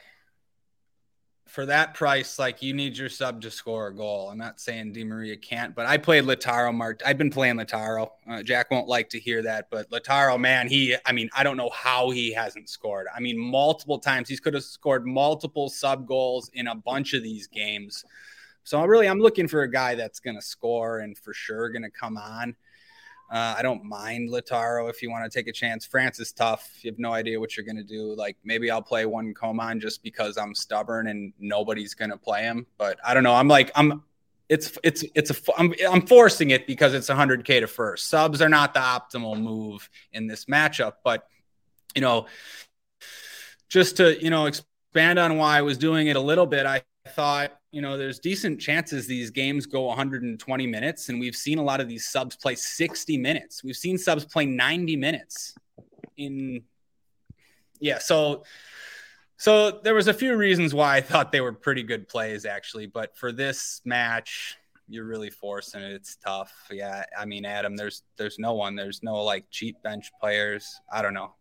for 1.51 1.65
that 1.65 1.93
price, 1.93 2.39
like 2.39 2.61
you 2.61 2.73
need 2.73 2.97
your 2.97 3.09
sub 3.09 3.41
to 3.41 3.51
score 3.51 3.87
a 3.87 3.93
goal. 3.93 4.29
I'm 4.29 4.37
not 4.37 4.61
saying 4.61 4.93
Di 4.93 5.03
Maria 5.03 5.35
can't, 5.35 5.75
but 5.75 5.85
I 5.85 5.97
played 5.97 6.23
Lautaro. 6.23 6.73
Mark, 6.73 7.01
I've 7.05 7.17
been 7.17 7.29
playing 7.29 7.57
Lautaro. 7.57 8.09
Uh, 8.29 8.41
Jack 8.41 8.71
won't 8.71 8.87
like 8.87 9.09
to 9.09 9.19
hear 9.19 9.41
that, 9.41 9.67
but 9.69 9.89
Lautaro, 9.89 10.39
man, 10.39 10.69
he. 10.69 10.95
I 11.05 11.11
mean, 11.11 11.29
I 11.35 11.43
don't 11.43 11.57
know 11.57 11.69
how 11.73 12.09
he 12.09 12.31
hasn't 12.31 12.69
scored. 12.69 13.07
I 13.13 13.19
mean, 13.19 13.37
multiple 13.37 13.99
times 13.99 14.29
he 14.29 14.37
could 14.37 14.53
have 14.53 14.63
scored 14.63 15.05
multiple 15.05 15.67
sub 15.67 16.07
goals 16.07 16.49
in 16.53 16.67
a 16.67 16.75
bunch 16.75 17.13
of 17.13 17.21
these 17.21 17.47
games. 17.47 18.05
So 18.63 18.83
really, 18.85 19.07
I'm 19.07 19.19
looking 19.19 19.47
for 19.47 19.63
a 19.63 19.71
guy 19.71 19.95
that's 19.95 20.19
going 20.19 20.35
to 20.35 20.41
score 20.41 20.99
and 20.99 21.17
for 21.17 21.33
sure 21.33 21.69
going 21.69 21.83
to 21.83 21.89
come 21.89 22.17
on. 22.17 22.55
Uh, 23.31 23.55
I 23.57 23.61
don't 23.61 23.85
mind 23.85 24.29
Lautaro 24.29 24.89
if 24.89 25.01
you 25.01 25.09
want 25.09 25.23
to 25.23 25.29
take 25.29 25.47
a 25.47 25.53
chance. 25.53 25.85
France 25.85 26.19
is 26.19 26.33
tough. 26.33 26.69
You 26.81 26.91
have 26.91 26.99
no 26.99 27.13
idea 27.13 27.39
what 27.39 27.55
you're 27.55 27.65
going 27.65 27.77
to 27.77 27.83
do. 27.83 28.13
Like 28.13 28.35
maybe 28.43 28.69
I'll 28.69 28.81
play 28.81 29.05
one 29.05 29.33
Coman 29.33 29.79
just 29.79 30.03
because 30.03 30.37
I'm 30.37 30.53
stubborn 30.53 31.07
and 31.07 31.31
nobody's 31.39 31.93
going 31.93 32.11
to 32.11 32.17
play 32.17 32.43
him. 32.43 32.67
But 32.77 32.99
I 33.05 33.13
don't 33.13 33.23
know. 33.23 33.33
I'm 33.33 33.47
like 33.47 33.71
I'm. 33.75 34.03
It's 34.49 34.77
it's 34.83 35.05
it's 35.15 35.31
a 35.31 35.35
I'm 35.57 35.73
I'm 35.89 36.05
forcing 36.05 36.49
it 36.49 36.67
because 36.67 36.93
it's 36.93 37.09
100k 37.09 37.61
to 37.61 37.67
first. 37.67 38.09
Subs 38.09 38.41
are 38.41 38.49
not 38.49 38.73
the 38.73 38.81
optimal 38.81 39.41
move 39.41 39.89
in 40.11 40.27
this 40.27 40.43
matchup, 40.45 40.95
but 41.05 41.25
you 41.95 42.01
know, 42.01 42.25
just 43.69 43.95
to 43.97 44.21
you 44.21 44.29
know 44.29 44.47
expand 44.47 45.19
on 45.19 45.37
why 45.37 45.57
I 45.57 45.61
was 45.61 45.77
doing 45.77 46.07
it 46.07 46.17
a 46.17 46.19
little 46.19 46.45
bit, 46.45 46.65
I 46.65 46.83
thought 47.07 47.57
you 47.71 47.81
know, 47.81 47.97
there's 47.97 48.19
decent 48.19 48.59
chances 48.59 49.07
these 49.07 49.29
games 49.29 49.65
go 49.65 49.83
120 49.83 50.67
minutes, 50.67 51.09
and 51.09 51.19
we've 51.19 51.35
seen 51.35 51.57
a 51.57 51.63
lot 51.63 51.79
of 51.79 51.87
these 51.87 52.07
subs 52.07 52.35
play 52.35 52.55
60 52.55 53.17
minutes. 53.17 53.63
We've 53.63 53.77
seen 53.77 53.97
subs 53.97 54.25
play 54.25 54.45
90 54.45 54.97
minutes. 54.97 55.55
In 56.17 56.63
yeah, 57.79 57.97
so 57.99 58.43
so 59.37 59.71
there 59.71 59.95
was 59.95 60.07
a 60.07 60.13
few 60.13 60.35
reasons 60.35 60.73
why 60.73 60.97
I 60.97 61.01
thought 61.01 61.31
they 61.31 61.41
were 61.41 61.53
pretty 61.53 61.81
good 61.81 62.07
plays 62.07 62.45
actually, 62.45 62.85
but 62.85 63.17
for 63.17 63.31
this 63.31 63.81
match, 63.85 64.57
you're 64.87 65.05
really 65.05 65.29
forcing 65.29 65.81
it. 65.81 65.93
It's 65.93 66.17
tough. 66.17 66.53
Yeah, 66.69 67.03
I 67.17 67.25
mean, 67.25 67.45
Adam, 67.45 67.75
there's 67.77 68.03
there's 68.17 68.37
no 68.37 68.53
one. 68.53 68.75
There's 68.75 69.01
no 69.01 69.23
like 69.23 69.45
cheap 69.49 69.81
bench 69.81 70.11
players. 70.19 70.79
I 70.91 71.01
don't 71.01 71.13
know. 71.13 71.33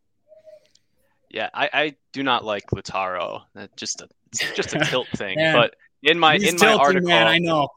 Yeah, 1.28 1.50
I, 1.52 1.70
I 1.72 1.96
do 2.12 2.22
not 2.22 2.44
like 2.44 2.64
Lautaro. 2.70 3.42
Just 3.76 4.00
a 4.00 4.08
just 4.54 4.74
a 4.74 4.78
tilt 4.84 5.08
thing, 5.16 5.36
but 5.38 5.74
in 6.02 6.18
my 6.18 6.34
He's 6.34 6.52
in 6.52 6.56
tilting, 6.56 6.76
my 6.76 6.82
article, 6.82 7.08
man, 7.08 7.26
I 7.26 7.38
know. 7.38 7.68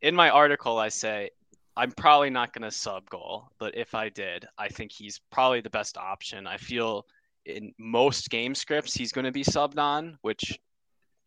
In 0.00 0.14
my 0.14 0.30
article, 0.30 0.78
I 0.78 0.88
say 0.88 1.30
I'm 1.76 1.92
probably 1.92 2.30
not 2.30 2.52
going 2.52 2.62
to 2.62 2.70
sub 2.70 3.08
goal, 3.08 3.50
but 3.58 3.76
if 3.76 3.94
I 3.94 4.08
did, 4.08 4.46
I 4.58 4.68
think 4.68 4.92
he's 4.92 5.20
probably 5.30 5.60
the 5.60 5.70
best 5.70 5.96
option. 5.96 6.46
I 6.46 6.56
feel 6.56 7.06
in 7.46 7.72
most 7.78 8.30
game 8.30 8.54
scripts 8.54 8.94
he's 8.94 9.12
going 9.12 9.24
to 9.24 9.32
be 9.32 9.44
subbed 9.44 9.78
on, 9.78 10.18
which 10.22 10.58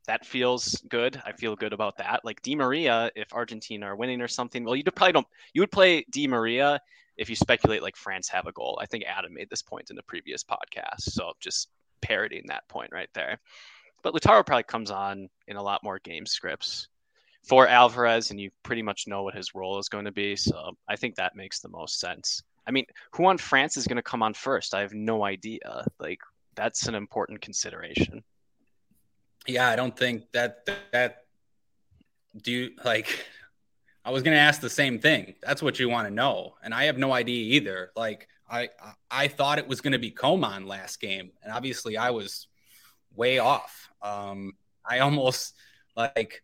that 0.07 0.25
feels 0.25 0.83
good. 0.87 1.19
I 1.25 1.31
feel 1.31 1.55
good 1.55 1.73
about 1.73 1.97
that. 1.97 2.23
Like 2.23 2.41
Di 2.41 2.55
Maria, 2.55 3.09
if 3.15 3.33
Argentina 3.33 3.87
are 3.87 3.95
winning 3.95 4.21
or 4.21 4.27
something, 4.27 4.63
well, 4.63 4.75
you 4.75 4.83
probably 4.83 5.13
don't. 5.13 5.27
You 5.53 5.61
would 5.61 5.71
play 5.71 6.05
Di 6.11 6.27
Maria 6.27 6.79
if 7.17 7.29
you 7.29 7.35
speculate 7.35 7.81
like 7.81 7.95
France 7.95 8.29
have 8.29 8.45
a 8.45 8.51
goal. 8.51 8.77
I 8.81 8.85
think 8.85 9.05
Adam 9.05 9.33
made 9.33 9.49
this 9.49 9.63
point 9.63 9.89
in 9.89 9.95
the 9.95 10.03
previous 10.03 10.43
podcast, 10.43 11.01
so 11.01 11.33
just 11.39 11.69
parroting 12.01 12.43
that 12.47 12.67
point 12.67 12.91
right 12.91 13.09
there. 13.13 13.39
But 14.05 14.13
Lautaro 14.13 14.45
probably 14.45 14.61
comes 14.61 14.91
on 14.91 15.29
in 15.47 15.57
a 15.57 15.63
lot 15.63 15.83
more 15.83 15.97
game 15.97 16.27
scripts 16.27 16.89
for 17.41 17.67
Alvarez, 17.67 18.29
and 18.29 18.39
you 18.39 18.51
pretty 18.61 18.83
much 18.83 19.07
know 19.07 19.23
what 19.23 19.33
his 19.33 19.55
role 19.55 19.79
is 19.79 19.89
going 19.89 20.05
to 20.05 20.11
be. 20.11 20.35
So 20.35 20.77
I 20.87 20.95
think 20.95 21.15
that 21.15 21.35
makes 21.35 21.59
the 21.59 21.69
most 21.69 21.99
sense. 21.99 22.43
I 22.67 22.71
mean, 22.71 22.85
who 23.13 23.25
on 23.25 23.39
France 23.39 23.77
is 23.77 23.87
going 23.87 23.95
to 23.95 24.03
come 24.03 24.21
on 24.21 24.35
first? 24.35 24.75
I 24.75 24.81
have 24.81 24.93
no 24.93 25.25
idea. 25.25 25.87
Like 25.99 26.19
that's 26.53 26.87
an 26.87 26.93
important 26.93 27.41
consideration. 27.41 28.23
Yeah, 29.47 29.69
I 29.69 29.75
don't 29.75 29.97
think 29.97 30.31
that 30.33 30.69
that 30.91 31.23
do 32.39 32.51
you 32.51 32.71
like 32.83 33.25
I 34.05 34.11
was 34.11 34.21
going 34.21 34.35
to 34.35 34.41
ask 34.41 34.61
the 34.61 34.69
same 34.69 34.99
thing. 34.99 35.33
That's 35.41 35.63
what 35.63 35.79
you 35.79 35.89
want 35.89 36.07
to 36.07 36.13
know. 36.13 36.57
And 36.63 36.75
I 36.75 36.83
have 36.83 36.99
no 36.99 37.11
idea 37.11 37.55
either. 37.55 37.89
Like 37.95 38.27
I 38.47 38.69
I 39.09 39.29
thought 39.29 39.57
it 39.57 39.67
was 39.67 39.81
going 39.81 39.93
to 39.93 39.99
be 39.99 40.11
Coman 40.11 40.67
last 40.67 41.01
game, 41.01 41.31
and 41.41 41.51
obviously 41.51 41.97
I 41.97 42.11
was 42.11 42.45
way 43.15 43.39
off. 43.39 43.89
Um, 44.01 44.53
I 44.85 44.99
almost 44.99 45.55
like. 45.95 46.41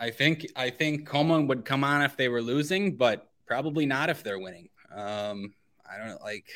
I 0.00 0.10
think 0.10 0.46
I 0.54 0.70
think 0.70 1.06
Coman 1.06 1.48
would 1.48 1.64
come 1.64 1.82
on 1.82 2.02
if 2.02 2.16
they 2.16 2.28
were 2.28 2.42
losing, 2.42 2.96
but 2.96 3.28
probably 3.46 3.84
not 3.84 4.10
if 4.10 4.22
they're 4.22 4.38
winning. 4.38 4.68
Um, 4.94 5.54
I 5.90 5.98
don't 5.98 6.20
like. 6.22 6.46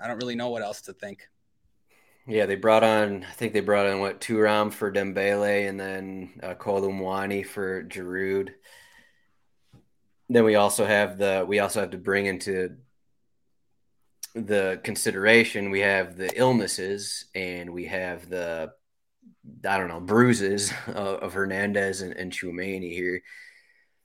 I 0.00 0.06
don't 0.06 0.16
really 0.16 0.36
know 0.36 0.48
what 0.48 0.62
else 0.62 0.80
to 0.82 0.92
think. 0.92 1.28
Yeah, 2.26 2.46
they 2.46 2.56
brought 2.56 2.84
on. 2.84 3.24
I 3.24 3.32
think 3.32 3.52
they 3.52 3.60
brought 3.60 3.86
on 3.86 4.00
what 4.00 4.20
Thuram 4.20 4.72
for 4.72 4.92
Dembele, 4.92 5.68
and 5.68 5.78
then 5.78 6.40
uh, 6.42 6.54
Kolo 6.54 6.88
Muani 6.90 7.44
for 7.44 7.84
Giroud. 7.84 8.50
Then 10.28 10.44
we 10.44 10.54
also 10.54 10.84
have 10.84 11.18
the. 11.18 11.44
We 11.46 11.58
also 11.58 11.80
have 11.80 11.90
to 11.90 11.98
bring 11.98 12.26
into 12.26 12.76
the 14.46 14.80
consideration. 14.82 15.70
We 15.70 15.80
have 15.80 16.16
the 16.16 16.30
illnesses, 16.36 17.26
and 17.34 17.70
we 17.70 17.86
have 17.86 18.28
the 18.28 18.72
I 19.66 19.78
don't 19.78 19.88
know, 19.88 20.00
bruises 20.00 20.72
of, 20.88 20.96
of 20.96 21.32
Hernandez 21.34 22.00
and, 22.00 22.14
and 22.14 22.32
Tchouameni 22.32 22.92
here. 22.92 23.22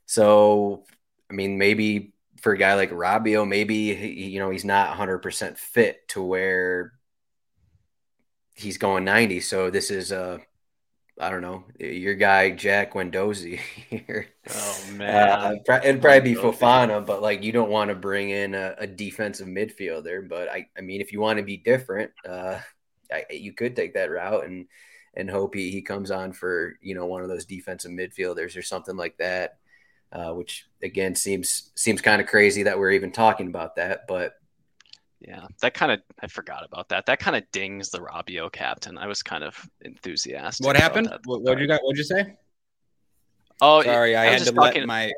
So, 0.06 0.86
I 1.30 1.34
mean, 1.34 1.58
maybe 1.58 2.14
for 2.42 2.54
a 2.54 2.58
guy 2.58 2.76
like 2.76 2.92
Rabiot, 2.92 3.48
maybe, 3.48 3.76
you 3.76 4.40
know, 4.40 4.50
he's 4.50 4.66
not 4.66 4.96
100% 4.98 5.58
fit 5.58 6.08
to 6.10 6.22
where 6.22 6.94
he's 8.54 8.78
going 8.78 9.06
90. 9.06 9.40
So 9.40 9.70
this 9.70 9.90
is 9.90 10.12
a, 10.12 10.40
I 11.20 11.30
don't 11.30 11.42
know, 11.42 11.66
your 11.80 12.16
guy, 12.16 12.50
Jack 12.52 12.94
Guendouzi 12.94 13.60
here. 13.90 14.28
Oh, 14.50 14.86
man. 14.94 15.62
Uh, 15.70 15.80
it'd 15.84 16.02
probably 16.02 16.34
be 16.34 16.36
Fofana, 16.36 17.06
but 17.06 17.22
like 17.22 17.44
you 17.44 17.52
don't 17.52 17.70
want 17.70 17.90
to 17.90 17.96
bring 17.96 18.32
in 18.32 18.56
a, 18.56 18.76
a, 18.80 18.88
defensive 18.88 19.48
midfielder. 19.48 20.28
But 20.28 20.50
I, 20.50 20.68
I 20.76 20.82
mean, 20.82 21.02
if 21.02 21.14
you 21.14 21.20
want 21.20 21.38
to 21.38 21.44
be 21.44 21.58
different, 21.58 22.12
uh, 22.28 22.60
I, 23.12 23.26
you 23.30 23.54
could 23.54 23.76
take 23.76 23.94
that 23.94 24.10
route 24.10 24.46
and– 24.46 24.68
and 25.16 25.30
hope 25.30 25.54
he, 25.54 25.70
he 25.72 25.82
comes 25.82 26.12
on 26.12 26.34
for 26.34 26.74
you 26.82 26.96
know 26.96 27.06
one 27.06 27.22
of 27.22 27.30
those 27.30 27.46
defensive 27.46 27.92
midfielders 27.92 28.58
or 28.58 28.62
something 28.62 28.96
like 28.96 29.18
that. 29.18 29.58
Uh, 30.12 30.32
which 30.32 30.68
again 30.84 31.16
seems 31.16 31.72
seems 31.74 32.00
kind 32.00 32.22
of 32.22 32.28
crazy 32.28 32.64
that 32.64 32.78
we're 32.78 32.92
even 32.92 33.12
talking 33.12 33.48
about 33.48 33.78
that, 33.78 34.02
but 34.08 34.34
yeah, 35.26 35.46
that 35.62 35.74
kind 35.74 35.92
of 35.92 36.02
I 36.22 36.28
forgot 36.28 36.66
about 36.66 36.90
that. 36.90 37.06
That 37.06 37.20
kind 37.20 37.36
of 37.36 37.44
dings 37.52 37.90
the 37.90 38.00
Rabiot 38.00 38.52
captain. 38.52 38.98
I 38.98 39.08
was 39.08 39.24
kind 39.24 39.44
of 39.44 39.58
enthusiastic. 39.82 40.66
What 40.66 40.76
happened? 40.76 41.14
What 41.26 41.46
did 41.46 41.60
you 41.60 41.68
got? 41.68 41.82
What'd 41.82 41.98
you 41.98 42.04
say? 42.04 42.36
Oh, 43.62 43.82
sorry, 43.84 44.16
I, 44.16 44.24
I 44.24 44.26
had 44.32 44.42
to 44.44 44.52
talking... 44.52 44.82
let 44.82 44.88
my 44.88 45.12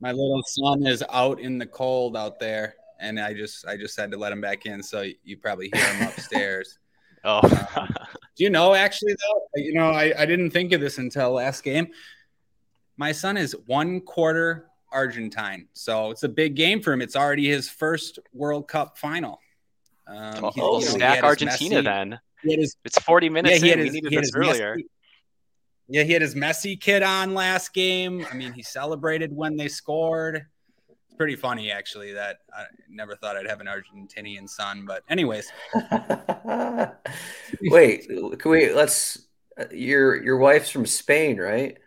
my 0.00 0.12
little 0.12 0.42
son 0.44 0.86
is 0.86 1.02
out 1.10 1.40
in 1.40 1.58
the 1.58 1.66
cold 1.66 2.16
out 2.16 2.38
there, 2.38 2.74
and 3.00 3.18
I 3.18 3.32
just 3.32 3.66
I 3.66 3.76
just 3.76 3.98
had 3.98 4.10
to 4.10 4.18
let 4.18 4.32
him 4.32 4.40
back 4.40 4.66
in. 4.66 4.82
So 4.82 5.06
you 5.24 5.38
probably 5.38 5.70
hear 5.72 5.84
him 5.94 6.08
upstairs. 6.08 6.78
Oh, 7.28 7.40
um, 7.74 7.88
do 8.36 8.44
you 8.44 8.50
know 8.50 8.74
actually 8.74 9.12
though? 9.14 9.60
You 9.60 9.74
know, 9.74 9.90
I, 9.90 10.14
I 10.16 10.26
didn't 10.26 10.52
think 10.52 10.70
of 10.70 10.80
this 10.80 10.98
until 10.98 11.32
last 11.32 11.64
game. 11.64 11.88
My 12.96 13.10
son 13.10 13.36
is 13.36 13.56
one 13.66 14.00
quarter 14.00 14.68
Argentine, 14.92 15.66
so 15.72 16.12
it's 16.12 16.22
a 16.22 16.28
big 16.28 16.54
game 16.54 16.80
for 16.80 16.92
him. 16.92 17.02
It's 17.02 17.16
already 17.16 17.48
his 17.48 17.68
first 17.68 18.20
World 18.32 18.68
Cup 18.68 18.96
final. 18.96 19.40
Um, 20.06 20.44
oh, 20.44 20.50
he, 20.50 20.60
you 20.60 20.70
know, 20.70 20.80
stack 20.80 21.24
Argentina 21.24 21.80
Messi, 21.80 21.84
then. 21.84 22.20
His, 22.42 22.76
it's 22.84 22.98
40 23.00 23.28
minutes 23.28 23.62
yeah, 23.62 23.72
in. 23.72 23.78
His, 23.80 23.92
we 23.92 24.00
needed 24.02 24.22
this 24.22 24.32
earlier. 24.34 24.76
Messi, 24.76 24.84
yeah, 25.88 26.02
he 26.02 26.12
had 26.12 26.22
his 26.22 26.34
Messi 26.34 26.80
kid 26.80 27.02
on 27.02 27.34
last 27.34 27.72
game. 27.72 28.26
I 28.30 28.34
mean, 28.34 28.52
he 28.52 28.62
celebrated 28.62 29.34
when 29.34 29.56
they 29.56 29.68
scored 29.68 30.46
It's 30.88 31.14
pretty 31.16 31.36
funny 31.36 31.70
actually 31.70 32.12
that 32.14 32.38
I 32.52 32.64
never 32.88 33.14
thought 33.14 33.36
I'd 33.36 33.48
have 33.48 33.60
an 33.60 33.68
Argentinian 33.68 34.48
son. 34.48 34.84
But 34.84 35.02
anyways, 35.08 35.50
wait, 37.62 38.08
can 38.08 38.50
we 38.50 38.72
let's 38.72 39.26
uh, 39.58 39.66
your 39.72 40.22
your 40.22 40.38
wife's 40.38 40.70
from 40.70 40.86
Spain, 40.86 41.38
right? 41.38 41.78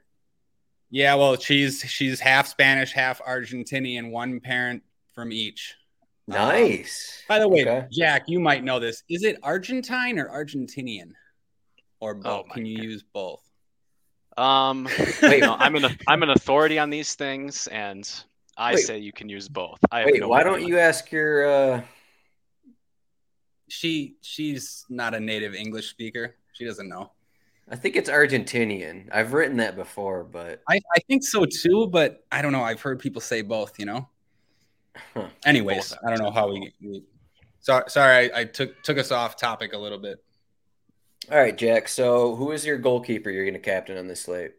Yeah, 0.89 1.15
well, 1.15 1.37
she's 1.37 1.81
she's 1.81 2.19
half 2.21 2.47
Spanish, 2.47 2.93
half 2.93 3.21
Argentinian, 3.21 4.11
one 4.11 4.39
parent 4.39 4.81
from 5.13 5.33
each. 5.33 5.75
Nice. 6.29 7.23
Um, 7.29 7.35
by 7.35 7.39
the 7.39 7.47
way, 7.47 7.61
okay. 7.61 7.87
Jack, 7.91 8.23
you 8.27 8.39
might 8.39 8.63
know 8.63 8.79
this. 8.79 9.03
Is 9.09 9.23
it 9.23 9.37
Argentine 9.43 10.19
or 10.19 10.29
Argentinian, 10.29 11.11
or 11.99 12.15
oh 12.17 12.21
both? 12.21 12.45
Oh 12.49 12.53
Can 12.53 12.65
you 12.65 12.77
God. 12.77 12.83
use 12.83 13.03
both? 13.13 13.41
Um, 14.37 14.87
wait, 15.23 15.41
no, 15.41 15.55
I'm 15.55 15.75
an 15.75 15.97
I'm 16.07 16.23
an 16.23 16.29
authority 16.29 16.77
on 16.77 16.89
these 16.89 17.15
things, 17.15 17.67
and 17.67 18.09
I 18.55 18.75
wait, 18.75 18.85
say 18.85 18.97
you 18.99 19.11
can 19.11 19.27
use 19.27 19.49
both. 19.49 19.79
I 19.91 20.05
wait, 20.05 20.19
no 20.19 20.27
why 20.27 20.43
don't 20.43 20.65
you 20.67 20.77
ask 20.77 21.11
your? 21.11 21.47
Uh... 21.47 21.81
She 23.67 24.15
she's 24.21 24.85
not 24.89 25.13
a 25.13 25.19
native 25.19 25.55
English 25.55 25.89
speaker. 25.89 26.35
She 26.53 26.65
doesn't 26.65 26.87
know. 26.87 27.11
I 27.71 27.75
think 27.75 27.95
it's 27.95 28.09
Argentinian. 28.09 29.09
I've 29.11 29.33
written 29.33 29.57
that 29.57 29.75
before, 29.75 30.23
but 30.23 30.61
I, 30.67 30.79
I 30.95 30.99
think 31.07 31.23
so 31.23 31.45
too. 31.45 31.87
But 31.87 32.23
I 32.31 32.41
don't 32.41 32.51
know. 32.51 32.63
I've 32.63 32.81
heard 32.81 32.99
people 32.99 33.21
say 33.21 33.41
both. 33.41 33.79
You 33.79 33.85
know. 33.85 34.09
Huh. 35.13 35.27
Anyways, 35.45 35.93
I 36.05 36.09
don't 36.09 36.19
know 36.19 36.31
how 36.31 36.49
we. 36.49 36.73
we 36.81 37.03
sorry, 37.59 37.83
sorry, 37.87 38.31
I, 38.31 38.41
I 38.41 38.43
took 38.45 38.81
took 38.83 38.97
us 38.97 39.11
off 39.11 39.35
topic 39.35 39.73
a 39.73 39.77
little 39.77 39.97
bit. 39.97 40.23
All 41.31 41.37
right, 41.37 41.55
Jack. 41.55 41.87
So, 41.87 42.35
who 42.35 42.51
is 42.51 42.65
your 42.65 42.77
goalkeeper 42.77 43.29
you're 43.29 43.45
going 43.45 43.53
to 43.53 43.59
captain 43.59 43.97
on 43.97 44.07
this 44.07 44.21
slate? 44.21 44.53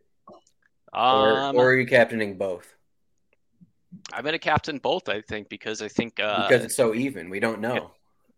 Um, 0.92 1.02
or, 1.02 1.54
or, 1.54 1.70
are 1.70 1.76
you 1.76 1.86
captaining 1.86 2.36
both? 2.36 2.74
I'm 4.12 4.22
going 4.22 4.32
to 4.32 4.38
captain 4.38 4.78
both, 4.78 5.08
I 5.08 5.20
think, 5.20 5.48
because 5.48 5.82
I 5.82 5.88
think 5.88 6.20
uh, 6.20 6.48
because 6.48 6.64
it's 6.64 6.76
so 6.76 6.94
even. 6.94 7.30
We 7.30 7.40
don't 7.40 7.60
know. 7.60 7.76
It, 7.76 7.82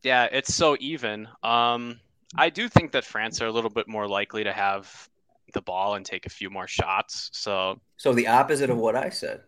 yeah, 0.02 0.28
it's 0.30 0.54
so 0.54 0.76
even. 0.80 1.28
Um, 1.42 2.00
I 2.34 2.50
do 2.50 2.68
think 2.68 2.92
that 2.92 3.04
France 3.04 3.40
are 3.42 3.46
a 3.46 3.52
little 3.52 3.70
bit 3.70 3.88
more 3.88 4.08
likely 4.08 4.44
to 4.44 4.52
have 4.52 5.08
the 5.52 5.62
ball 5.62 5.94
and 5.94 6.04
take 6.04 6.26
a 6.26 6.30
few 6.30 6.50
more 6.50 6.66
shots. 6.66 7.30
So, 7.32 7.80
so 7.96 8.12
the 8.12 8.28
opposite 8.28 8.70
of 8.70 8.78
what 8.78 8.96
I 8.96 9.10
said. 9.10 9.42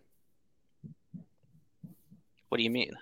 What 2.55 2.59
do 2.59 2.63
you 2.63 2.71
mean? 2.71 2.93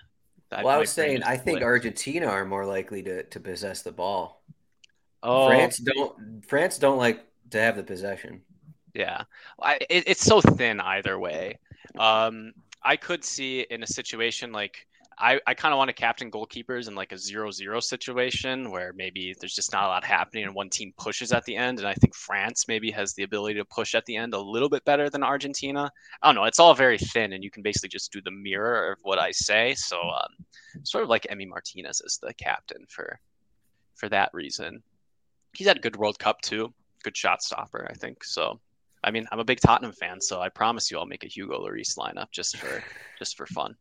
Well, 0.51 0.67
I 0.67 0.79
was 0.79 0.89
saying 0.89 1.21
I 1.21 1.37
think 1.37 1.61
Argentina 1.61 2.25
are 2.25 2.43
more 2.43 2.65
likely 2.65 3.03
to, 3.03 3.21
to 3.21 3.39
possess 3.39 3.83
the 3.83 3.91
ball. 3.91 4.41
Oh, 5.21 5.45
France 5.45 5.77
don't. 5.77 6.43
France 6.43 6.79
don't 6.79 6.97
like 6.97 7.23
to 7.51 7.61
have 7.61 7.75
the 7.75 7.83
possession. 7.83 8.41
Yeah, 8.95 9.25
I, 9.61 9.75
it, 9.91 10.05
it's 10.07 10.23
so 10.23 10.41
thin 10.41 10.79
either 10.79 11.19
way. 11.19 11.59
Um, 11.99 12.53
I 12.81 12.97
could 12.97 13.23
see 13.23 13.67
in 13.69 13.83
a 13.83 13.87
situation 13.87 14.51
like 14.51 14.87
I, 15.17 15.39
I 15.45 15.53
kind 15.53 15.73
of 15.73 15.77
want 15.77 15.89
to 15.89 15.93
captain 15.93 16.31
goalkeepers 16.31 16.87
in 16.87 16.95
like 16.95 17.11
a 17.11 17.17
zero-zero 17.17 17.79
situation 17.79 18.71
where 18.71 18.93
maybe 18.93 19.35
there's 19.39 19.55
just 19.55 19.71
not 19.71 19.85
a 19.85 19.87
lot 19.87 20.03
happening 20.03 20.43
and 20.45 20.55
one 20.55 20.69
team 20.69 20.93
pushes 20.97 21.31
at 21.31 21.45
the 21.45 21.55
end. 21.55 21.79
And 21.79 21.87
I 21.87 21.93
think 21.93 22.15
France 22.15 22.67
maybe 22.67 22.91
has 22.91 23.13
the 23.13 23.23
ability 23.23 23.59
to 23.59 23.65
push 23.65 23.95
at 23.95 24.05
the 24.05 24.15
end 24.15 24.33
a 24.33 24.39
little 24.39 24.69
bit 24.69 24.85
better 24.85 25.09
than 25.09 25.23
Argentina. 25.23 25.91
I 26.21 26.27
don't 26.27 26.35
know. 26.35 26.45
It's 26.45 26.59
all 26.59 26.73
very 26.73 26.97
thin, 26.97 27.33
and 27.33 27.43
you 27.43 27.51
can 27.51 27.63
basically 27.63 27.89
just 27.89 28.11
do 28.11 28.21
the 28.21 28.31
mirror 28.31 28.91
of 28.91 28.99
what 29.03 29.19
I 29.19 29.31
say. 29.31 29.75
So, 29.75 30.01
um, 30.01 30.45
sort 30.83 31.03
of 31.03 31.09
like 31.09 31.27
Emi 31.31 31.47
Martinez 31.47 32.01
as 32.05 32.17
the 32.21 32.33
captain 32.33 32.85
for 32.89 33.19
for 33.95 34.09
that 34.09 34.31
reason 34.33 34.81
he's 35.53 35.67
had 35.67 35.77
a 35.77 35.81
good 35.81 35.95
World 35.95 36.19
Cup 36.19 36.41
too. 36.41 36.73
Good 37.03 37.15
shot 37.15 37.41
stopper, 37.41 37.87
I 37.89 37.93
think. 37.93 38.23
So, 38.23 38.59
I 39.03 39.11
mean, 39.11 39.25
I'm 39.31 39.39
a 39.39 39.45
big 39.45 39.59
Tottenham 39.59 39.93
fan, 39.93 40.21
so 40.21 40.41
I 40.41 40.49
promise 40.49 40.89
you, 40.89 40.97
I'll 40.97 41.05
make 41.05 41.23
a 41.23 41.27
Hugo 41.27 41.59
Lloris 41.59 41.97
lineup 41.97 42.31
just 42.31 42.57
for 42.57 42.83
just 43.19 43.37
for 43.37 43.45
fun. 43.45 43.75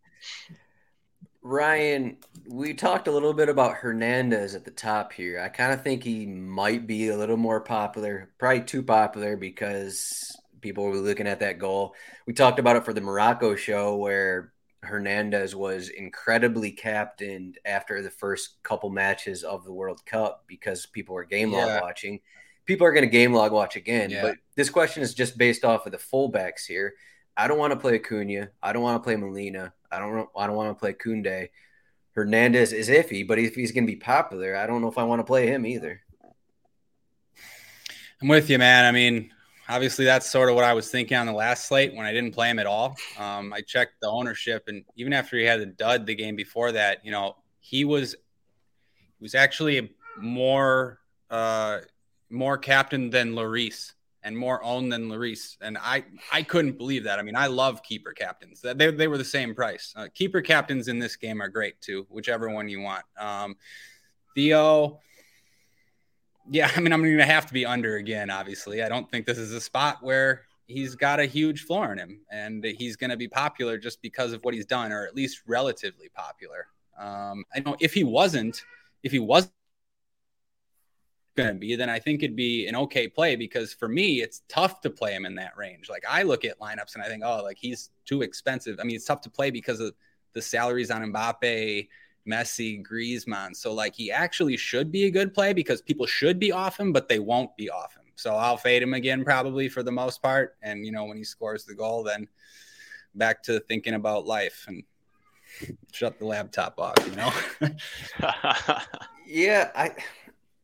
Ryan, 1.43 2.19
we 2.47 2.73
talked 2.73 3.09
a 3.09 3.13
little 3.13 3.35
bit 3.35 3.49
about 3.49 3.75
Hernandez 3.75 4.55
at 4.55 4.65
the 4.65 4.71
top 4.71 5.13
here. 5.13 5.41
I 5.41 5.49
kind 5.49 5.73
of 5.73 5.83
think 5.83 6.05
he 6.05 6.25
might 6.25 6.87
be 6.87 7.09
a 7.09 7.17
little 7.17 7.37
more 7.37 7.61
popular, 7.61 8.31
probably 8.39 8.63
too 8.63 8.83
popular 8.83 9.37
because 9.37 10.37
people 10.61 10.85
were 10.85 10.97
looking 10.97 11.27
at 11.27 11.41
that 11.41 11.59
goal. 11.59 11.97
We 12.27 12.33
talked 12.33 12.61
about 12.61 12.77
it 12.77 12.85
for 12.85 12.93
the 12.93 13.01
Morocco 13.01 13.57
show 13.57 13.97
where 13.97 14.53
Hernandez 14.83 15.57
was 15.57 15.89
incredibly 15.89 16.71
captained 16.71 17.59
after 17.65 18.03
the 18.03 18.11
first 18.11 18.63
couple 18.63 18.91
matches 18.91 19.43
of 19.43 19.65
the 19.65 19.73
World 19.73 20.07
Cup 20.07 20.45
because 20.47 20.87
people 20.87 21.17
were 21.17 21.25
game 21.25 21.53
log 21.53 21.67
yeah. 21.67 21.81
watching. 21.81 22.21
People 22.67 22.87
are 22.87 22.93
going 22.93 23.05
to 23.05 23.11
game 23.11 23.33
log 23.33 23.51
watch 23.51 23.75
again, 23.75 24.11
yeah. 24.11 24.23
but 24.23 24.37
this 24.55 24.71
question 24.71 25.03
is 25.03 25.15
just 25.15 25.37
based 25.37 25.65
off 25.65 25.87
of 25.87 25.93
the 25.93 25.99
fullbacks 25.99 26.65
here. 26.67 26.95
I 27.37 27.49
don't 27.49 27.59
want 27.59 27.73
to 27.73 27.79
play 27.79 27.97
Acuna. 27.97 28.51
I 28.63 28.73
don't 28.73 28.83
want 28.83 29.03
to 29.03 29.05
play 29.05 29.17
Molina. 29.17 29.73
I 29.91 29.99
don't. 29.99 30.29
I 30.37 30.47
don't 30.47 30.57
want 30.57 30.71
to 30.71 30.79
play 30.79 30.93
Kounde. 30.93 31.49
Hernandez 32.15 32.73
is 32.73 32.89
iffy, 32.89 33.27
but 33.27 33.39
if 33.39 33.55
he's 33.55 33.73
going 33.73 33.87
to 33.87 33.93
be 33.93 33.97
popular, 33.97 34.55
I 34.55 34.67
don't 34.67 34.83
know 34.83 34.89
if 34.89 34.99
I 34.99 35.05
want 35.05 35.21
to 35.21 35.25
play 35.25 35.47
him 35.47 35.65
either. 35.65 36.03
I'm 38.21 38.29
with 38.29 38.51
you, 38.51 38.59
man. 38.59 38.85
I 38.85 38.93
mean, 38.93 39.33
obviously 39.69 40.05
that's 40.05 40.31
sort 40.31 40.49
of 40.49 40.55
what 40.55 40.65
I 40.65 40.75
was 40.75 40.91
thinking 40.91 41.17
on 41.17 41.27
the 41.27 41.33
last 41.33 41.67
slate 41.67 41.95
when 41.95 42.05
I 42.05 42.13
didn't 42.13 42.33
play 42.33 42.51
him 42.51 42.59
at 42.59 42.67
all. 42.67 42.97
Um, 43.19 43.53
I 43.53 43.63
checked 43.63 43.95
the 44.01 44.09
ownership, 44.09 44.65
and 44.69 44.85
even 44.97 45.13
after 45.13 45.39
he 45.39 45.45
had 45.45 45.61
the 45.61 45.67
dud 45.67 46.07
the 46.07 46.15
game 46.15 46.37
before 46.37 46.73
that, 46.73 47.05
you 47.05 47.11
know, 47.11 47.37
he 47.61 47.85
was 47.85 48.15
he 49.19 49.23
was 49.25 49.35
actually 49.35 49.95
more 50.19 51.01
uh, 51.31 51.79
more 52.29 52.59
captain 52.59 53.11
than 53.11 53.33
Lloris 53.33 53.93
and 54.25 54.37
more 54.37 54.63
owned 54.63 54.93
than 54.93 55.09
Lloris, 55.09 55.57
and 55.61 55.77
I 55.79 56.05
I 56.33 56.43
couldn't 56.43 56.79
believe 56.79 57.05
that. 57.05 57.19
I 57.19 57.23
mean, 57.23 57.37
I 57.37 57.47
love 57.47 57.83
keeper 57.83 58.13
captains. 58.13 58.61
They 58.61 58.91
they 58.91 59.09
were 59.09 59.19
the 59.19 59.25
same 59.25 59.55
price. 59.55 59.93
Uh, 59.97 60.09
keeper 60.13 60.41
captains 60.41 60.89
in 60.89 60.99
this 60.99 61.17
game 61.17 61.41
are 61.43 61.49
great 61.49 61.81
too, 61.81 62.07
whichever 62.09 62.49
one 62.51 62.69
you 62.69 62.81
want. 62.81 63.05
Um, 63.19 63.57
Theo 64.35 65.01
yeah, 66.51 66.71
I 66.77 66.81
mean, 66.81 66.93
I'm 66.93 67.03
going 67.03 67.19
to 67.19 67.25
have 67.25 67.47
to 67.47 67.53
be 67.53 67.67
under 67.67 67.97
again, 67.97 68.31
obviously. 68.31 68.83
I 68.83 68.89
don't 68.89 69.11
think 69.11 69.27
this 69.27 69.39
is 69.39 69.53
a 69.53 69.61
spot 69.61 69.99
where 70.03 70.43
he's 70.67 70.95
got 70.95 71.21
a 71.21 71.27
huge 71.27 71.65
floor 71.65 71.93
in 71.93 71.99
him 71.99 72.21
and 72.31 72.65
he's 72.65 72.97
going 72.97 73.11
to 73.11 73.17
be 73.17 73.29
popular 73.29 73.77
just 73.79 74.01
because 74.01 74.33
of 74.33 74.43
what 74.45 74.55
he's 74.55 74.67
done, 74.67 74.93
or 74.93 75.07
at 75.07 75.15
least 75.15 75.43
relatively 75.47 76.09
popular. 76.15 76.67
Um, 76.99 77.45
I 77.55 77.61
know 77.61 77.77
if 77.81 77.93
he 77.95 78.05
wasn't, 78.05 78.65
if 79.03 79.13
he 79.13 79.19
wasn't 79.19 79.53
going 81.37 81.49
to 81.49 81.55
be, 81.55 81.77
then 81.77 81.89
I 81.89 81.99
think 81.99 82.23
it'd 82.23 82.37
be 82.37 82.67
an 82.67 82.77
okay 82.77 83.09
play 83.09 83.37
because 83.37 83.73
for 83.73 83.89
me, 83.89 84.21
it's 84.21 84.43
tough 84.49 84.81
to 84.83 84.91
play 84.91 85.13
him 85.13 85.27
in 85.27 85.35
that 85.37 85.57
range. 85.57 85.89
Like 85.89 86.05
I 86.09 86.23
look 86.23 86.45
at 86.45 86.59
lineups 86.59 86.95
and 86.95 87.03
I 87.03 87.09
think, 87.09 87.23
oh, 87.25 87.43
like 87.43 87.59
he's 87.59 87.91
too 88.05 88.23
expensive. 88.23 88.79
I 88.81 88.85
mean, 88.85 88.97
it's 88.97 89.05
tough 89.05 89.21
to 89.23 89.31
play 89.31 89.51
because 89.51 89.81
of 89.81 89.95
the 90.33 90.43
salaries 90.43 90.91
on 90.91 91.03
Mbappe 91.13 91.89
Messi, 92.29 92.83
Griezmann. 92.85 93.57
So 93.57 93.73
like 93.73 93.95
he 93.95 94.13
actually 94.13 94.57
should 94.57 94.93
be 94.93 95.05
a 95.05 95.11
good 95.11 95.35
play 95.35 95.53
because 95.53 95.83
people 95.83 96.07
should 96.07 96.39
be 96.39 96.53
off 96.53 96.79
him, 96.79 96.93
but 96.93 97.09
they 97.09 97.19
won't 97.19 97.57
be 97.57 97.71
off 97.71 97.95
him. 97.95 98.05
So 98.15 98.35
I'll 98.35 98.57
fade 98.57 98.83
him 98.83 98.95
again 98.95 99.25
probably 99.25 99.69
for 99.69 99.83
the 99.83 99.93
most 99.93 100.23
part. 100.23 100.57
And 100.63 100.85
you 100.87 100.93
know, 100.93 101.05
when 101.05 101.17
he 101.17 101.25
scores 101.25 101.65
the 101.65 101.75
goal, 101.75 102.03
then 102.03 102.29
back 103.15 103.43
to 103.45 103.61
thinking 103.61 103.95
about 103.95 104.27
life 104.27 104.65
and 104.69 104.85
shut 105.93 106.19
the 106.19 106.25
laptop 106.25 106.79
off, 106.79 106.95
you 107.07 107.17
know? 107.17 107.33
yeah, 109.27 109.71
I 109.75 109.91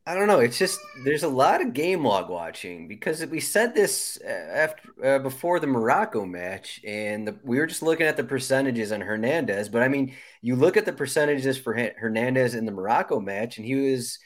I 0.08 0.14
don't 0.14 0.26
know. 0.26 0.40
It's 0.40 0.56
just 0.56 0.80
there's 1.04 1.22
a 1.22 1.28
lot 1.28 1.60
of 1.60 1.74
game 1.74 2.02
log 2.02 2.30
watching 2.30 2.88
because 2.88 3.26
we 3.26 3.40
said 3.40 3.74
this 3.74 4.18
uh, 4.24 4.30
after 4.30 5.04
uh, 5.04 5.18
before 5.18 5.60
the 5.60 5.66
Morocco 5.66 6.24
match, 6.24 6.80
and 6.82 7.28
the, 7.28 7.38
we 7.42 7.58
were 7.58 7.66
just 7.66 7.82
looking 7.82 8.06
at 8.06 8.16
the 8.16 8.24
percentages 8.24 8.90
on 8.90 9.02
Hernandez. 9.02 9.68
But 9.68 9.82
I 9.82 9.88
mean, 9.88 10.14
you 10.40 10.56
look 10.56 10.78
at 10.78 10.86
the 10.86 10.94
percentages 10.94 11.58
for 11.58 11.74
Hernandez 11.74 12.54
in 12.54 12.64
the 12.64 12.72
Morocco 12.72 13.20
match, 13.20 13.58
and 13.58 13.66
he 13.66 13.74
was, 13.74 14.18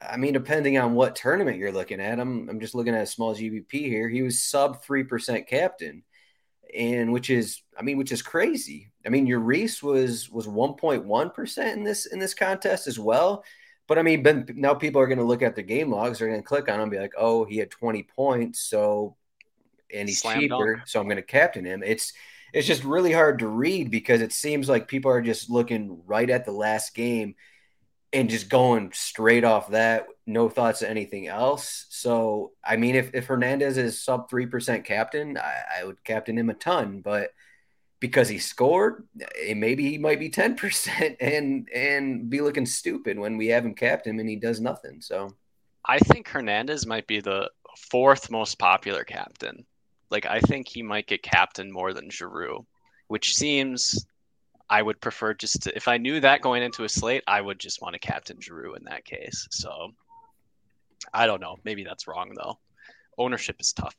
I 0.00 0.16
mean, 0.16 0.32
depending 0.32 0.78
on 0.78 0.94
what 0.94 1.14
tournament 1.14 1.58
you're 1.58 1.72
looking 1.72 2.00
at, 2.00 2.18
I'm 2.18 2.48
I'm 2.48 2.58
just 2.58 2.74
looking 2.74 2.94
at 2.94 3.02
a 3.02 3.06
small 3.06 3.34
GPP 3.34 3.72
here. 3.72 4.08
He 4.08 4.22
was 4.22 4.42
sub 4.42 4.82
three 4.82 5.04
percent 5.04 5.46
captain, 5.46 6.04
and 6.74 7.12
which 7.12 7.28
is, 7.28 7.60
I 7.78 7.82
mean, 7.82 7.98
which 7.98 8.12
is 8.12 8.22
crazy. 8.22 8.92
I 9.04 9.10
mean, 9.10 9.28
Reese 9.28 9.82
was 9.82 10.30
was 10.30 10.46
1.1 10.46 11.34
percent 11.34 11.76
in 11.76 11.84
this 11.84 12.06
in 12.06 12.18
this 12.18 12.32
contest 12.32 12.86
as 12.86 12.98
well 12.98 13.44
but 13.86 13.98
I 13.98 14.02
mean, 14.02 14.22
but 14.22 14.56
now 14.56 14.74
people 14.74 15.00
are 15.00 15.06
going 15.06 15.18
to 15.18 15.24
look 15.24 15.42
at 15.42 15.54
the 15.54 15.62
game 15.62 15.90
logs. 15.90 16.18
They're 16.18 16.28
going 16.28 16.40
to 16.40 16.46
click 16.46 16.68
on 16.68 16.76
him 16.76 16.82
and 16.82 16.90
be 16.90 16.98
like, 16.98 17.14
"Oh, 17.16 17.44
he 17.44 17.58
had 17.58 17.70
20 17.70 18.02
points, 18.04 18.60
so 18.60 19.16
and 19.92 20.08
he's 20.08 20.20
Slam 20.20 20.40
cheaper, 20.40 20.76
dunk. 20.76 20.88
so 20.88 21.00
I'm 21.00 21.06
going 21.06 21.16
to 21.16 21.22
captain 21.22 21.64
him." 21.64 21.82
It's 21.82 22.12
it's 22.52 22.66
just 22.66 22.84
really 22.84 23.12
hard 23.12 23.40
to 23.40 23.48
read 23.48 23.90
because 23.90 24.20
it 24.20 24.32
seems 24.32 24.68
like 24.68 24.88
people 24.88 25.10
are 25.10 25.22
just 25.22 25.50
looking 25.50 26.00
right 26.06 26.28
at 26.28 26.44
the 26.44 26.52
last 26.52 26.94
game 26.94 27.34
and 28.12 28.30
just 28.30 28.48
going 28.48 28.92
straight 28.94 29.44
off 29.44 29.68
that, 29.70 30.06
no 30.26 30.48
thoughts 30.48 30.80
of 30.80 30.88
anything 30.88 31.26
else. 31.26 31.86
So, 31.90 32.52
I 32.64 32.76
mean, 32.76 32.94
if, 32.94 33.10
if 33.14 33.26
Hernandez 33.26 33.76
is 33.76 34.00
sub 34.00 34.30
3% 34.30 34.84
captain, 34.84 35.36
I, 35.36 35.80
I 35.80 35.84
would 35.84 36.02
captain 36.02 36.38
him 36.38 36.48
a 36.48 36.54
ton, 36.54 37.00
but– 37.00 37.30
because 38.00 38.28
he 38.28 38.38
scored, 38.38 39.06
eh, 39.42 39.54
maybe 39.54 39.90
he 39.90 39.98
might 39.98 40.20
be 40.20 40.30
10% 40.30 41.16
and 41.20 41.68
and 41.74 42.28
be 42.30 42.40
looking 42.40 42.66
stupid 42.66 43.18
when 43.18 43.36
we 43.36 43.48
have 43.48 43.64
him 43.64 43.74
captain 43.74 44.18
and 44.20 44.28
he 44.28 44.36
does 44.36 44.60
nothing. 44.60 45.00
So 45.00 45.34
I 45.84 45.98
think 45.98 46.28
Hernandez 46.28 46.86
might 46.86 47.06
be 47.06 47.20
the 47.20 47.50
fourth 47.90 48.30
most 48.30 48.58
popular 48.58 49.04
captain. 49.04 49.64
Like 50.10 50.26
I 50.26 50.40
think 50.40 50.68
he 50.68 50.82
might 50.82 51.06
get 51.06 51.22
captain 51.22 51.70
more 51.70 51.92
than 51.92 52.10
Giroud, 52.10 52.64
which 53.08 53.34
seems 53.34 54.06
I 54.68 54.82
would 54.82 55.00
prefer 55.00 55.34
just 55.34 55.62
to, 55.62 55.76
if 55.76 55.86
I 55.88 55.96
knew 55.96 56.20
that 56.20 56.42
going 56.42 56.62
into 56.62 56.84
a 56.84 56.88
slate, 56.88 57.22
I 57.26 57.40
would 57.40 57.58
just 57.58 57.80
want 57.80 57.94
to 57.94 57.98
captain 58.00 58.38
Giroud 58.38 58.76
in 58.76 58.84
that 58.84 59.04
case. 59.04 59.46
So 59.50 59.92
I 61.12 61.26
don't 61.26 61.40
know. 61.40 61.56
Maybe 61.64 61.84
that's 61.84 62.08
wrong 62.08 62.32
though. 62.34 62.58
Ownership 63.18 63.56
is 63.60 63.72
tough. 63.72 63.94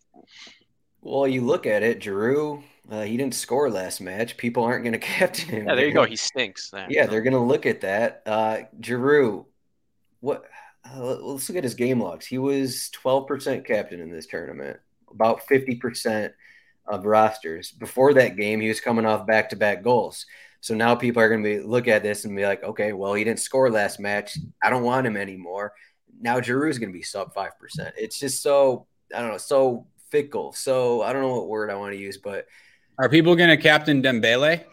Well, 1.02 1.28
you 1.28 1.42
look 1.42 1.66
at 1.66 1.84
it, 1.84 2.02
Giroud. 2.02 2.64
Uh, 2.90 3.02
he 3.02 3.18
didn't 3.18 3.36
score 3.36 3.70
last 3.70 4.00
match. 4.00 4.38
People 4.38 4.64
aren't 4.64 4.84
going 4.84 4.94
to 5.00 5.00
captain 5.00 5.50
him. 5.50 5.68
Yeah, 5.68 5.76
there 5.76 5.88
you 5.88 5.94
go. 5.94 6.06
He 6.06 6.16
stinks. 6.16 6.70
There, 6.70 6.88
yeah, 6.90 7.06
they're 7.06 7.22
going 7.22 7.34
to 7.34 7.40
look 7.40 7.66
at 7.66 7.82
that. 7.82 8.24
Uh, 8.26 8.58
Giroud, 8.80 9.46
what? 10.20 10.46
Uh, 10.90 11.16
let's 11.16 11.50
look 11.50 11.58
at 11.58 11.64
his 11.64 11.76
game 11.76 12.02
logs. 12.02 12.26
He 12.26 12.38
was 12.38 12.90
12% 13.04 13.66
captain 13.66 14.00
in 14.00 14.10
this 14.10 14.26
tournament, 14.26 14.80
about 15.12 15.46
50% 15.48 16.32
of 16.88 17.06
rosters. 17.06 17.72
Before 17.72 18.14
that 18.14 18.38
game, 18.38 18.62
he 18.62 18.70
was 18.70 18.80
coming 18.80 19.06
off 19.06 19.28
back 19.28 19.50
to 19.50 19.58
back 19.58 19.84
goals. 19.84 20.26
So 20.62 20.76
now 20.76 20.96
people 20.96 21.22
are 21.22 21.30
going 21.30 21.44
to 21.44 21.60
be 21.60 21.60
look 21.60 21.88
at 21.88 22.04
this 22.04 22.26
and 22.26 22.36
be 22.36 22.46
like, 22.46 22.64
okay, 22.64 22.94
well, 22.94 23.14
he 23.14 23.24
didn't 23.24 23.40
score 23.40 23.70
last 23.70 24.00
match. 24.00 24.38
I 24.64 24.70
don't 24.70 24.84
want 24.84 25.06
him 25.06 25.18
anymore. 25.18 25.74
Now 26.20 26.40
Giroud 26.40 26.70
is 26.70 26.80
going 26.80 26.92
to 26.92 26.98
be 26.98 27.04
sub 27.04 27.34
5%. 27.34 27.52
It's 27.98 28.20
just 28.20 28.42
so, 28.42 28.88
I 29.14 29.22
don't 29.22 29.32
know, 29.32 29.38
so 29.38 29.88
fickle. 30.10 30.54
So 30.54 31.02
I 31.02 31.14
don't 31.14 31.22
know 31.22 31.36
what 31.36 31.48
word 31.48 31.70
I 31.70 31.76
want 31.76 31.94
to 31.94 32.00
use, 32.00 32.18
but 32.18 32.48
are 32.98 33.10
people 33.10 33.36
going 33.36 33.50
to 33.50 33.58
captain 33.58 34.02
Dembele? 34.02 34.64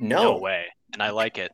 No. 0.00 0.22
no 0.22 0.38
way, 0.38 0.66
and 0.92 1.02
I 1.02 1.10
like 1.10 1.38
it. 1.38 1.52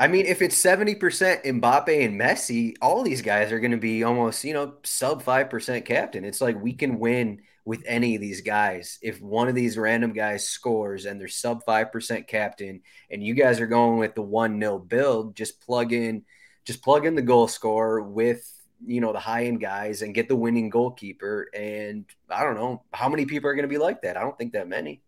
I 0.00 0.08
mean, 0.08 0.26
if 0.26 0.40
it's 0.40 0.56
seventy 0.56 0.94
percent 0.94 1.44
Mbappe 1.44 2.04
and 2.04 2.18
Messi, 2.20 2.74
all 2.80 3.02
these 3.02 3.22
guys 3.22 3.52
are 3.52 3.60
going 3.60 3.72
to 3.72 3.76
be 3.76 4.04
almost, 4.04 4.44
you 4.44 4.54
know, 4.54 4.74
sub 4.84 5.22
five 5.22 5.50
percent 5.50 5.84
captain. 5.84 6.24
It's 6.24 6.40
like 6.40 6.60
we 6.60 6.72
can 6.72 6.98
win 6.98 7.42
with 7.64 7.82
any 7.86 8.14
of 8.14 8.20
these 8.20 8.40
guys. 8.40 8.98
If 9.02 9.20
one 9.20 9.48
of 9.48 9.54
these 9.54 9.78
random 9.78 10.12
guys 10.12 10.48
scores 10.48 11.04
and 11.04 11.20
they're 11.20 11.28
sub 11.28 11.64
five 11.64 11.92
percent 11.92 12.26
captain, 12.26 12.80
and 13.10 13.22
you 13.22 13.34
guys 13.34 13.60
are 13.60 13.66
going 13.66 13.98
with 13.98 14.14
the 14.14 14.22
one 14.22 14.58
nil 14.58 14.78
build, 14.78 15.36
just 15.36 15.60
plug 15.60 15.92
in, 15.92 16.24
just 16.64 16.82
plug 16.82 17.04
in 17.06 17.14
the 17.14 17.22
goal 17.22 17.48
score 17.48 18.00
with 18.00 18.50
you 18.86 19.00
know 19.00 19.12
the 19.12 19.18
high 19.18 19.46
end 19.46 19.60
guys 19.60 20.02
and 20.02 20.14
get 20.14 20.28
the 20.28 20.36
winning 20.36 20.70
goalkeeper. 20.70 21.48
And 21.54 22.04
I 22.28 22.42
don't 22.44 22.54
know 22.54 22.82
how 22.92 23.08
many 23.08 23.24
people 23.26 23.48
are 23.50 23.54
going 23.54 23.68
to 23.68 23.68
be 23.68 23.78
like 23.78 24.02
that. 24.02 24.16
I 24.16 24.20
don't 24.20 24.36
think 24.36 24.52
that 24.52 24.68
many. 24.68 25.00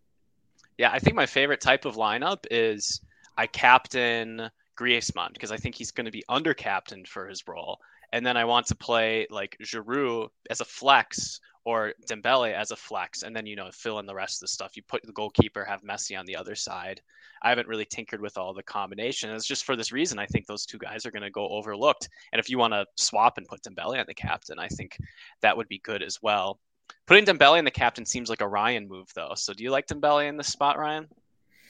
Yeah, 0.79 0.91
I 0.91 0.99
think 0.99 1.17
my 1.17 1.27
favorite 1.27 1.61
type 1.61 1.85
of 1.85 1.97
lineup 1.97 2.47
is 2.51 3.01
I 3.37 3.47
captain 3.47 4.51
Griezmann 4.79 5.33
because 5.33 5.53
I 5.53 5.57
think 5.57 5.75
he's 5.75 5.93
going 5.93 6.07
to 6.07 6.13
be 6.13 6.25
under 6.29 6.55
captained 6.55 7.09
for 7.09 7.29
his 7.29 7.47
role, 7.47 7.79
and 8.13 8.25
then 8.25 8.37
I 8.37 8.45
want 8.45 8.67
to 8.67 8.75
play 8.75 9.27
like 9.31 9.57
Giroud 9.63 10.29
as 10.51 10.61
a 10.61 10.65
flex 10.65 11.41
or 11.65 11.95
Dembele 12.09 12.53
as 12.53 12.71
a 12.71 12.77
flex, 12.77 13.23
and 13.23 13.35
then 13.35 13.47
you 13.47 13.57
know 13.57 13.71
fill 13.73 13.99
in 13.99 14.07
the 14.07 14.15
rest 14.15 14.37
of 14.37 14.41
the 14.41 14.49
stuff. 14.49 14.77
You 14.77 14.83
put 14.83 15.03
the 15.05 15.13
goalkeeper, 15.13 15.65
have 15.65 15.83
Messi 15.83 16.19
on 16.19 16.27
the 16.27 16.37
other 16.37 16.55
side. 16.55 17.01
I 17.43 17.49
haven't 17.49 17.69
really 17.69 17.85
tinkered 17.85 18.21
with 18.21 18.39
all 18.39 18.55
the 18.55 18.63
combination. 18.63 19.31
It's 19.31 19.47
just 19.47 19.65
for 19.65 19.77
this 19.77 19.93
reason. 19.93 20.19
I 20.19 20.27
think 20.27 20.47
those 20.47 20.65
two 20.65 20.79
guys 20.79 21.05
are 21.05 21.11
going 21.11 21.23
to 21.23 21.31
go 21.31 21.49
overlooked. 21.49 22.09
And 22.33 22.41
if 22.41 22.49
you 22.49 22.59
want 22.59 22.73
to 22.73 22.87
swap 22.97 23.37
and 23.37 23.47
put 23.47 23.63
Dembele 23.63 23.99
on 23.99 24.07
the 24.07 24.15
captain, 24.15 24.59
I 24.59 24.69
think 24.69 24.97
that 25.43 25.57
would 25.57 25.69
be 25.69 25.79
good 25.79 26.03
as 26.03 26.23
well. 26.23 26.59
Putting 27.07 27.27
Dembele 27.27 27.59
in 27.59 27.65
the 27.65 27.71
captain 27.71 28.07
seems 28.07 28.31
like 28.31 28.41
a 28.41 28.49
Ryan 28.49 28.89
move, 28.89 29.09
though. 29.15 29.33
So 29.37 29.53
do 29.53 29.63
you 29.63 29.71
like 29.71 29.87
Dembele 29.87 30.29
in 30.29 30.37
the 30.37 30.45
spot, 30.45 30.79
Ryan? 30.79 31.07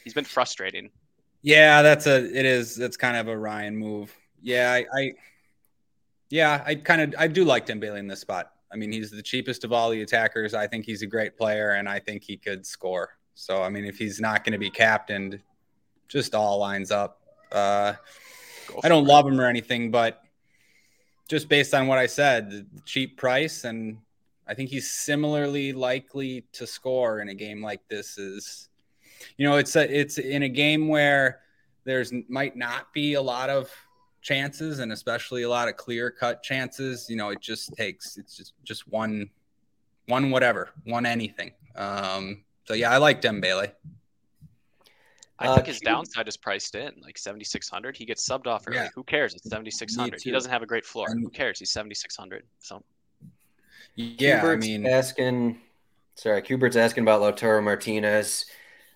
He's 0.05 0.15
been 0.15 0.25
frustrating. 0.25 0.91
Yeah, 1.43 1.83
that's 1.83 2.07
a 2.07 2.25
it 2.25 2.47
is. 2.47 2.79
It's 2.79 2.97
kind 2.97 3.17
of 3.17 3.29
a 3.29 3.37
Ryan 3.37 3.77
move. 3.77 4.17
Yeah, 4.41 4.73
I, 4.73 4.87
I 4.97 5.13
yeah, 6.31 6.63
I 6.65 6.75
kind 6.77 7.01
of 7.03 7.15
I 7.19 7.27
do 7.27 7.45
like 7.45 7.67
Dembele 7.67 7.99
in 7.99 8.07
this 8.07 8.21
spot. 8.21 8.54
I 8.75 8.77
mean, 8.77 8.91
he's 8.91 9.13
the 9.13 9.23
cheapest 9.23 9.63
of 9.63 9.73
all 9.73 9.91
the 9.91 10.03
attackers. 10.03 10.53
I 10.53 10.67
think 10.67 10.85
he's 10.85 11.03
a 11.03 11.07
great 11.07 11.37
player, 11.39 11.71
and 11.71 11.89
I 11.89 12.01
think 12.01 12.25
he 12.25 12.37
could 12.37 12.67
score. 12.67 13.11
So, 13.35 13.63
I 13.63 13.69
mean, 13.69 13.85
if 13.85 13.97
he's 13.97 14.21
not 14.21 14.43
going 14.43 14.53
to 14.53 14.59
be 14.59 14.69
captained, 14.69 15.41
just 16.09 16.35
all 16.35 16.59
lines 16.59 16.91
up. 16.91 17.21
Uh, 17.53 17.95
I 18.83 18.89
don't 18.89 19.05
it. 19.05 19.09
love 19.09 19.29
him 19.29 19.41
or 19.41 19.47
anything, 19.47 19.93
but 19.93 20.23
just 21.29 21.49
based 21.49 21.73
on 21.73 21.87
what 21.87 21.99
I 21.99 22.07
said, 22.07 22.51
the 22.51 22.67
cheap 22.85 23.17
price, 23.17 23.63
and 23.63 23.99
I 24.49 24.55
think 24.55 24.71
he's 24.71 24.91
similarly 24.91 25.73
likely 25.73 26.45
to 26.55 26.67
score 26.67 27.21
in 27.21 27.29
a 27.29 27.35
game 27.35 27.63
like 27.63 27.87
this. 27.89 28.19
Is 28.19 28.69
you 29.37 29.49
know, 29.49 29.57
it's 29.57 29.77
a, 29.77 30.01
it's 30.01 30.19
in 30.19 30.43
a 30.43 30.49
game 30.49 30.89
where 30.89 31.41
there's 31.85 32.13
might 32.29 32.57
not 32.57 32.93
be 32.93 33.15
a 33.15 33.23
lot 33.23 33.51
of 33.51 33.71
chances 34.25 34.81
and 34.81 34.91
especially 34.91 35.43
a 35.43 35.49
lot 35.49 35.69
of 35.69 35.77
clear 35.77 36.11
cut 36.11 36.43
chances, 36.43 37.09
you 37.09 37.15
know, 37.15 37.29
it 37.29 37.41
just 37.41 37.73
takes 37.75 38.17
it's 38.17 38.37
just 38.37 38.55
just 38.65 38.89
one 38.89 39.31
one 40.09 40.31
whatever, 40.33 40.71
one 40.85 41.07
anything. 41.07 41.53
Um, 41.77 42.43
so 42.65 42.75
yeah, 42.75 42.91
I 42.91 42.97
like 42.97 43.21
Dembele. 43.21 43.71
I 45.39 45.49
uh, 45.49 45.55
think 45.57 45.67
his 45.67 45.81
downside 45.81 46.27
is 46.27 46.37
priced 46.37 46.75
in 46.75 46.93
like 47.03 47.19
7600. 47.19 47.97
He 47.97 48.05
gets 48.05 48.27
subbed 48.27 48.47
off 48.47 48.65
early. 48.67 48.79
Yeah. 48.79 48.89
Who 48.95 49.03
cares? 49.03 49.35
It's 49.35 49.49
7600. 49.49 50.23
He 50.23 50.31
doesn't 50.31 50.51
have 50.51 50.63
a 50.63 50.67
great 50.67 50.85
floor. 50.85 51.07
And, 51.11 51.23
Who 51.23 51.31
cares? 51.31 51.59
He's 51.59 51.71
7600. 51.71 52.45
So 52.61 52.83
yeah, 53.95 54.41
Kubert's 54.41 54.65
I 54.65 54.69
mean 54.69 54.87
asking 54.87 55.61
sorry, 56.15 56.43
Kubert's 56.43 56.77
asking 56.77 57.03
about 57.03 57.21
Lautaro 57.21 57.63
Martinez. 57.63 58.47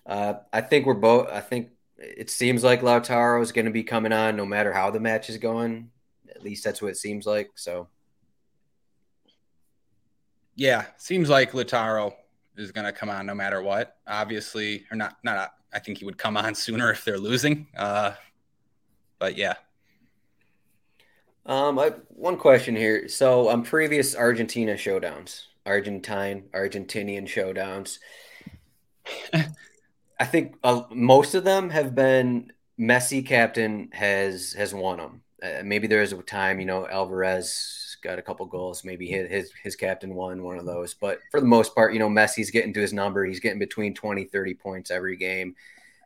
Uh, 0.05 0.35
I 0.51 0.61
think 0.61 0.85
we're 0.85 0.95
both 0.95 1.29
I 1.29 1.41
think 1.41 1.69
it 1.99 2.29
seems 2.29 2.63
like 2.63 2.81
Lautaro 2.81 3.41
is 3.41 3.51
going 3.51 3.65
to 3.65 3.71
be 3.71 3.83
coming 3.83 4.13
on 4.13 4.35
no 4.35 4.45
matter 4.45 4.71
how 4.71 4.89
the 4.89 4.99
match 4.99 5.29
is 5.29 5.37
going. 5.37 5.91
At 6.29 6.43
least 6.43 6.63
that's 6.63 6.81
what 6.81 6.91
it 6.91 6.97
seems 6.97 7.25
like. 7.25 7.51
So, 7.55 7.89
yeah, 10.55 10.85
seems 10.97 11.29
like 11.29 11.51
Lautaro 11.51 12.13
is 12.55 12.71
going 12.71 12.85
to 12.85 12.93
come 12.93 13.09
on 13.09 13.25
no 13.25 13.35
matter 13.35 13.61
what. 13.61 13.97
Obviously, 14.07 14.85
or 14.91 14.97
not. 14.97 15.17
Not. 15.23 15.53
I 15.71 15.79
think 15.79 15.99
he 15.99 16.05
would 16.05 16.17
come 16.17 16.37
on 16.37 16.55
sooner 16.55 16.91
if 16.91 17.03
they're 17.03 17.19
losing. 17.19 17.67
Uh, 17.77 18.13
but 19.19 19.37
yeah. 19.37 19.55
Um, 21.45 21.79
I, 21.79 21.93
one 22.09 22.37
question 22.37 22.75
here. 22.75 23.09
So, 23.09 23.49
on 23.49 23.63
previous 23.63 24.15
Argentina 24.15 24.73
showdowns, 24.73 25.43
Argentine, 25.65 26.43
Argentinian 26.53 27.27
showdowns. 27.27 27.99
I 30.19 30.25
think 30.25 30.57
uh, 30.63 30.83
most 30.91 31.33
of 31.33 31.43
them 31.43 31.69
have 31.69 31.95
been 31.95 32.51
Messi 32.79 33.25
captain 33.25 33.89
has 33.93 34.53
has 34.53 34.73
won 34.73 34.97
them. 34.97 35.21
Uh, 35.41 35.63
maybe 35.63 35.87
there 35.87 36.01
is 36.01 36.11
a 36.11 36.21
time, 36.21 36.59
you 36.59 36.65
know, 36.65 36.87
Alvarez 36.87 37.97
got 38.01 38.19
a 38.19 38.21
couple 38.21 38.45
goals. 38.45 38.83
Maybe 38.83 39.07
his, 39.07 39.29
his 39.29 39.51
his 39.63 39.75
captain 39.75 40.13
won 40.15 40.43
one 40.43 40.57
of 40.59 40.65
those. 40.65 40.93
But 40.93 41.19
for 41.31 41.39
the 41.39 41.45
most 41.45 41.73
part, 41.73 41.93
you 41.93 41.99
know, 41.99 42.09
Messi's 42.09 42.51
getting 42.51 42.73
to 42.73 42.81
his 42.81 42.93
number. 42.93 43.25
He's 43.25 43.39
getting 43.39 43.59
between 43.59 43.93
20, 43.93 44.25
30 44.25 44.53
points 44.55 44.91
every 44.91 45.15
game. 45.15 45.55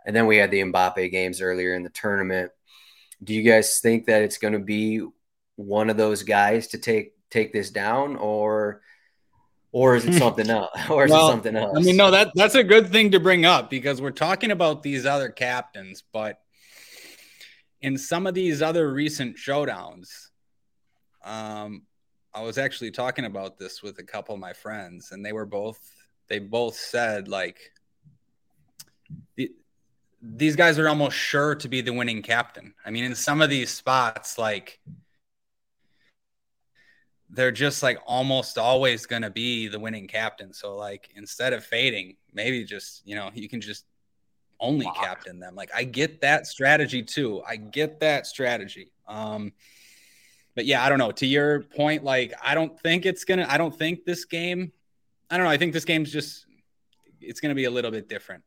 And 0.06 0.16
then 0.16 0.28
we 0.28 0.38
had 0.38 0.52
the 0.52 0.62
Mbappe 0.62 1.12
games 1.12 1.42
earlier 1.42 1.74
in 1.76 1.84
the 1.84 1.90
tournament. 1.90 2.52
Do 3.24 3.34
you 3.34 3.42
guys 3.42 3.80
think 3.80 4.06
that 4.06 4.22
it's 4.22 4.38
going 4.38 4.54
to 4.54 4.60
be 4.60 5.02
one 5.56 5.90
of 5.90 5.98
those 5.98 6.24
guys 6.24 6.68
to 6.68 6.78
take 6.78 7.14
take 7.30 7.54
this 7.54 7.72
down, 7.72 8.16
or 8.18 8.82
or 9.74 9.96
is 9.96 10.06
it 10.06 10.14
something 10.14 10.50
else? 10.50 10.70
Or 10.90 11.04
is 11.04 11.12
well, 11.12 11.28
it 11.28 11.32
something 11.32 11.56
else? 11.56 11.76
I 11.76 11.82
mean, 11.82 11.98
no, 11.98 12.12
that 12.12 12.32
that's 12.36 12.56
a 12.56 12.64
good 12.64 12.90
thing 12.90 13.12
to 13.12 13.20
bring 13.20 13.44
up 13.44 13.70
because 13.70 14.00
we're 14.00 14.12
talking 14.12 14.52
about 14.52 14.84
these 14.84 15.06
other 15.06 15.30
captains, 15.30 16.04
but 16.14 16.40
in 17.82 17.98
some 17.98 18.28
of 18.28 18.36
these 18.36 18.62
other 18.62 18.94
recent 18.94 19.36
showdowns, 19.36 20.30
um, 21.26 21.82
I 22.34 22.44
was 22.44 22.58
actually 22.58 22.92
talking 22.92 23.26
about 23.26 23.58
this 23.58 23.82
with 23.82 23.98
a 23.98 24.04
couple 24.04 24.36
of 24.36 24.40
my 24.40 24.54
friends, 24.54 25.12
and 25.12 25.26
they 25.26 25.34
were 25.34 25.46
both 25.46 25.80
they 26.28 26.38
both 26.38 26.76
said 26.76 27.28
like 27.28 27.60
the, 29.36 29.52
these 30.22 30.56
guys 30.56 30.78
are 30.78 30.88
almost 30.88 31.18
sure 31.18 31.56
to 31.56 31.68
be 31.68 31.82
the 31.82 31.94
winning 31.94 32.22
captain. 32.22 32.76
I 32.86 32.92
mean, 32.92 33.06
in 33.06 33.16
some 33.16 33.42
of 33.42 33.50
these 33.50 33.72
spots, 33.72 34.38
like 34.38 34.80
they're 37.34 37.52
just 37.52 37.82
like 37.82 38.00
almost 38.06 38.58
always 38.58 39.06
going 39.08 39.24
to 39.24 39.30
be 39.32 39.68
the 39.68 39.80
winning 39.80 40.08
captain. 40.08 40.54
So 40.54 40.76
like 40.76 41.10
instead 41.16 41.52
of 41.54 41.66
fading, 41.66 42.16
maybe 42.32 42.64
just, 42.64 43.02
you 43.06 43.16
know, 43.16 43.32
you 43.34 43.50
can 43.50 43.60
just 43.60 43.86
only 44.60 44.86
Lock. 44.86 44.96
captain 44.96 45.40
them. 45.40 45.56
Like 45.56 45.72
I 45.76 45.84
get 45.84 46.22
that 46.22 46.46
strategy 46.46 47.02
too. 47.02 47.42
I 47.48 47.56
get 47.56 48.00
that 48.02 48.28
strategy. 48.28 48.92
Um 49.08 49.52
but 50.56 50.66
yeah, 50.66 50.86
I 50.86 50.90
don't 50.90 51.00
know. 51.00 51.12
To 51.12 51.26
your 51.26 51.62
point 51.62 52.04
like 52.04 52.34
I 52.42 52.54
don't 52.54 52.80
think 52.80 53.06
it's 53.06 53.26
going 53.26 53.40
to 53.40 53.52
I 53.52 53.58
don't 53.58 53.76
think 53.76 54.06
this 54.06 54.26
game 54.26 54.72
I 55.30 55.38
don't 55.38 55.46
know. 55.46 55.52
I 55.52 55.58
think 55.58 55.74
this 55.74 55.86
game's 55.86 56.12
just 56.12 56.46
it's 57.20 57.40
going 57.40 57.50
to 57.50 57.56
be 57.56 57.66
a 57.66 57.72
little 57.72 57.92
bit 57.92 58.08
different. 58.08 58.44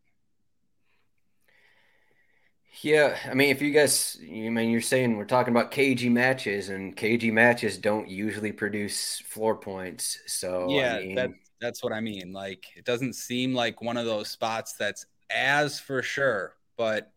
Yeah, 2.83 3.16
I 3.29 3.35
mean, 3.35 3.51
if 3.51 3.62
you 3.62 3.70
guys, 3.70 4.18
you 4.20 4.51
mean 4.51 4.70
you're 4.70 4.81
saying 4.81 5.16
we're 5.16 5.24
talking 5.24 5.53
about 5.53 5.70
cagey 5.70 6.09
matches, 6.09 6.68
and 6.68 6.95
cagey 6.97 7.31
matches 7.31 7.79
don't 7.79 8.09
usually 8.09 8.53
produce 8.53 9.20
floor 9.20 9.57
points. 9.57 10.18
So 10.27 10.66
yeah, 10.68 10.97
I 10.97 11.01
mean, 11.01 11.14
that, 11.14 11.31
that's 11.61 11.83
what 11.83 11.93
I 11.93 12.01
mean. 12.01 12.33
Like, 12.33 12.66
it 12.77 12.85
doesn't 12.85 13.14
seem 13.14 13.55
like 13.55 13.81
one 13.81 13.97
of 13.97 14.05
those 14.05 14.29
spots 14.29 14.74
that's 14.74 15.07
as 15.31 15.81
for 15.81 16.03
sure, 16.03 16.55
but 16.77 17.11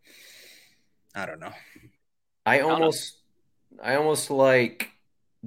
I 1.13 1.25
don't 1.25 1.39
know. 1.39 1.53
I 2.45 2.61
almost, 2.61 3.17
I 3.83 3.95
almost 3.95 4.31
like 4.31 4.91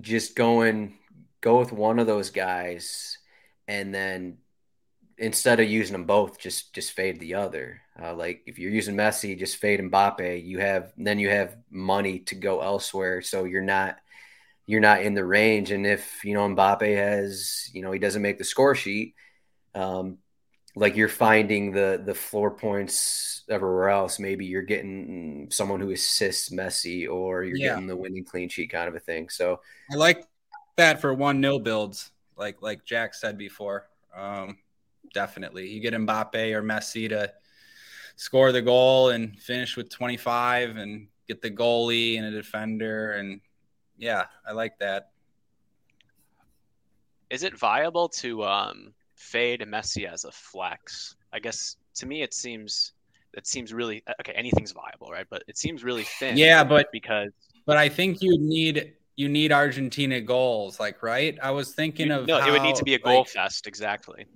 just 0.01 0.37
going 0.37 0.95
go 1.41 1.59
with 1.59 1.73
one 1.73 1.99
of 1.99 2.07
those 2.07 2.31
guys, 2.31 3.19
and 3.69 3.95
then 3.95 4.39
instead 5.17 5.61
of 5.61 5.69
using 5.69 5.93
them 5.93 6.05
both, 6.05 6.39
just 6.39 6.75
just 6.75 6.93
fade 6.93 7.21
the 7.21 7.35
other. 7.35 7.82
Uh, 8.01 8.15
like 8.15 8.43
if 8.47 8.59
you're 8.59 8.71
using 8.71 8.97
Messi, 8.97 9.39
just 9.39 9.57
fade 9.57 9.81
Mbappe. 9.81 10.45
You 10.45 10.59
have 10.59 10.93
then 10.97 11.19
you 11.19 11.29
have 11.29 11.57
money 11.71 12.21
to 12.21 12.35
go 12.35 12.61
elsewhere, 12.61 13.21
so 13.21 13.45
you're 13.45 13.63
not 13.63 13.97
you're 14.67 14.81
not 14.81 15.03
in 15.03 15.15
the 15.15 15.25
range. 15.25 15.71
And 15.71 15.87
if 15.87 16.25
you 16.25 16.35
know 16.35 16.49
Mbappe 16.49 16.97
has 16.97 17.71
you 17.73 17.83
know 17.83 17.93
he 17.93 17.99
doesn't 17.99 18.23
make 18.23 18.39
the 18.39 18.45
score 18.45 18.75
sheet, 18.75 19.15
um, 19.75 20.19
like 20.75 20.97
you're 20.97 21.09
finding 21.09 21.73
the 21.73 22.03
the 22.05 22.15
floor 22.15 22.51
points 22.51 23.43
everywhere 23.51 23.91
else. 23.91 24.19
Maybe 24.19 24.47
you're 24.47 24.63
getting 24.63 25.49
someone 25.51 25.81
who 25.81 25.91
assists 25.91 26.49
Messi, 26.49 27.09
or 27.09 27.45
you're 27.45 27.57
yeah. 27.57 27.75
getting 27.75 27.89
the 27.89 27.97
winning 27.97 28.25
clean 28.25 28.49
sheet 28.49 28.71
kind 28.71 28.89
of 28.89 28.95
a 28.95 29.01
thing. 29.01 29.29
So 29.29 29.61
I 29.91 29.97
like 29.97 30.27
that 30.77 31.01
for 31.01 31.13
one 31.13 31.43
nil 31.43 31.59
builds, 31.59 32.11
like 32.39 32.63
like 32.63 32.87
Jack 32.87 33.13
said 33.15 33.37
before. 33.37 33.89
Um, 34.17 34.57
definitely, 35.13 35.69
you 35.69 35.81
get 35.81 35.93
Mbappe 35.93 36.55
or 36.55 36.63
Messi 36.63 37.11
to 37.11 37.33
score 38.23 38.53
the 38.53 38.63
goal 38.63 39.11
and 39.11 39.37
finish 39.41 39.77
with 39.77 39.91
25, 39.91 40.77
and 40.77 41.09
get 41.27 41.43
the 41.43 41.51
goalie 41.51 42.19
and 42.19 42.27
a 42.27 42.31
defender, 42.31 43.15
and 43.15 43.41
yeah, 43.99 44.27
I 44.47 44.53
like 44.53 44.79
that. 44.79 45.11
Is 47.31 47.43
it 47.43 47.59
viable 47.59 48.09
to 48.09 48.45
um, 48.45 48.95
fade 49.17 49.61
Messi 49.63 50.09
as 50.09 50.25
a 50.25 50.31
flex? 50.31 51.17
I 51.33 51.41
guess 51.41 51.77
to 51.95 52.07
me 52.07 52.23
it 52.23 52.33
seems 52.33 52.93
it 53.35 53.47
seems 53.47 53.75
really 53.75 54.05
okay. 54.21 54.33
Anything's 54.33 54.71
viable, 54.73 55.09
right? 55.11 55.27
But 55.29 55.43
it 55.49 55.59
seems 55.59 55.83
really 55.83 56.05
thin. 56.05 56.37
Yeah, 56.37 56.63
but 56.63 56.93
because 56.93 57.31
but 57.67 57.77
I 57.77 57.89
think 57.89 58.23
you 58.23 58.39
need 58.39 58.95
you 59.17 59.29
need 59.29 59.51
Argentina 59.51 60.21
goals, 60.21 60.79
like 60.79 61.03
right. 61.03 61.37
I 61.43 61.51
was 61.51 61.73
thinking 61.73 62.09
you, 62.09 62.15
of 62.15 62.27
no, 62.29 62.41
how, 62.41 62.49
it 62.49 62.53
would 62.53 62.63
need 62.63 62.77
to 62.77 62.85
be 62.85 62.95
a 62.95 62.99
goal 62.99 63.21
like, 63.21 63.29
fest, 63.29 63.67
exactly. 63.67 64.27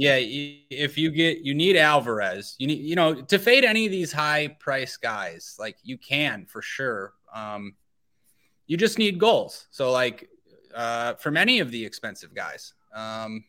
Yeah, 0.00 0.16
if 0.18 0.96
you 0.96 1.10
get 1.10 1.40
you 1.40 1.52
need 1.52 1.76
Alvarez, 1.76 2.56
you 2.58 2.66
need 2.66 2.78
you 2.78 2.96
know 2.96 3.20
to 3.20 3.38
fade 3.38 3.64
any 3.64 3.84
of 3.84 3.92
these 3.92 4.10
high 4.10 4.48
price 4.58 4.96
guys, 4.96 5.56
like 5.58 5.76
you 5.82 5.98
can 5.98 6.46
for 6.46 6.62
sure. 6.62 7.12
Um, 7.34 7.74
you 8.66 8.78
just 8.78 8.96
need 8.96 9.18
goals. 9.18 9.66
So 9.70 9.92
like 9.92 10.30
uh, 10.74 11.16
from 11.16 11.36
any 11.36 11.60
of 11.60 11.70
the 11.70 11.84
expensive 11.84 12.34
guys. 12.34 12.72
Um, 12.94 13.44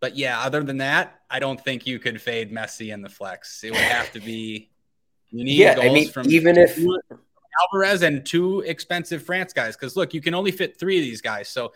but 0.00 0.16
yeah, 0.16 0.40
other 0.40 0.62
than 0.62 0.78
that, 0.78 1.20
I 1.28 1.38
don't 1.38 1.62
think 1.62 1.86
you 1.86 1.98
could 1.98 2.18
fade 2.18 2.50
Messi 2.50 2.94
in 2.94 3.02
the 3.02 3.10
flex. 3.10 3.62
It 3.62 3.72
would 3.72 3.80
have 3.80 4.10
to 4.12 4.20
be 4.20 4.70
you 5.28 5.44
need 5.44 5.58
yeah, 5.58 5.74
goals 5.74 5.86
I 5.86 5.92
mean, 5.92 6.08
from 6.08 6.30
even 6.30 6.56
if 6.56 6.78
Alvarez 7.60 8.00
and 8.00 8.24
two 8.24 8.60
expensive 8.60 9.22
France 9.22 9.52
guys. 9.52 9.76
Because 9.76 9.96
look, 9.96 10.14
you 10.14 10.22
can 10.22 10.32
only 10.32 10.50
fit 10.50 10.80
three 10.80 10.96
of 10.96 11.04
these 11.04 11.20
guys, 11.20 11.50
so 11.50 11.74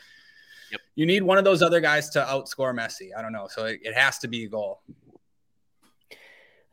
yep. 0.70 0.80
you 0.94 1.06
need 1.06 1.22
one 1.22 1.38
of 1.38 1.44
those 1.44 1.62
other 1.62 1.80
guys 1.80 2.10
to 2.10 2.20
outscore 2.20 2.74
Messi. 2.74 3.10
I 3.16 3.22
don't 3.22 3.32
know, 3.32 3.48
so 3.48 3.66
it, 3.66 3.80
it 3.82 3.94
has 3.94 4.18
to 4.20 4.28
be 4.28 4.44
a 4.44 4.48
goal. 4.48 4.82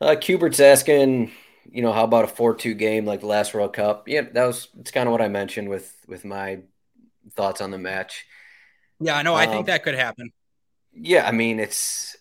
Uh, 0.00 0.16
Cubert's 0.20 0.58
asking, 0.58 1.30
you 1.70 1.82
know, 1.82 1.92
how 1.92 2.04
about 2.04 2.24
a 2.24 2.28
four-two 2.28 2.74
game 2.74 3.04
like 3.06 3.20
the 3.20 3.26
last 3.26 3.54
World 3.54 3.72
Cup? 3.72 4.08
Yeah, 4.08 4.22
that 4.32 4.44
was 4.46 4.68
it's 4.80 4.90
kind 4.90 5.08
of 5.08 5.12
what 5.12 5.22
I 5.22 5.28
mentioned 5.28 5.68
with 5.68 5.94
with 6.08 6.24
my 6.24 6.60
thoughts 7.34 7.60
on 7.60 7.70
the 7.70 7.78
match. 7.78 8.26
Yeah, 9.00 9.16
I 9.16 9.22
know. 9.22 9.34
I 9.34 9.46
think 9.46 9.60
um, 9.60 9.64
that 9.66 9.82
could 9.82 9.94
happen. 9.94 10.32
Yeah, 10.92 11.26
I 11.26 11.32
mean, 11.32 11.60
it's. 11.60 12.16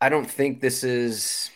I 0.00 0.08
don't 0.08 0.30
think 0.30 0.60
this 0.60 0.84
is. 0.84 1.50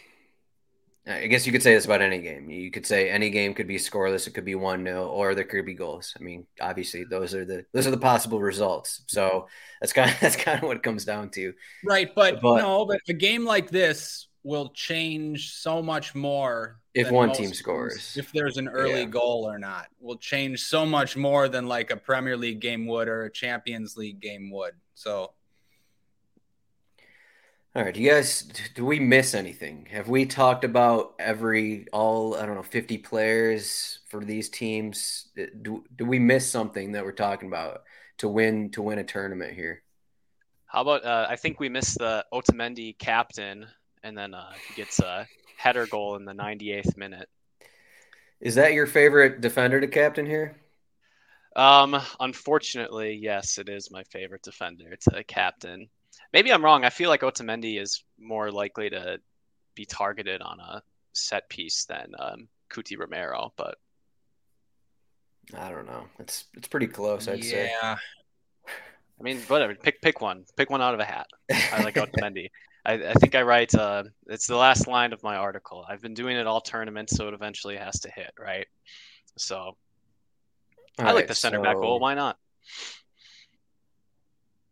I 1.09 1.29
guess 1.29 1.47
you 1.47 1.53
could 1.53 1.63
say 1.63 1.73
this 1.73 1.85
about 1.85 2.03
any 2.03 2.19
game. 2.19 2.51
You 2.51 2.71
could 2.71 2.85
say 2.85 3.09
any 3.09 3.31
game 3.31 3.55
could 3.55 3.69
be 3.69 3.77
scoreless. 3.77 4.27
It 4.27 4.33
could 4.33 4.45
be 4.45 4.57
one 4.57 4.85
0 4.85 5.07
or 5.07 5.37
there 5.37 5.45
could 5.45 5.65
be 5.65 5.75
goals. 5.75 6.13
I 6.19 6.23
mean, 6.23 6.47
obviously, 6.61 7.05
those 7.05 7.33
are 7.33 7.45
the 7.45 7.65
those 7.73 7.87
are 7.87 7.93
the 7.93 7.97
possible 7.97 8.41
results. 8.41 9.03
So 9.07 9.47
that's 9.81 9.93
kind 9.93 10.11
of 10.11 10.19
that's 10.21 10.35
kind 10.35 10.59
of 10.59 10.65
what 10.65 10.79
it 10.79 10.83
comes 10.83 11.05
down 11.05 11.31
to. 11.31 11.53
Right, 11.85 12.13
but, 12.13 12.41
but 12.41 12.59
no, 12.59 12.85
but 12.87 13.01
a 13.09 13.13
game 13.13 13.45
like 13.45 13.71
this 13.71 14.27
will 14.43 14.71
change 14.71 15.53
so 15.53 15.81
much 15.81 16.15
more 16.15 16.81
if 16.95 17.11
one 17.11 17.33
team 17.33 17.53
scores. 17.53 18.17
If 18.17 18.33
there's 18.33 18.57
an 18.57 18.69
early 18.69 19.01
yeah. 19.01 19.07
goal 19.07 19.45
or 19.49 19.59
not, 19.59 19.87
will 20.01 20.17
change 20.17 20.63
so 20.63 20.85
much 20.85 21.17
more 21.17 21.49
than 21.49 21.69
like 21.69 21.91
a 21.93 21.97
Premier 21.97 22.37
League 22.37 22.61
game 22.61 22.87
would 22.87 23.07
or 23.07 23.25
a 23.25 23.31
Champions 23.31 23.97
League 23.97 24.21
game 24.21 24.51
would. 24.51 24.73
So 24.95 25.33
all 27.77 27.85
right, 27.85 27.93
do 27.93 28.01
you 28.01 28.11
guys 28.11 28.49
do 28.75 28.87
we 28.87 28.99
miss 28.99 29.35
anything? 29.35 29.87
Have 29.91 30.09
we 30.09 30.25
talked 30.25 30.65
about 30.65 31.15
every 31.19 31.87
all 31.93 32.35
I 32.35 32.47
don't 32.47 32.55
know 32.55 32.63
50 32.63 32.97
players 32.99 33.99
for 34.09 34.25
these 34.25 34.49
teams? 34.49 35.29
Do, 35.61 35.85
do 35.95 36.07
we 36.07 36.19
miss 36.19 36.51
something 36.51 36.93
that 36.93 37.05
we're 37.05 37.13
talking 37.13 37.49
about 37.49 37.83
to 38.19 38.29
win 38.29 38.71
to 38.71 38.81
win 38.81 38.99
a 38.99 39.05
tournament 39.05 39.53
here? 39.53 39.83
How 40.65 40.81
about 40.81 41.05
uh, 41.05 41.27
I 41.29 41.37
think 41.37 41.61
we 41.61 41.69
missed 41.69 41.99
the 41.99 42.25
Otamendi 42.33 42.97
captain 42.97 43.67
and 44.03 44.17
then 44.17 44.33
uh, 44.33 44.53
he 44.69 44.75
gets 44.75 44.99
a 45.01 45.27
header 45.59 45.87
goal 45.87 46.17
in 46.17 46.25
the 46.25 46.33
98th 46.33 46.97
minute. 46.97 47.29
Is 48.41 48.55
that 48.55 48.73
your 48.73 48.87
favorite 48.87 49.43
defender 49.43 49.83
to 49.83 49.87
captain 49.87 50.25
here? 50.25 50.57
Um, 51.55 52.01
unfortunately, 52.21 53.19
yes, 53.21 53.59
it 53.59 53.69
is 53.69 53.91
my 53.91 54.05
favorite 54.05 54.43
defender 54.43 54.97
to 55.11 55.25
captain. 55.25 55.91
Maybe 56.33 56.53
I'm 56.53 56.65
wrong. 56.65 56.85
I 56.85 56.91
feel 56.91 57.09
like 57.09 57.23
Otamendi 57.23 57.81
is 57.81 58.03
more 58.19 58.51
likely 58.51 58.91
to 58.91 59.19
be 59.75 59.85
targeted 59.85 60.43
on 60.43 60.61
a 60.61 60.83
set 61.13 61.49
piece 61.49 61.85
than 61.85 62.13
um, 62.19 62.49
Cuti 62.71 62.97
Romero, 62.97 63.53
but 63.57 63.79
I 65.55 65.71
don't 65.71 65.87
know. 65.87 66.07
It's 66.19 66.45
it's 66.55 66.69
pretty 66.69 66.89
close, 66.89 67.29
I'd 67.29 67.45
yeah. 67.45 67.51
say. 67.51 67.73
Yeah. 67.83 67.97
I 69.19 69.23
mean, 69.23 69.39
whatever. 69.43 69.75
Pick 69.75 70.03
pick 70.03 70.21
one. 70.21 70.45
Pick 70.57 70.71
one 70.71 70.83
out 70.83 70.95
of 70.95 71.01
a 71.01 71.05
hat. 71.05 71.27
I 71.73 71.83
like 71.83 71.95
Otamendi. 71.97 72.51
I, 72.85 72.93
I 72.95 73.15
think 73.15 73.35
I 73.35 73.43
write. 73.43 73.75
Uh, 73.75 74.05
it's 74.27 74.47
the 74.47 74.57
last 74.57 74.87
line 74.87 75.13
of 75.13 75.23
my 75.23 75.37
article. 75.37 75.85
I've 75.89 76.03
been 76.03 76.15
doing 76.15 76.37
it 76.37 76.47
all 76.47 76.61
tournaments, 76.61 77.17
so 77.17 77.29
it 77.29 77.35
eventually 77.35 77.77
has 77.77 78.01
to 78.01 78.11
hit, 78.11 78.33
right? 78.39 78.67
So 79.39 79.57
all 79.57 79.77
I 80.99 81.05
right, 81.05 81.15
like 81.15 81.29
the 81.29 81.35
center 81.35 81.59
so... 81.59 81.63
back 81.63 81.77
goal. 81.77 81.99
Why 82.01 82.15
not? 82.15 82.39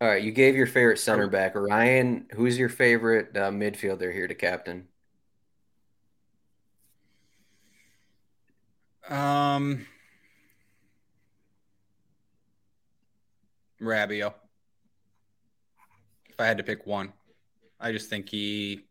All 0.05 0.11
right, 0.11 0.23
you 0.23 0.33
gave 0.33 0.55
your 0.55 0.67
favorite 0.67 0.99
center 0.99 1.29
back, 1.29 1.55
Ryan. 1.55 2.27
Who's 2.35 2.59
your 2.59 2.69
favorite 2.69 3.35
uh, 3.35 3.51
midfielder 3.51 4.13
here 4.13 4.29
to 4.29 4.35
captain? 4.35 4.87
Um, 9.09 9.87
Rabiot. 13.81 14.35
If 16.29 16.39
I 16.39 16.45
had 16.45 16.59
to 16.59 16.65
pick 16.65 16.87
one, 16.87 17.15
I 17.81 17.91
just 17.91 18.11
think 18.11 18.29
he 18.29 18.85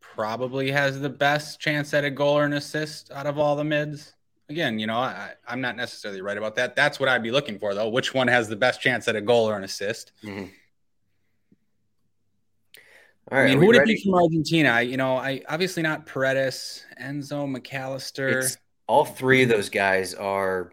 probably 0.00 0.72
has 0.72 0.98
the 0.98 1.10
best 1.10 1.60
chance 1.60 1.94
at 1.94 2.04
a 2.04 2.10
goal 2.10 2.38
or 2.38 2.44
an 2.44 2.54
assist 2.54 3.12
out 3.12 3.26
of 3.26 3.38
all 3.38 3.54
the 3.54 3.62
mids 3.62 4.14
again, 4.52 4.78
you 4.78 4.86
know, 4.86 4.98
I, 4.98 5.32
am 5.48 5.60
not 5.60 5.76
necessarily 5.76 6.20
right 6.20 6.36
about 6.36 6.56
that. 6.56 6.76
That's 6.76 7.00
what 7.00 7.08
I'd 7.08 7.22
be 7.22 7.30
looking 7.30 7.58
for, 7.58 7.74
though. 7.74 7.88
Which 7.88 8.12
one 8.12 8.28
has 8.28 8.48
the 8.48 8.56
best 8.56 8.80
chance 8.80 9.08
at 9.08 9.16
a 9.16 9.20
goal 9.20 9.48
or 9.48 9.56
an 9.56 9.64
assist? 9.64 10.12
Mm-hmm. 10.22 10.44
All 13.30 13.38
right, 13.38 13.44
I 13.44 13.48
mean, 13.48 13.58
who 13.58 13.66
would 13.68 13.76
ready? 13.76 13.92
it 13.92 13.96
be 13.96 14.02
from 14.02 14.14
Argentina? 14.14 14.82
you 14.82 14.96
know, 14.96 15.16
I 15.16 15.42
obviously 15.48 15.82
not 15.82 16.06
Paredes, 16.06 16.84
Enzo, 17.00 17.48
Mac 17.48 17.72
Allister. 17.72 18.40
It's, 18.40 18.58
all 18.86 19.04
three 19.04 19.44
of 19.44 19.48
those 19.48 19.70
guys 19.70 20.12
are 20.14 20.72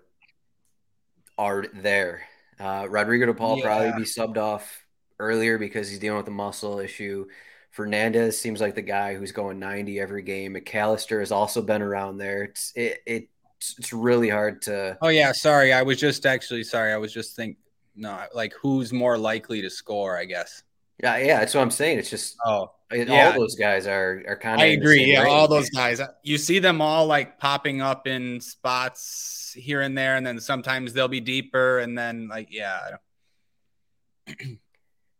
are 1.37 1.65
there. 1.73 2.23
Uh, 2.59 2.85
Rodrigo 2.89 3.27
De 3.27 3.33
Paul 3.33 3.59
yeah. 3.59 3.63
probably 3.63 3.91
be 4.03 4.03
subbed 4.03 4.37
off 4.37 4.85
earlier 5.19 5.57
because 5.57 5.89
he's 5.89 5.99
dealing 5.99 6.17
with 6.17 6.27
a 6.27 6.31
muscle 6.31 6.79
issue. 6.79 7.27
Fernandez 7.71 8.37
seems 8.37 8.59
like 8.59 8.75
the 8.75 8.81
guy 8.81 9.15
who's 9.15 9.31
going 9.31 9.59
90 9.59 9.99
every 9.99 10.23
game. 10.23 10.53
Mac 10.53 10.75
Allister 10.75 11.19
has 11.21 11.31
also 11.31 11.61
been 11.61 11.81
around 11.81 12.17
there. 12.17 12.43
It's 12.43 12.73
it, 12.75 12.97
it 13.05 13.29
it's 13.77 13.93
really 13.93 14.29
hard 14.29 14.61
to. 14.63 14.97
Oh 15.01 15.09
yeah, 15.09 15.31
sorry. 15.31 15.73
I 15.73 15.81
was 15.81 15.99
just 15.99 16.25
actually 16.25 16.63
sorry. 16.63 16.93
I 16.93 16.97
was 16.97 17.13
just 17.13 17.35
think 17.35 17.57
no, 17.95 18.17
like 18.33 18.53
who's 18.53 18.93
more 18.93 19.17
likely 19.17 19.61
to 19.61 19.69
score? 19.69 20.17
I 20.17 20.25
guess. 20.25 20.63
Yeah, 21.01 21.17
yeah. 21.17 21.39
That's 21.39 21.53
what 21.53 21.61
I'm 21.61 21.71
saying. 21.71 21.99
It's 21.99 22.09
just 22.09 22.37
oh, 22.45 22.71
yeah. 22.91 23.31
all 23.31 23.39
those 23.39 23.55
guys 23.55 23.87
are 23.87 24.23
are 24.27 24.37
kind 24.37 24.55
of. 24.55 24.61
I 24.61 24.67
agree. 24.67 25.05
Yeah, 25.05 25.23
range. 25.23 25.29
all 25.29 25.47
those 25.47 25.69
guys. 25.69 25.99
Uh, 25.99 26.07
you 26.23 26.37
see 26.37 26.59
them 26.59 26.81
all 26.81 27.05
like 27.05 27.39
popping 27.39 27.81
up 27.81 28.07
in 28.07 28.41
spots 28.41 29.53
here 29.57 29.81
and 29.81 29.97
there, 29.97 30.15
and 30.15 30.25
then 30.25 30.39
sometimes 30.39 30.93
they'll 30.93 31.07
be 31.07 31.21
deeper, 31.21 31.79
and 31.79 31.97
then 31.97 32.27
like 32.27 32.47
yeah. 32.51 32.79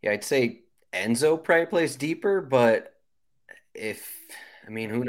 yeah, 0.02 0.12
I'd 0.12 0.24
say 0.24 0.62
Enzo 0.94 1.42
probably 1.42 1.66
plays 1.66 1.96
deeper, 1.96 2.42
but 2.42 2.96
if 3.74 4.12
I 4.66 4.70
mean 4.70 4.90
who 4.90 5.06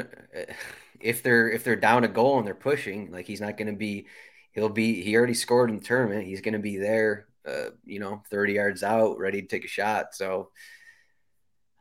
if 1.03 1.23
they're 1.23 1.49
if 1.49 1.63
they're 1.63 1.75
down 1.75 2.03
a 2.03 2.07
goal 2.07 2.37
and 2.37 2.47
they're 2.47 2.55
pushing, 2.55 3.11
like 3.11 3.27
he's 3.27 3.41
not 3.41 3.57
going 3.57 3.71
to 3.71 3.77
be. 3.77 4.07
He'll 4.53 4.69
be. 4.69 5.01
He 5.01 5.15
already 5.15 5.33
scored 5.33 5.69
in 5.69 5.77
the 5.77 5.83
tournament. 5.83 6.25
He's 6.25 6.41
going 6.41 6.53
to 6.53 6.59
be 6.59 6.77
there. 6.77 7.27
Uh, 7.47 7.69
you 7.85 7.99
know, 7.99 8.21
thirty 8.29 8.53
yards 8.53 8.83
out, 8.83 9.17
ready 9.17 9.41
to 9.41 9.47
take 9.47 9.63
a 9.63 9.69
shot. 9.69 10.13
So, 10.13 10.49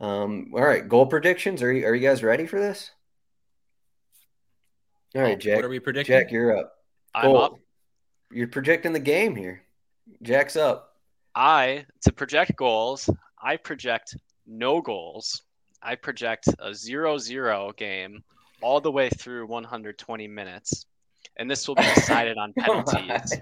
um, 0.01 0.53
all 0.55 0.63
right, 0.63 0.89
goal 0.89 1.07
predictions. 1.07 1.63
Are 1.63 1.73
you 1.73 1.85
are 1.87 1.95
you 1.95 2.07
guys 2.07 2.23
ready 2.23 2.47
for 2.47 2.61
this? 2.61 2.91
All 5.17 5.23
right, 5.23 5.39
Jack. 5.39 5.57
What 5.57 5.65
are 5.65 5.69
we 5.69 5.81
predicting? 5.81 6.15
Jack, 6.15 6.31
you're 6.31 6.57
up. 6.57 6.73
I'm 7.15 7.35
up. 7.35 7.59
You're 8.31 8.47
projecting 8.47 8.93
the 8.93 9.01
game 9.01 9.35
here. 9.35 9.63
Jack's 10.23 10.55
up. 10.55 10.95
I 11.35 11.87
to 12.03 12.13
project 12.13 12.57
goals. 12.57 13.11
I 13.43 13.57
project 13.57 14.17
no 14.47 14.81
goals. 14.81 15.43
I 15.83 15.97
project 15.97 16.49
a 16.59 16.75
zero-zero 16.75 17.73
game 17.77 18.23
all 18.63 18.81
the 18.81 18.91
way 18.91 19.09
through 19.09 19.47
120 19.47 20.29
minutes, 20.29 20.87
and 21.37 21.51
this 21.51 21.67
will 21.67 21.75
be 21.75 21.83
decided 21.95 22.39
on 22.39 22.53
penalties. 22.59 23.37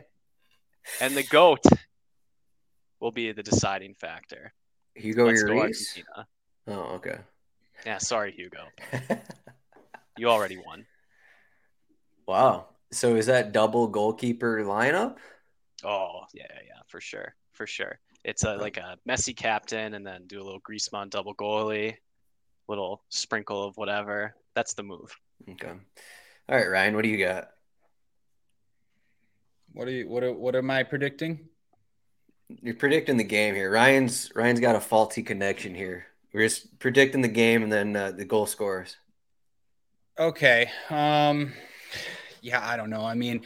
and 1.00 1.16
the 1.16 1.22
goat 1.24 1.64
will 3.00 3.10
be 3.12 3.32
the 3.32 3.42
deciding 3.42 3.94
factor. 3.94 4.52
Hugo 4.94 5.28
Lloris. 5.28 6.02
Oh, 6.66 6.96
okay. 6.96 7.18
Yeah, 7.86 7.98
sorry, 7.98 8.32
Hugo. 8.32 8.64
you 10.18 10.28
already 10.28 10.58
won. 10.58 10.84
Wow. 12.26 12.66
So 12.90 13.16
is 13.16 13.26
that 13.26 13.52
double 13.52 13.86
goalkeeper 13.86 14.62
lineup? 14.64 15.16
Oh 15.84 16.22
yeah, 16.34 16.46
yeah, 16.66 16.80
for 16.88 17.00
sure, 17.00 17.34
for 17.52 17.66
sure. 17.66 17.98
It's 18.24 18.44
a 18.44 18.56
like 18.56 18.76
a 18.76 18.96
Messi 19.08 19.36
captain, 19.36 19.94
and 19.94 20.06
then 20.06 20.26
do 20.26 20.42
a 20.42 20.44
little 20.44 20.60
Griezmann 20.60 21.10
double 21.10 21.34
goalie, 21.34 21.94
little 22.66 23.02
sprinkle 23.08 23.64
of 23.64 23.76
whatever. 23.76 24.34
That's 24.58 24.74
the 24.74 24.82
move. 24.82 25.16
Okay. 25.48 25.68
All 25.68 26.56
right, 26.56 26.68
Ryan, 26.68 26.96
what 26.96 27.02
do 27.02 27.08
you 27.08 27.24
got? 27.24 27.50
What 29.72 29.86
are 29.86 29.92
you? 29.92 30.08
What? 30.08 30.24
Are, 30.24 30.32
what 30.32 30.56
am 30.56 30.68
I 30.68 30.82
predicting? 30.82 31.48
You're 32.48 32.74
predicting 32.74 33.18
the 33.18 33.22
game 33.22 33.54
here. 33.54 33.70
Ryan's 33.70 34.32
Ryan's 34.34 34.58
got 34.58 34.74
a 34.74 34.80
faulty 34.80 35.22
connection 35.22 35.76
here. 35.76 36.06
We're 36.34 36.42
just 36.42 36.76
predicting 36.80 37.20
the 37.20 37.28
game 37.28 37.62
and 37.62 37.70
then 37.70 37.94
uh, 37.94 38.10
the 38.10 38.24
goal 38.24 38.46
scores. 38.46 38.96
Okay. 40.18 40.68
Um. 40.90 41.52
Yeah, 42.42 42.60
I 42.60 42.76
don't 42.76 42.90
know. 42.90 43.04
I 43.04 43.14
mean, 43.14 43.38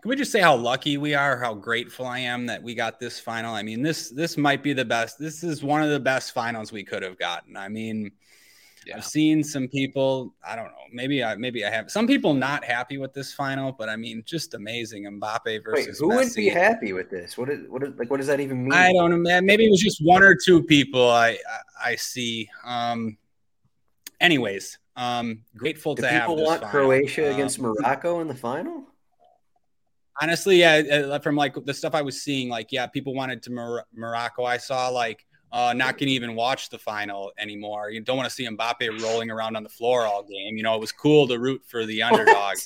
can 0.00 0.08
we 0.08 0.16
just 0.16 0.32
say 0.32 0.40
how 0.40 0.56
lucky 0.56 0.96
we 0.96 1.12
are, 1.12 1.38
how 1.38 1.52
grateful 1.52 2.06
I 2.06 2.20
am 2.20 2.46
that 2.46 2.62
we 2.62 2.74
got 2.74 2.98
this 2.98 3.20
final? 3.20 3.54
I 3.54 3.62
mean, 3.62 3.82
this 3.82 4.08
this 4.08 4.38
might 4.38 4.62
be 4.62 4.72
the 4.72 4.86
best. 4.86 5.18
This 5.18 5.44
is 5.44 5.62
one 5.62 5.82
of 5.82 5.90
the 5.90 6.00
best 6.00 6.32
finals 6.32 6.72
we 6.72 6.82
could 6.82 7.02
have 7.02 7.18
gotten. 7.18 7.58
I 7.58 7.68
mean, 7.68 8.12
yeah. 8.86 8.96
I've 8.96 9.04
seen 9.04 9.42
some 9.42 9.66
people. 9.66 10.32
I 10.46 10.54
don't 10.54 10.66
know. 10.66 10.84
Maybe 10.92 11.24
I 11.24 11.34
maybe 11.34 11.64
I 11.64 11.70
have 11.70 11.90
some 11.90 12.06
people 12.06 12.32
not 12.34 12.64
happy 12.64 12.98
with 12.98 13.12
this 13.12 13.32
final, 13.34 13.72
but 13.72 13.88
I 13.88 13.96
mean, 13.96 14.22
just 14.24 14.54
amazing. 14.54 15.04
Mbappe 15.04 15.64
versus. 15.64 15.86
Wait, 15.86 15.96
who 15.98 16.10
Messi. 16.10 16.16
would 16.16 16.34
be 16.34 16.48
happy 16.48 16.92
with 16.92 17.10
this? 17.10 17.36
What 17.36 17.50
is 17.50 17.68
what 17.68 17.82
is 17.82 17.94
like? 17.98 18.10
What 18.10 18.18
does 18.18 18.28
that 18.28 18.38
even 18.40 18.62
mean? 18.62 18.72
I 18.72 18.92
don't 18.92 19.10
know, 19.10 19.16
man. 19.16 19.44
Maybe 19.44 19.66
it 19.66 19.70
was 19.70 19.80
just 19.80 20.00
one 20.04 20.22
or 20.22 20.36
two 20.36 20.62
people 20.62 21.10
I 21.10 21.30
I, 21.30 21.90
I 21.90 21.96
see. 21.96 22.48
Um. 22.64 23.18
Anyways, 24.20 24.78
um, 24.96 25.42
grateful 25.56 25.94
Do 25.94 26.02
to 26.02 26.08
have. 26.08 26.28
People 26.28 26.44
want 26.44 26.62
final. 26.62 26.70
Croatia 26.70 27.28
um, 27.28 27.34
against 27.34 27.58
Morocco 27.58 28.20
in 28.20 28.28
the 28.28 28.34
final. 28.34 28.84
Honestly, 30.22 30.60
yeah. 30.60 31.06
Uh, 31.10 31.18
from 31.18 31.36
like 31.36 31.54
the 31.66 31.74
stuff 31.74 31.94
I 31.94 32.02
was 32.02 32.22
seeing, 32.22 32.48
like 32.48 32.68
yeah, 32.70 32.86
people 32.86 33.14
wanted 33.14 33.42
to 33.42 33.52
Mor- 33.52 33.84
Morocco. 33.94 34.44
I 34.44 34.56
saw 34.56 34.88
like 34.88 35.26
uh, 35.52 35.72
not 35.72 35.98
going 35.98 36.08
to 36.08 36.14
even 36.14 36.34
watch 36.34 36.70
the 36.70 36.78
final 36.78 37.32
anymore. 37.38 37.90
You 37.90 38.00
don't 38.00 38.16
want 38.16 38.28
to 38.28 38.34
see 38.34 38.46
Mbappe 38.46 39.00
rolling 39.02 39.30
around 39.30 39.56
on 39.56 39.62
the 39.62 39.68
floor 39.68 40.04
all 40.04 40.22
game. 40.22 40.56
You 40.56 40.62
know, 40.62 40.74
it 40.74 40.80
was 40.80 40.92
cool 40.92 41.28
to 41.28 41.38
root 41.38 41.62
for 41.66 41.86
the 41.86 42.02
underdog. 42.02 42.56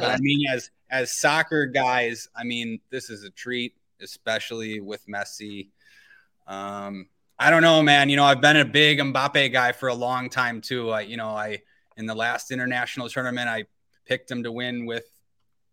I 0.00 0.16
mean, 0.20 0.46
as 0.48 0.70
as 0.90 1.12
soccer 1.12 1.66
guys, 1.66 2.28
I 2.34 2.44
mean, 2.44 2.80
this 2.90 3.10
is 3.10 3.24
a 3.24 3.30
treat, 3.30 3.74
especially 4.00 4.80
with 4.80 5.06
Messi. 5.06 5.68
Um, 6.46 7.08
I 7.38 7.50
don't 7.50 7.62
know, 7.62 7.82
man. 7.82 8.10
You 8.10 8.16
know, 8.16 8.24
I've 8.24 8.40
been 8.40 8.56
a 8.56 8.64
big 8.64 8.98
Mbappe 8.98 9.52
guy 9.52 9.72
for 9.72 9.88
a 9.88 9.94
long 9.94 10.28
time 10.28 10.60
too. 10.60 10.90
I, 10.90 11.02
you 11.02 11.16
know, 11.16 11.28
I 11.28 11.62
in 11.96 12.06
the 12.06 12.14
last 12.14 12.50
international 12.50 13.08
tournament, 13.08 13.48
I 13.48 13.64
picked 14.04 14.30
him 14.30 14.42
to 14.42 14.52
win 14.52 14.84
with 14.84 15.04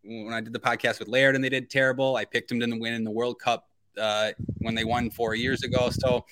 when 0.04 0.34
I 0.34 0.40
did 0.40 0.54
the 0.54 0.60
podcast 0.60 1.00
with 1.00 1.10
Laird 1.10 1.36
and 1.36 1.44
they 1.44 1.50
did 1.50 1.70
terrible. 1.70 2.16
I 2.16 2.26
picked 2.26 2.52
him 2.52 2.60
to 2.60 2.80
win 2.80 2.94
in 2.94 3.04
the 3.04 3.12
World 3.12 3.40
Cup 3.40 3.67
uh, 4.00 4.32
when 4.60 4.76
they 4.76 4.84
won 4.84 5.10
four 5.10 5.36
years 5.36 5.64
ago. 5.64 5.90
So 5.92 6.26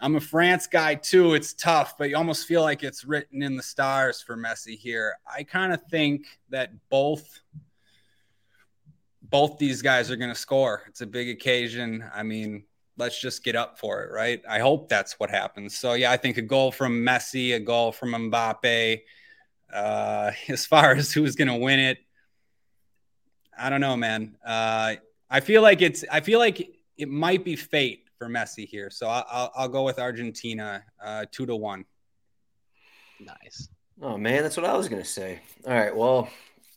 I'm 0.00 0.16
a 0.16 0.20
France 0.20 0.66
guy 0.66 0.96
too. 0.96 1.34
It's 1.34 1.54
tough, 1.54 1.96
but 1.96 2.10
you 2.10 2.16
almost 2.16 2.46
feel 2.46 2.62
like 2.62 2.82
it's 2.82 3.04
written 3.04 3.42
in 3.42 3.56
the 3.56 3.62
stars 3.62 4.20
for 4.20 4.36
Messi 4.36 4.76
here. 4.76 5.14
I 5.26 5.44
kind 5.44 5.72
of 5.72 5.82
think 5.90 6.26
that 6.50 6.72
both 6.90 7.40
both 9.22 9.58
these 9.58 9.82
guys 9.82 10.10
are 10.10 10.16
going 10.16 10.30
to 10.30 10.38
score. 10.38 10.82
It's 10.86 11.00
a 11.00 11.06
big 11.06 11.28
occasion. 11.28 12.04
I 12.14 12.22
mean, 12.22 12.64
let's 12.96 13.20
just 13.20 13.42
get 13.42 13.56
up 13.56 13.78
for 13.78 14.02
it, 14.02 14.12
right? 14.12 14.42
I 14.48 14.60
hope 14.60 14.88
that's 14.88 15.18
what 15.18 15.30
happens. 15.30 15.76
So 15.76 15.94
yeah, 15.94 16.12
I 16.12 16.16
think 16.16 16.36
a 16.36 16.42
goal 16.42 16.70
from 16.70 17.04
Messi, 17.04 17.54
a 17.54 17.60
goal 17.60 17.90
from 17.90 18.12
Mbappe. 18.12 19.00
Uh, 19.72 20.30
as 20.48 20.66
far 20.66 20.92
as 20.92 21.12
who's 21.12 21.34
going 21.34 21.48
to 21.48 21.56
win 21.56 21.78
it, 21.78 21.98
I 23.58 23.70
don't 23.70 23.80
know, 23.80 23.96
man. 23.96 24.36
Uh, 24.44 24.96
I 25.30 25.40
feel 25.40 25.62
like 25.62 25.82
it's. 25.82 26.04
I 26.10 26.20
feel 26.20 26.38
like 26.38 26.78
it 26.96 27.08
might 27.08 27.44
be 27.44 27.56
fate 27.56 28.04
for 28.18 28.28
Messi 28.28 28.66
here. 28.66 28.90
So 28.90 29.08
I'll, 29.08 29.26
I'll, 29.30 29.52
I'll 29.56 29.68
go 29.68 29.82
with 29.82 29.98
Argentina, 29.98 30.84
uh, 31.02 31.26
two 31.30 31.46
to 31.46 31.56
one. 31.56 31.84
Nice. 33.20 33.68
Oh 34.02 34.16
man, 34.18 34.42
that's 34.42 34.56
what 34.56 34.66
I 34.66 34.76
was 34.76 34.88
gonna 34.88 35.04
say. 35.04 35.40
All 35.66 35.72
right. 35.72 35.94
Well, 35.94 36.28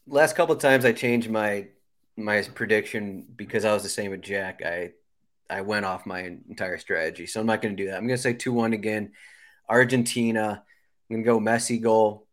last 0.08 0.36
couple 0.36 0.56
of 0.56 0.62
times 0.62 0.86
I 0.86 0.91
changed 0.91 1.30
my 1.30 1.68
my 2.16 2.41
prediction 2.41 3.26
because 3.36 3.66
I 3.66 3.74
was 3.74 3.84
the 3.84 3.89
same 3.89 4.12
with 4.12 4.22
Jack. 4.22 4.62
I 4.66 4.91
I 5.50 5.62
went 5.62 5.86
off 5.86 6.06
my 6.06 6.22
entire 6.50 6.78
strategy, 6.78 7.26
so 7.26 7.39
I'm 7.39 7.48
not 7.48 7.62
gonna 7.62 7.76
do 7.76 7.88
that. 7.88 7.98
I'm 7.98 8.08
gonna 8.08 8.18
say 8.18 8.34
two 8.34 8.54
one 8.54 8.74
again. 8.74 9.12
Argentina. 9.70 10.64
I'm 11.10 11.16
gonna 11.16 11.26
go 11.26 11.39
Messi 11.39 11.82
goal, 11.82 12.28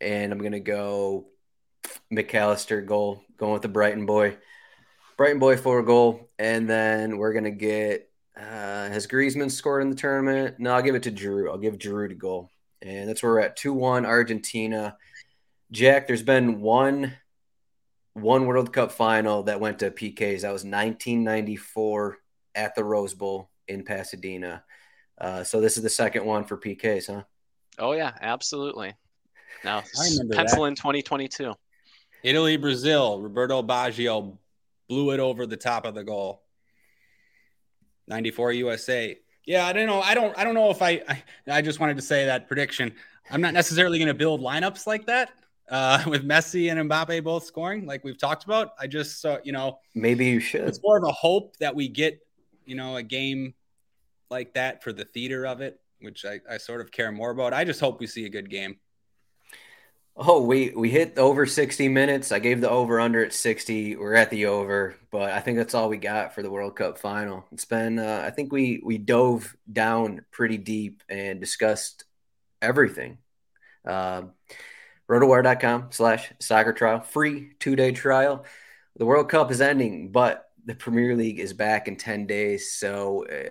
and 0.00 0.32
I'm 0.32 0.38
gonna 0.38 0.60
go 0.60 1.26
Mac 2.10 2.34
Allister 2.34 2.80
goal. 2.82 3.22
Going 3.36 3.52
with 3.52 3.62
the 3.62 3.68
Brighton 3.68 4.06
boy. 4.06 4.36
Brighton 5.16 5.38
boy 5.38 5.56
for 5.56 5.78
a 5.78 5.84
goal, 5.84 6.28
and 6.38 6.68
then 6.68 7.18
we're 7.18 7.32
gonna 7.32 7.50
get. 7.50 8.10
Uh, 8.36 8.88
has 8.90 9.06
Griezmann 9.06 9.50
scored 9.50 9.82
in 9.82 9.90
the 9.90 9.96
tournament? 9.96 10.56
No, 10.58 10.74
I'll 10.74 10.82
give 10.82 10.96
it 10.96 11.04
to 11.04 11.12
Giroud. 11.12 11.50
I'll 11.50 11.58
give 11.58 11.78
Giroud 11.78 12.10
a 12.10 12.14
goal, 12.14 12.50
and 12.82 13.08
that's 13.08 13.22
where 13.22 13.32
we're 13.32 13.40
at. 13.40 13.56
Two 13.56 13.72
one 13.72 14.04
Argentina. 14.04 14.96
Jack, 15.70 16.06
there's 16.06 16.22
been 16.22 16.60
one 16.60 17.14
one 18.14 18.46
World 18.46 18.72
Cup 18.72 18.92
final 18.92 19.44
that 19.44 19.60
went 19.60 19.80
to 19.80 19.90
PKs. 19.90 20.42
That 20.42 20.52
was 20.52 20.64
1994 20.64 22.18
at 22.54 22.74
the 22.74 22.84
Rose 22.84 23.14
Bowl 23.14 23.50
in 23.68 23.84
Pasadena. 23.84 24.64
Uh, 25.20 25.44
so 25.44 25.60
this 25.60 25.76
is 25.76 25.82
the 25.82 25.90
second 25.90 26.24
one 26.24 26.44
for 26.44 26.56
PKs, 26.56 27.12
huh? 27.12 27.22
Oh 27.78 27.92
yeah, 27.92 28.12
absolutely. 28.20 28.94
Now 29.64 29.82
pencil 30.32 30.62
that. 30.62 30.68
in 30.68 30.74
2022. 30.74 31.54
Italy, 32.22 32.56
Brazil. 32.56 33.20
Roberto 33.20 33.62
Baggio 33.62 34.38
blew 34.88 35.10
it 35.12 35.20
over 35.20 35.46
the 35.46 35.56
top 35.56 35.86
of 35.86 35.94
the 35.94 36.04
goal. 36.04 36.42
94 38.08 38.52
USA. 38.52 39.18
Yeah, 39.46 39.66
I 39.66 39.72
don't 39.72 39.86
know. 39.86 40.00
I 40.00 40.14
don't 40.14 40.36
I 40.38 40.44
don't 40.44 40.54
know 40.54 40.70
if 40.70 40.82
I 40.82 41.02
I, 41.08 41.22
I 41.48 41.62
just 41.62 41.80
wanted 41.80 41.96
to 41.96 42.02
say 42.02 42.26
that 42.26 42.48
prediction. 42.48 42.94
I'm 43.30 43.40
not 43.40 43.54
necessarily 43.54 43.98
going 43.98 44.08
to 44.08 44.14
build 44.14 44.40
lineups 44.40 44.86
like 44.86 45.06
that 45.06 45.30
uh, 45.70 46.02
with 46.08 46.24
Messi 46.26 46.70
and 46.70 46.90
Mbappe 46.90 47.22
both 47.24 47.44
scoring 47.44 47.86
like 47.86 48.04
we've 48.04 48.18
talked 48.18 48.44
about. 48.44 48.72
I 48.78 48.86
just 48.86 49.24
uh, 49.24 49.38
you 49.44 49.52
know, 49.52 49.78
maybe 49.94 50.26
you 50.26 50.40
should. 50.40 50.62
It's 50.62 50.80
more 50.82 50.96
of 50.96 51.04
a 51.04 51.12
hope 51.12 51.56
that 51.58 51.74
we 51.74 51.88
get, 51.88 52.20
you 52.64 52.74
know, 52.74 52.96
a 52.96 53.02
game 53.02 53.54
like 54.30 54.54
that 54.54 54.82
for 54.82 54.92
the 54.92 55.04
theater 55.04 55.46
of 55.46 55.60
it, 55.60 55.80
which 56.00 56.24
I, 56.24 56.40
I 56.50 56.56
sort 56.56 56.80
of 56.80 56.90
care 56.90 57.12
more 57.12 57.30
about. 57.30 57.52
I 57.52 57.64
just 57.64 57.80
hope 57.80 58.00
we 58.00 58.06
see 58.06 58.24
a 58.26 58.30
good 58.30 58.50
game. 58.50 58.76
Oh, 60.16 60.42
we 60.42 60.70
we 60.70 60.90
hit 60.90 61.18
over 61.18 61.44
60 61.44 61.88
minutes. 61.88 62.30
I 62.30 62.38
gave 62.38 62.60
the 62.60 62.70
over 62.70 63.00
under 63.00 63.24
at 63.24 63.32
60. 63.32 63.96
We're 63.96 64.14
at 64.14 64.30
the 64.30 64.46
over, 64.46 64.94
but 65.10 65.32
I 65.32 65.40
think 65.40 65.58
that's 65.58 65.74
all 65.74 65.88
we 65.88 65.96
got 65.96 66.34
for 66.34 66.42
the 66.42 66.50
World 66.50 66.76
Cup 66.76 66.98
final. 66.98 67.44
It's 67.50 67.64
been 67.64 67.98
uh, 67.98 68.22
I 68.24 68.30
think 68.30 68.52
we 68.52 68.80
we 68.84 68.96
dove 68.98 69.56
down 69.70 70.24
pretty 70.30 70.56
deep 70.56 71.02
and 71.08 71.40
discussed 71.40 72.04
everything. 72.62 73.18
Uh, 73.84 74.22
rotowire.com 75.08 75.88
slash 75.90 76.32
soccer 76.40 76.72
trial 76.72 77.00
free 77.00 77.52
two-day 77.58 77.92
trial 77.92 78.44
the 78.96 79.04
world 79.04 79.28
cup 79.28 79.50
is 79.50 79.60
ending 79.60 80.10
but 80.10 80.48
the 80.64 80.74
premier 80.74 81.14
league 81.14 81.38
is 81.38 81.52
back 81.52 81.88
in 81.88 81.96
10 81.96 82.26
days 82.26 82.72
so 82.72 83.26
uh, 83.26 83.48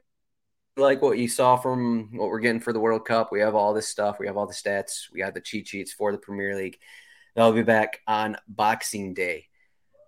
like 0.77 1.01
what 1.01 1.17
you 1.17 1.27
saw 1.27 1.55
from 1.55 2.09
what 2.17 2.29
we're 2.29 2.39
getting 2.39 2.61
for 2.61 2.73
the 2.73 2.79
World 2.79 3.05
Cup. 3.05 3.31
We 3.31 3.41
have 3.41 3.55
all 3.55 3.73
this 3.73 3.87
stuff. 3.87 4.19
We 4.19 4.27
have 4.27 4.37
all 4.37 4.47
the 4.47 4.53
stats. 4.53 5.11
We 5.11 5.21
have 5.21 5.33
the 5.33 5.41
cheat 5.41 5.67
sheets 5.67 5.93
for 5.93 6.11
the 6.11 6.17
Premier 6.17 6.55
League. 6.55 6.79
They'll 7.35 7.53
be 7.53 7.63
back 7.63 7.99
on 8.07 8.37
Boxing 8.47 9.13
Day. 9.13 9.47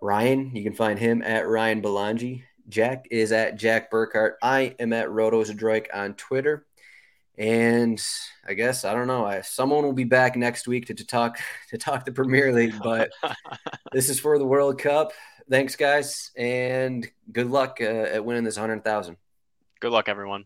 Ryan, 0.02 0.56
you 0.56 0.64
can 0.64 0.74
find 0.74 1.00
him 1.00 1.22
at 1.22 1.48
Ryan 1.48 1.82
Belangi. 1.82 2.44
Jack 2.68 3.08
is 3.12 3.32
at 3.32 3.58
Jack 3.58 3.92
Burkhart. 3.92 4.34
I 4.42 4.76
am 4.80 4.94
at 4.94 5.08
Rotos 5.08 5.88
on 5.94 6.14
Twitter. 6.16 6.66
And 7.38 8.02
I 8.48 8.54
guess 8.54 8.86
I 8.86 8.94
don't 8.94 9.08
know. 9.08 9.26
I, 9.26 9.42
someone 9.42 9.84
will 9.84 9.94
be 9.94 10.06
back 10.06 10.36
next 10.36 10.68
week 10.68 10.88
to, 10.88 10.94
to 10.94 11.06
talk 11.06 11.38
to 11.70 11.78
talk 11.78 12.06
the 12.06 12.12
Premier 12.12 12.54
League, 12.54 12.76
but 12.82 13.12
this 13.92 14.10
is 14.10 14.20
for 14.20 14.40
the 14.40 14.46
World 14.46 14.80
Cup. 14.80 15.12
Thanks, 15.50 15.76
guys, 15.76 16.32
and 16.38 17.08
good 17.32 17.52
luck 17.52 17.78
uh, 17.82 17.84
at 17.84 18.24
winning 18.24 18.46
this 18.46 18.56
hundred 18.56 18.84
thousand. 18.86 19.18
Good 19.82 19.92
luck, 19.92 20.08
everyone. 20.08 20.46